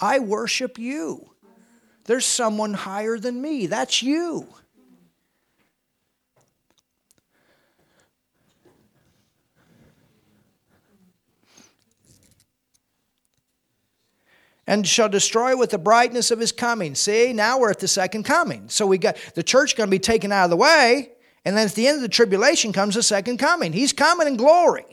I 0.00 0.18
worship 0.18 0.78
you. 0.78 1.30
There's 2.04 2.26
someone 2.26 2.74
higher 2.74 3.18
than 3.18 3.40
me. 3.40 3.66
That's 3.66 4.02
you. 4.02 4.48
And 14.68 14.86
shall 14.86 15.08
destroy 15.08 15.56
with 15.56 15.70
the 15.70 15.78
brightness 15.78 16.30
of 16.30 16.38
his 16.38 16.52
coming. 16.52 16.94
See, 16.94 17.32
now 17.32 17.58
we're 17.58 17.70
at 17.70 17.78
the 17.78 17.88
second 17.88 18.24
coming. 18.24 18.68
So 18.68 18.86
we 18.86 18.98
got 18.98 19.16
the 19.34 19.42
church 19.42 19.74
going 19.74 19.88
to 19.88 19.90
be 19.90 19.98
taken 19.98 20.30
out 20.30 20.44
of 20.44 20.50
the 20.50 20.56
way, 20.56 21.12
and 21.46 21.56
then 21.56 21.66
at 21.66 21.74
the 21.74 21.88
end 21.88 21.96
of 21.96 22.02
the 22.02 22.08
tribulation 22.08 22.74
comes 22.74 22.94
the 22.94 23.02
second 23.02 23.38
coming. 23.38 23.72
He's 23.72 23.94
coming 23.94 24.28
in 24.28 24.36
glory 24.36 24.84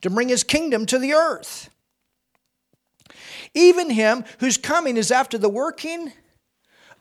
to 0.00 0.08
bring 0.08 0.30
his 0.30 0.42
kingdom 0.42 0.86
to 0.86 0.98
the 0.98 1.12
earth. 1.12 1.68
Even 3.52 3.90
him 3.90 4.24
whose 4.40 4.56
coming 4.56 4.96
is 4.96 5.10
after 5.10 5.36
the 5.36 5.50
working 5.50 6.10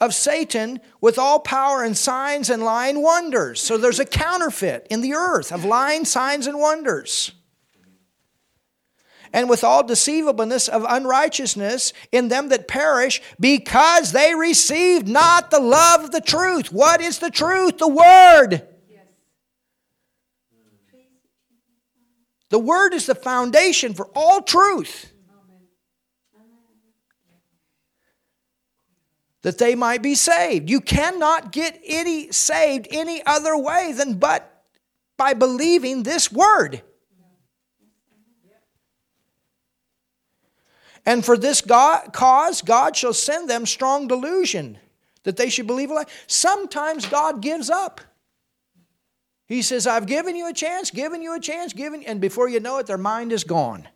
of 0.02 0.14
Satan 0.14 0.82
with 1.00 1.18
all 1.18 1.40
power 1.40 1.84
and 1.84 1.98
signs 1.98 2.50
and 2.50 2.62
lying 2.64 3.02
wonders. 3.02 3.62
So 3.62 3.78
there's 3.78 4.02
a 4.02 4.06
counterfeit 4.06 4.88
in 4.90 5.00
the 5.00 5.14
earth 5.14 5.54
of 5.54 5.64
lying 5.64 6.04
signs 6.04 6.48
and 6.48 6.60
wonders 6.60 7.32
and 9.34 9.50
with 9.50 9.64
all 9.64 9.84
deceivableness 9.84 10.68
of 10.68 10.86
unrighteousness 10.88 11.94
in 12.12 12.28
them 12.28 12.50
that 12.50 12.68
perish, 12.68 13.22
because 13.40 14.12
they 14.12 14.36
received 14.36 15.08
not 15.08 15.52
the 15.52 15.60
love 15.60 16.06
of 16.06 16.12
the 16.12 16.22
truth. 16.22 16.72
What 16.72 17.02
is 17.02 17.20
the 17.20 17.32
truth? 17.32 17.78
The 17.78 17.88
Word. 17.88 18.68
The 22.50 22.60
Word 22.60 22.94
is 22.94 23.06
the 23.06 23.16
foundation 23.16 23.94
for 23.94 24.10
all 24.16 24.42
truth. 24.42 25.12
that 29.48 29.60
they 29.60 29.76
might 29.76 30.02
be 30.02 30.14
saved. 30.14 30.70
You 30.70 30.82
cannot 30.82 31.54
get 31.54 31.80
any 31.86 32.30
saved 32.34 32.86
any 32.92 33.26
other 33.26 33.58
way 33.58 33.94
than 33.94 34.16
but 34.16 34.66
by 35.16 35.34
believing 35.34 36.04
this 36.04 36.30
word. 36.30 36.82
And 41.08 41.24
for 41.24 41.38
this 41.38 41.62
God, 41.62 42.12
cause, 42.12 42.62
God 42.62 42.98
shall 42.98 43.14
send 43.14 43.50
them 43.50 43.66
strong 43.66 44.10
delusion 44.10 44.78
that 45.24 45.38
they 45.38 45.50
should 45.50 45.66
believe 45.66 45.90
a 45.90 45.94
lie. 45.94 46.06
Sometimes 46.28 47.06
God 47.06 47.42
gives 47.42 47.70
up. 47.70 48.02
He 49.46 49.62
says, 49.62 49.88
I've 49.88 50.06
given 50.06 50.36
you 50.36 50.50
a 50.50 50.54
chance, 50.54 50.92
given 50.92 51.22
you 51.22 51.34
a 51.34 51.40
chance, 51.40 51.72
given, 51.72 52.04
and 52.04 52.20
before 52.20 52.50
you 52.50 52.60
know 52.60 52.78
it, 52.80 52.88
their 52.88 52.98
mind 52.98 53.32
is 53.32 53.46
gone. 53.46 53.88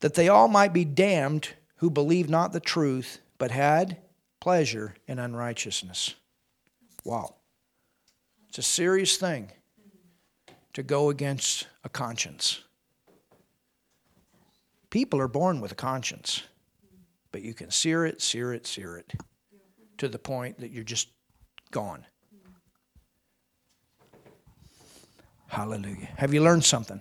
That 0.00 0.14
they 0.14 0.28
all 0.28 0.48
might 0.48 0.72
be 0.72 0.84
damned 0.84 1.50
who 1.76 1.90
believed 1.90 2.28
not 2.28 2.52
the 2.52 2.58
truth, 2.58 3.20
but 3.38 3.52
had 3.52 3.98
pleasure 4.40 4.96
in 5.06 5.20
unrighteousness. 5.20 6.16
Wow. 7.04 7.34
It's 8.48 8.58
a 8.58 8.62
serious 8.62 9.16
thing 9.16 9.50
to 10.72 10.82
go 10.82 11.10
against 11.10 11.66
a 11.84 11.88
conscience. 11.88 12.62
People 14.90 15.20
are 15.20 15.28
born 15.28 15.60
with 15.60 15.72
a 15.72 15.74
conscience, 15.76 16.42
but 17.32 17.42
you 17.42 17.52
can 17.52 17.70
sear 17.70 18.06
it, 18.06 18.22
sear 18.22 18.52
it, 18.52 18.66
sear 18.66 18.96
it 18.96 19.12
to 19.98 20.08
the 20.08 20.18
point 20.18 20.60
that 20.60 20.70
you're 20.70 20.84
just 20.84 21.08
gone. 21.70 22.06
Hallelujah. 25.48 26.08
Have 26.16 26.34
you 26.34 26.42
learned 26.42 26.64
something? 26.64 27.00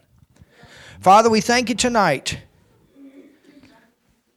Father, 1.00 1.30
we 1.30 1.42
thank 1.42 1.70
you 1.70 1.76
tonight 1.76 2.40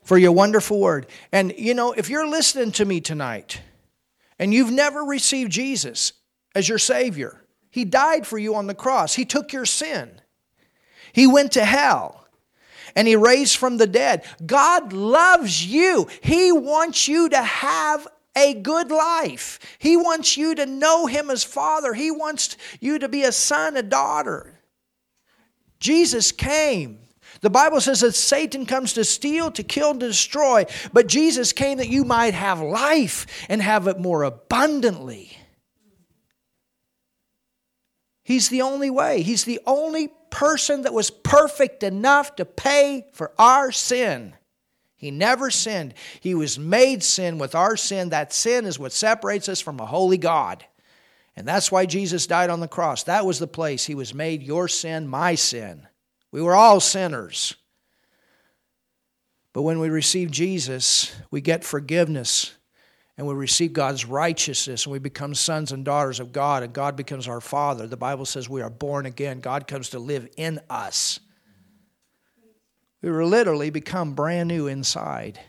for 0.04 0.16
your 0.16 0.32
wonderful 0.32 0.80
word. 0.80 1.06
And 1.32 1.52
you 1.58 1.74
know, 1.74 1.92
if 1.92 2.08
you're 2.08 2.26
listening 2.26 2.72
to 2.72 2.84
me 2.84 3.00
tonight, 3.00 3.60
and 4.38 4.52
you've 4.52 4.70
never 4.70 5.02
received 5.02 5.52
Jesus 5.52 6.12
as 6.54 6.68
your 6.68 6.78
Savior, 6.78 7.44
He 7.70 7.84
died 7.84 8.26
for 8.26 8.38
you 8.38 8.54
on 8.54 8.66
the 8.66 8.74
cross, 8.74 9.14
He 9.14 9.24
took 9.24 9.52
your 9.52 9.66
sin, 9.66 10.20
He 11.12 11.26
went 11.26 11.52
to 11.52 11.64
hell. 11.64 12.22
And 12.94 13.06
he 13.06 13.14
raised 13.14 13.58
from 13.58 13.76
the 13.76 13.86
dead. 13.86 14.24
God 14.46 14.94
loves 14.94 15.66
you. 15.66 16.08
He 16.22 16.50
wants 16.50 17.06
you 17.06 17.28
to 17.28 17.42
have 17.42 18.08
a 18.34 18.54
good 18.54 18.90
life. 18.90 19.58
He 19.78 19.98
wants 19.98 20.38
you 20.38 20.54
to 20.54 20.64
know 20.64 21.04
Him 21.04 21.30
as 21.30 21.44
Father. 21.44 21.92
He 21.92 22.10
wants 22.10 22.56
you 22.80 22.98
to 22.98 23.08
be 23.08 23.24
a 23.24 23.32
son, 23.32 23.76
a 23.76 23.82
daughter. 23.82 24.60
Jesus 25.78 26.32
came 26.32 27.00
the 27.40 27.50
Bible 27.50 27.80
says 27.80 28.00
that 28.00 28.14
Satan 28.14 28.66
comes 28.66 28.92
to 28.94 29.04
steal, 29.04 29.50
to 29.52 29.62
kill, 29.62 29.92
to 29.94 30.08
destroy, 30.08 30.66
but 30.92 31.06
Jesus 31.06 31.52
came 31.52 31.78
that 31.78 31.88
you 31.88 32.04
might 32.04 32.34
have 32.34 32.60
life 32.60 33.26
and 33.48 33.60
have 33.62 33.86
it 33.86 33.98
more 33.98 34.22
abundantly. 34.22 35.36
He's 38.22 38.48
the 38.48 38.62
only 38.62 38.90
way. 38.90 39.22
He's 39.22 39.44
the 39.44 39.60
only 39.66 40.08
person 40.30 40.82
that 40.82 40.92
was 40.92 41.10
perfect 41.10 41.82
enough 41.82 42.34
to 42.36 42.44
pay 42.44 43.06
for 43.12 43.32
our 43.38 43.70
sin. 43.70 44.34
He 44.96 45.10
never 45.10 45.50
sinned. 45.50 45.94
He 46.20 46.34
was 46.34 46.58
made 46.58 47.04
sin 47.04 47.38
with 47.38 47.54
our 47.54 47.76
sin. 47.76 48.08
That 48.08 48.32
sin 48.32 48.64
is 48.64 48.78
what 48.78 48.92
separates 48.92 49.48
us 49.48 49.60
from 49.60 49.78
a 49.78 49.86
holy 49.86 50.18
God. 50.18 50.64
And 51.36 51.46
that's 51.46 51.70
why 51.70 51.86
Jesus 51.86 52.26
died 52.26 52.50
on 52.50 52.60
the 52.60 52.66
cross. 52.66 53.04
That 53.04 53.26
was 53.26 53.38
the 53.38 53.46
place. 53.46 53.84
He 53.84 53.94
was 53.94 54.14
made 54.14 54.42
your 54.42 54.68
sin, 54.68 55.06
my 55.06 55.34
sin. 55.34 55.86
We 56.36 56.42
were 56.42 56.54
all 56.54 56.80
sinners. 56.80 57.54
But 59.54 59.62
when 59.62 59.78
we 59.78 59.88
receive 59.88 60.30
Jesus, 60.30 61.16
we 61.30 61.40
get 61.40 61.64
forgiveness 61.64 62.52
and 63.16 63.26
we 63.26 63.32
receive 63.32 63.72
God's 63.72 64.04
righteousness 64.04 64.84
and 64.84 64.92
we 64.92 64.98
become 64.98 65.34
sons 65.34 65.72
and 65.72 65.82
daughters 65.82 66.20
of 66.20 66.32
God 66.32 66.62
and 66.62 66.74
God 66.74 66.94
becomes 66.94 67.26
our 67.26 67.40
Father. 67.40 67.86
The 67.86 67.96
Bible 67.96 68.26
says 68.26 68.50
we 68.50 68.60
are 68.60 68.68
born 68.68 69.06
again. 69.06 69.40
God 69.40 69.66
comes 69.66 69.88
to 69.88 69.98
live 69.98 70.28
in 70.36 70.60
us. 70.68 71.20
We 73.00 73.10
were 73.10 73.24
literally 73.24 73.70
become 73.70 74.12
brand 74.12 74.48
new 74.48 74.66
inside. 74.66 75.40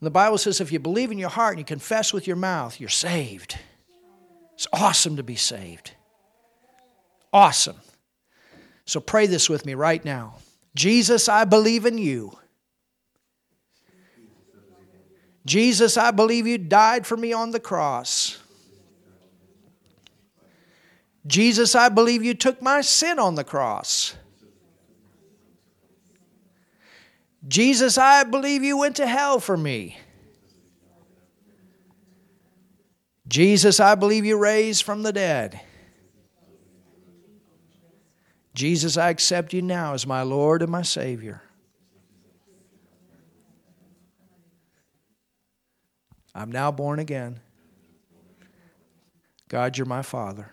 The 0.00 0.10
Bible 0.10 0.38
says 0.38 0.62
if 0.62 0.72
you 0.72 0.78
believe 0.78 1.10
in 1.10 1.18
your 1.18 1.28
heart 1.28 1.52
and 1.52 1.58
you 1.58 1.66
confess 1.66 2.14
with 2.14 2.26
your 2.26 2.36
mouth, 2.36 2.80
you're 2.80 2.88
saved. 2.88 3.58
It's 4.54 4.66
awesome 4.72 5.16
to 5.16 5.22
be 5.22 5.36
saved. 5.36 5.90
Awesome. 7.34 7.76
So 8.86 9.00
pray 9.00 9.26
this 9.26 9.48
with 9.48 9.64
me 9.64 9.74
right 9.74 10.04
now. 10.04 10.36
Jesus, 10.74 11.28
I 11.28 11.44
believe 11.44 11.86
in 11.86 11.98
you. 11.98 12.36
Jesus, 15.46 15.96
I 15.96 16.10
believe 16.10 16.46
you 16.46 16.58
died 16.58 17.06
for 17.06 17.16
me 17.16 17.32
on 17.32 17.50
the 17.50 17.60
cross. 17.60 18.38
Jesus, 21.26 21.74
I 21.74 21.88
believe 21.88 22.22
you 22.22 22.34
took 22.34 22.60
my 22.60 22.80
sin 22.80 23.18
on 23.18 23.34
the 23.34 23.44
cross. 23.44 24.14
Jesus, 27.46 27.98
I 27.98 28.24
believe 28.24 28.62
you 28.62 28.78
went 28.78 28.96
to 28.96 29.06
hell 29.06 29.38
for 29.38 29.56
me. 29.56 29.98
Jesus, 33.28 33.80
I 33.80 33.94
believe 33.94 34.24
you 34.24 34.38
raised 34.38 34.82
from 34.82 35.02
the 35.02 35.12
dead. 35.12 35.60
Jesus, 38.54 38.96
I 38.96 39.10
accept 39.10 39.52
you 39.52 39.62
now 39.62 39.94
as 39.94 40.06
my 40.06 40.22
Lord 40.22 40.62
and 40.62 40.70
my 40.70 40.82
Savior. 40.82 41.42
I'm 46.34 46.50
now 46.50 46.70
born 46.70 46.98
again. 46.98 47.40
God, 49.48 49.76
you're 49.76 49.86
my 49.86 50.02
Father. 50.02 50.50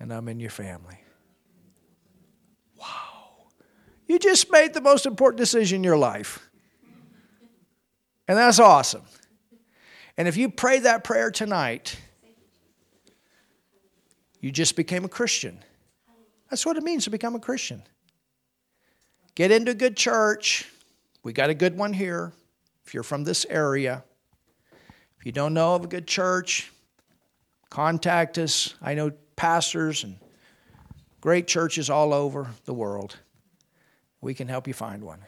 And 0.00 0.12
I'm 0.12 0.28
in 0.28 0.40
your 0.40 0.50
family. 0.50 1.00
Wow. 2.78 3.48
You 4.06 4.18
just 4.18 4.50
made 4.50 4.74
the 4.74 4.80
most 4.80 5.06
important 5.06 5.38
decision 5.38 5.76
in 5.76 5.84
your 5.84 5.96
life. 5.96 6.48
And 8.28 8.38
that's 8.38 8.58
awesome. 8.60 9.02
And 10.16 10.28
if 10.28 10.36
you 10.36 10.48
pray 10.48 10.80
that 10.80 11.02
prayer 11.02 11.30
tonight, 11.30 11.96
you 14.40 14.52
just 14.52 14.76
became 14.76 15.04
a 15.04 15.08
Christian. 15.08 15.58
That's 16.50 16.64
what 16.64 16.76
it 16.76 16.82
means 16.82 17.04
to 17.04 17.10
become 17.10 17.34
a 17.34 17.40
Christian. 17.40 17.82
Get 19.34 19.50
into 19.50 19.72
a 19.72 19.74
good 19.74 19.96
church. 19.96 20.68
We 21.22 21.32
got 21.32 21.50
a 21.50 21.54
good 21.54 21.76
one 21.76 21.92
here 21.92 22.32
if 22.86 22.94
you're 22.94 23.02
from 23.02 23.24
this 23.24 23.46
area. 23.48 24.02
If 25.18 25.26
you 25.26 25.32
don't 25.32 25.52
know 25.52 25.74
of 25.74 25.84
a 25.84 25.88
good 25.88 26.06
church, 26.06 26.72
contact 27.68 28.38
us. 28.38 28.74
I 28.80 28.94
know 28.94 29.12
pastors 29.36 30.04
and 30.04 30.16
great 31.20 31.46
churches 31.46 31.90
all 31.90 32.14
over 32.14 32.48
the 32.64 32.72
world. 32.72 33.16
We 34.20 34.34
can 34.34 34.48
help 34.48 34.66
you 34.66 34.74
find 34.74 35.04
one. 35.04 35.20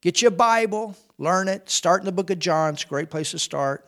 Get 0.00 0.22
you 0.22 0.28
a 0.28 0.32
Bible, 0.32 0.96
learn 1.18 1.48
it, 1.48 1.68
start 1.68 2.00
in 2.00 2.06
the 2.06 2.12
book 2.12 2.30
of 2.30 2.38
John. 2.38 2.74
It's 2.74 2.84
a 2.84 2.88
great 2.88 3.10
place 3.10 3.32
to 3.32 3.38
start. 3.38 3.84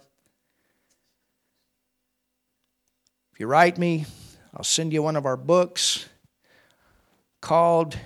If 3.32 3.40
you 3.40 3.46
write 3.46 3.78
me, 3.78 4.06
I'll 4.54 4.64
send 4.64 4.92
you 4.92 5.02
one 5.02 5.16
of 5.16 5.24
our 5.24 5.36
books 5.36 6.09
called 7.40 7.98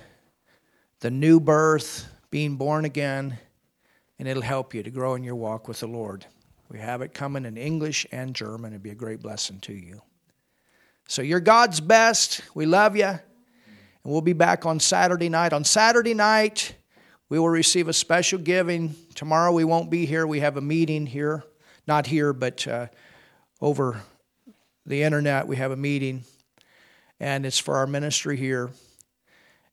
The 1.01 1.11
New 1.11 1.39
Birth, 1.39 2.07
Being 2.31 2.55
Born 2.55 2.85
Again, 2.85 3.37
and 4.17 4.27
it'll 4.27 4.43
help 4.43 4.73
you 4.73 4.83
to 4.83 4.89
grow 4.89 5.15
in 5.15 5.23
your 5.23 5.35
walk 5.35 5.67
with 5.67 5.81
the 5.81 5.87
Lord. 5.87 6.25
We 6.69 6.79
have 6.79 7.01
it 7.01 7.13
coming 7.13 7.45
in 7.45 7.57
English 7.57 8.07
and 8.11 8.33
German. 8.33 8.71
It'd 8.73 8.83
be 8.83 8.89
a 8.89 8.95
great 8.95 9.21
blessing 9.21 9.59
to 9.61 9.73
you. 9.73 10.01
So 11.07 11.21
you're 11.21 11.39
God's 11.39 11.79
best. 11.79 12.41
We 12.55 12.65
love 12.65 12.95
you. 12.95 13.05
And 13.05 13.19
we'll 14.03 14.21
be 14.21 14.33
back 14.33 14.65
on 14.65 14.79
Saturday 14.79 15.29
night. 15.29 15.53
On 15.53 15.63
Saturday 15.63 16.13
night, 16.13 16.73
we 17.29 17.37
will 17.37 17.49
receive 17.49 17.87
a 17.87 17.93
special 17.93 18.39
giving. 18.39 18.95
Tomorrow 19.13 19.51
we 19.51 19.63
won't 19.63 19.89
be 19.89 20.05
here. 20.05 20.25
We 20.25 20.39
have 20.39 20.57
a 20.57 20.61
meeting 20.61 21.05
here. 21.05 21.43
Not 21.87 22.07
here, 22.07 22.33
but 22.33 22.67
uh, 22.67 22.87
over 23.61 24.01
the 24.85 25.03
internet. 25.03 25.47
We 25.47 25.57
have 25.57 25.71
a 25.71 25.75
meeting. 25.75 26.23
And 27.19 27.45
it's 27.45 27.59
for 27.59 27.75
our 27.77 27.87
ministry 27.87 28.37
here. 28.37 28.71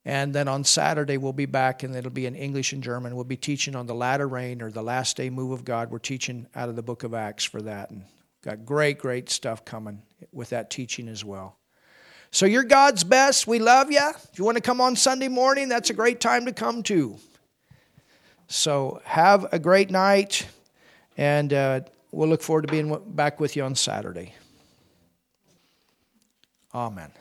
And 0.04 0.34
then 0.34 0.48
on 0.48 0.64
Saturday, 0.64 1.16
we'll 1.16 1.32
be 1.32 1.46
back, 1.46 1.84
and 1.84 1.94
it'll 1.94 2.10
be 2.10 2.26
in 2.26 2.34
English 2.34 2.72
and 2.72 2.82
German. 2.82 3.14
We'll 3.14 3.24
be 3.24 3.36
teaching 3.36 3.76
on 3.76 3.86
the 3.86 3.94
latter 3.94 4.26
rain 4.26 4.60
or 4.60 4.70
the 4.70 4.82
last 4.82 5.16
day 5.16 5.30
move 5.30 5.52
of 5.52 5.64
God. 5.64 5.90
We're 5.90 6.00
teaching 6.00 6.46
out 6.56 6.68
of 6.68 6.74
the 6.74 6.82
book 6.82 7.04
of 7.04 7.14
Acts 7.14 7.44
for 7.44 7.62
that. 7.62 7.90
And 7.90 8.02
got 8.42 8.64
great, 8.64 8.98
great 8.98 9.30
stuff 9.30 9.64
coming 9.64 10.02
with 10.32 10.50
that 10.50 10.70
teaching 10.70 11.08
as 11.08 11.24
well. 11.24 11.56
So 12.32 12.46
you're 12.46 12.64
God's 12.64 13.04
best. 13.04 13.46
We 13.46 13.58
love 13.58 13.92
you. 13.92 14.00
If 14.32 14.38
you 14.38 14.44
want 14.44 14.56
to 14.56 14.62
come 14.62 14.80
on 14.80 14.96
Sunday 14.96 15.28
morning, 15.28 15.68
that's 15.68 15.90
a 15.90 15.94
great 15.94 16.20
time 16.20 16.46
to 16.46 16.52
come 16.52 16.82
too. 16.82 17.18
So 18.48 19.00
have 19.04 19.46
a 19.52 19.58
great 19.58 19.90
night, 19.90 20.46
and 21.16 21.52
uh, 21.52 21.80
we'll 22.10 22.28
look 22.28 22.42
forward 22.42 22.66
to 22.66 22.72
being 22.72 23.00
back 23.14 23.38
with 23.38 23.54
you 23.54 23.62
on 23.62 23.74
Saturday. 23.74 24.34
Amen. 26.74 27.12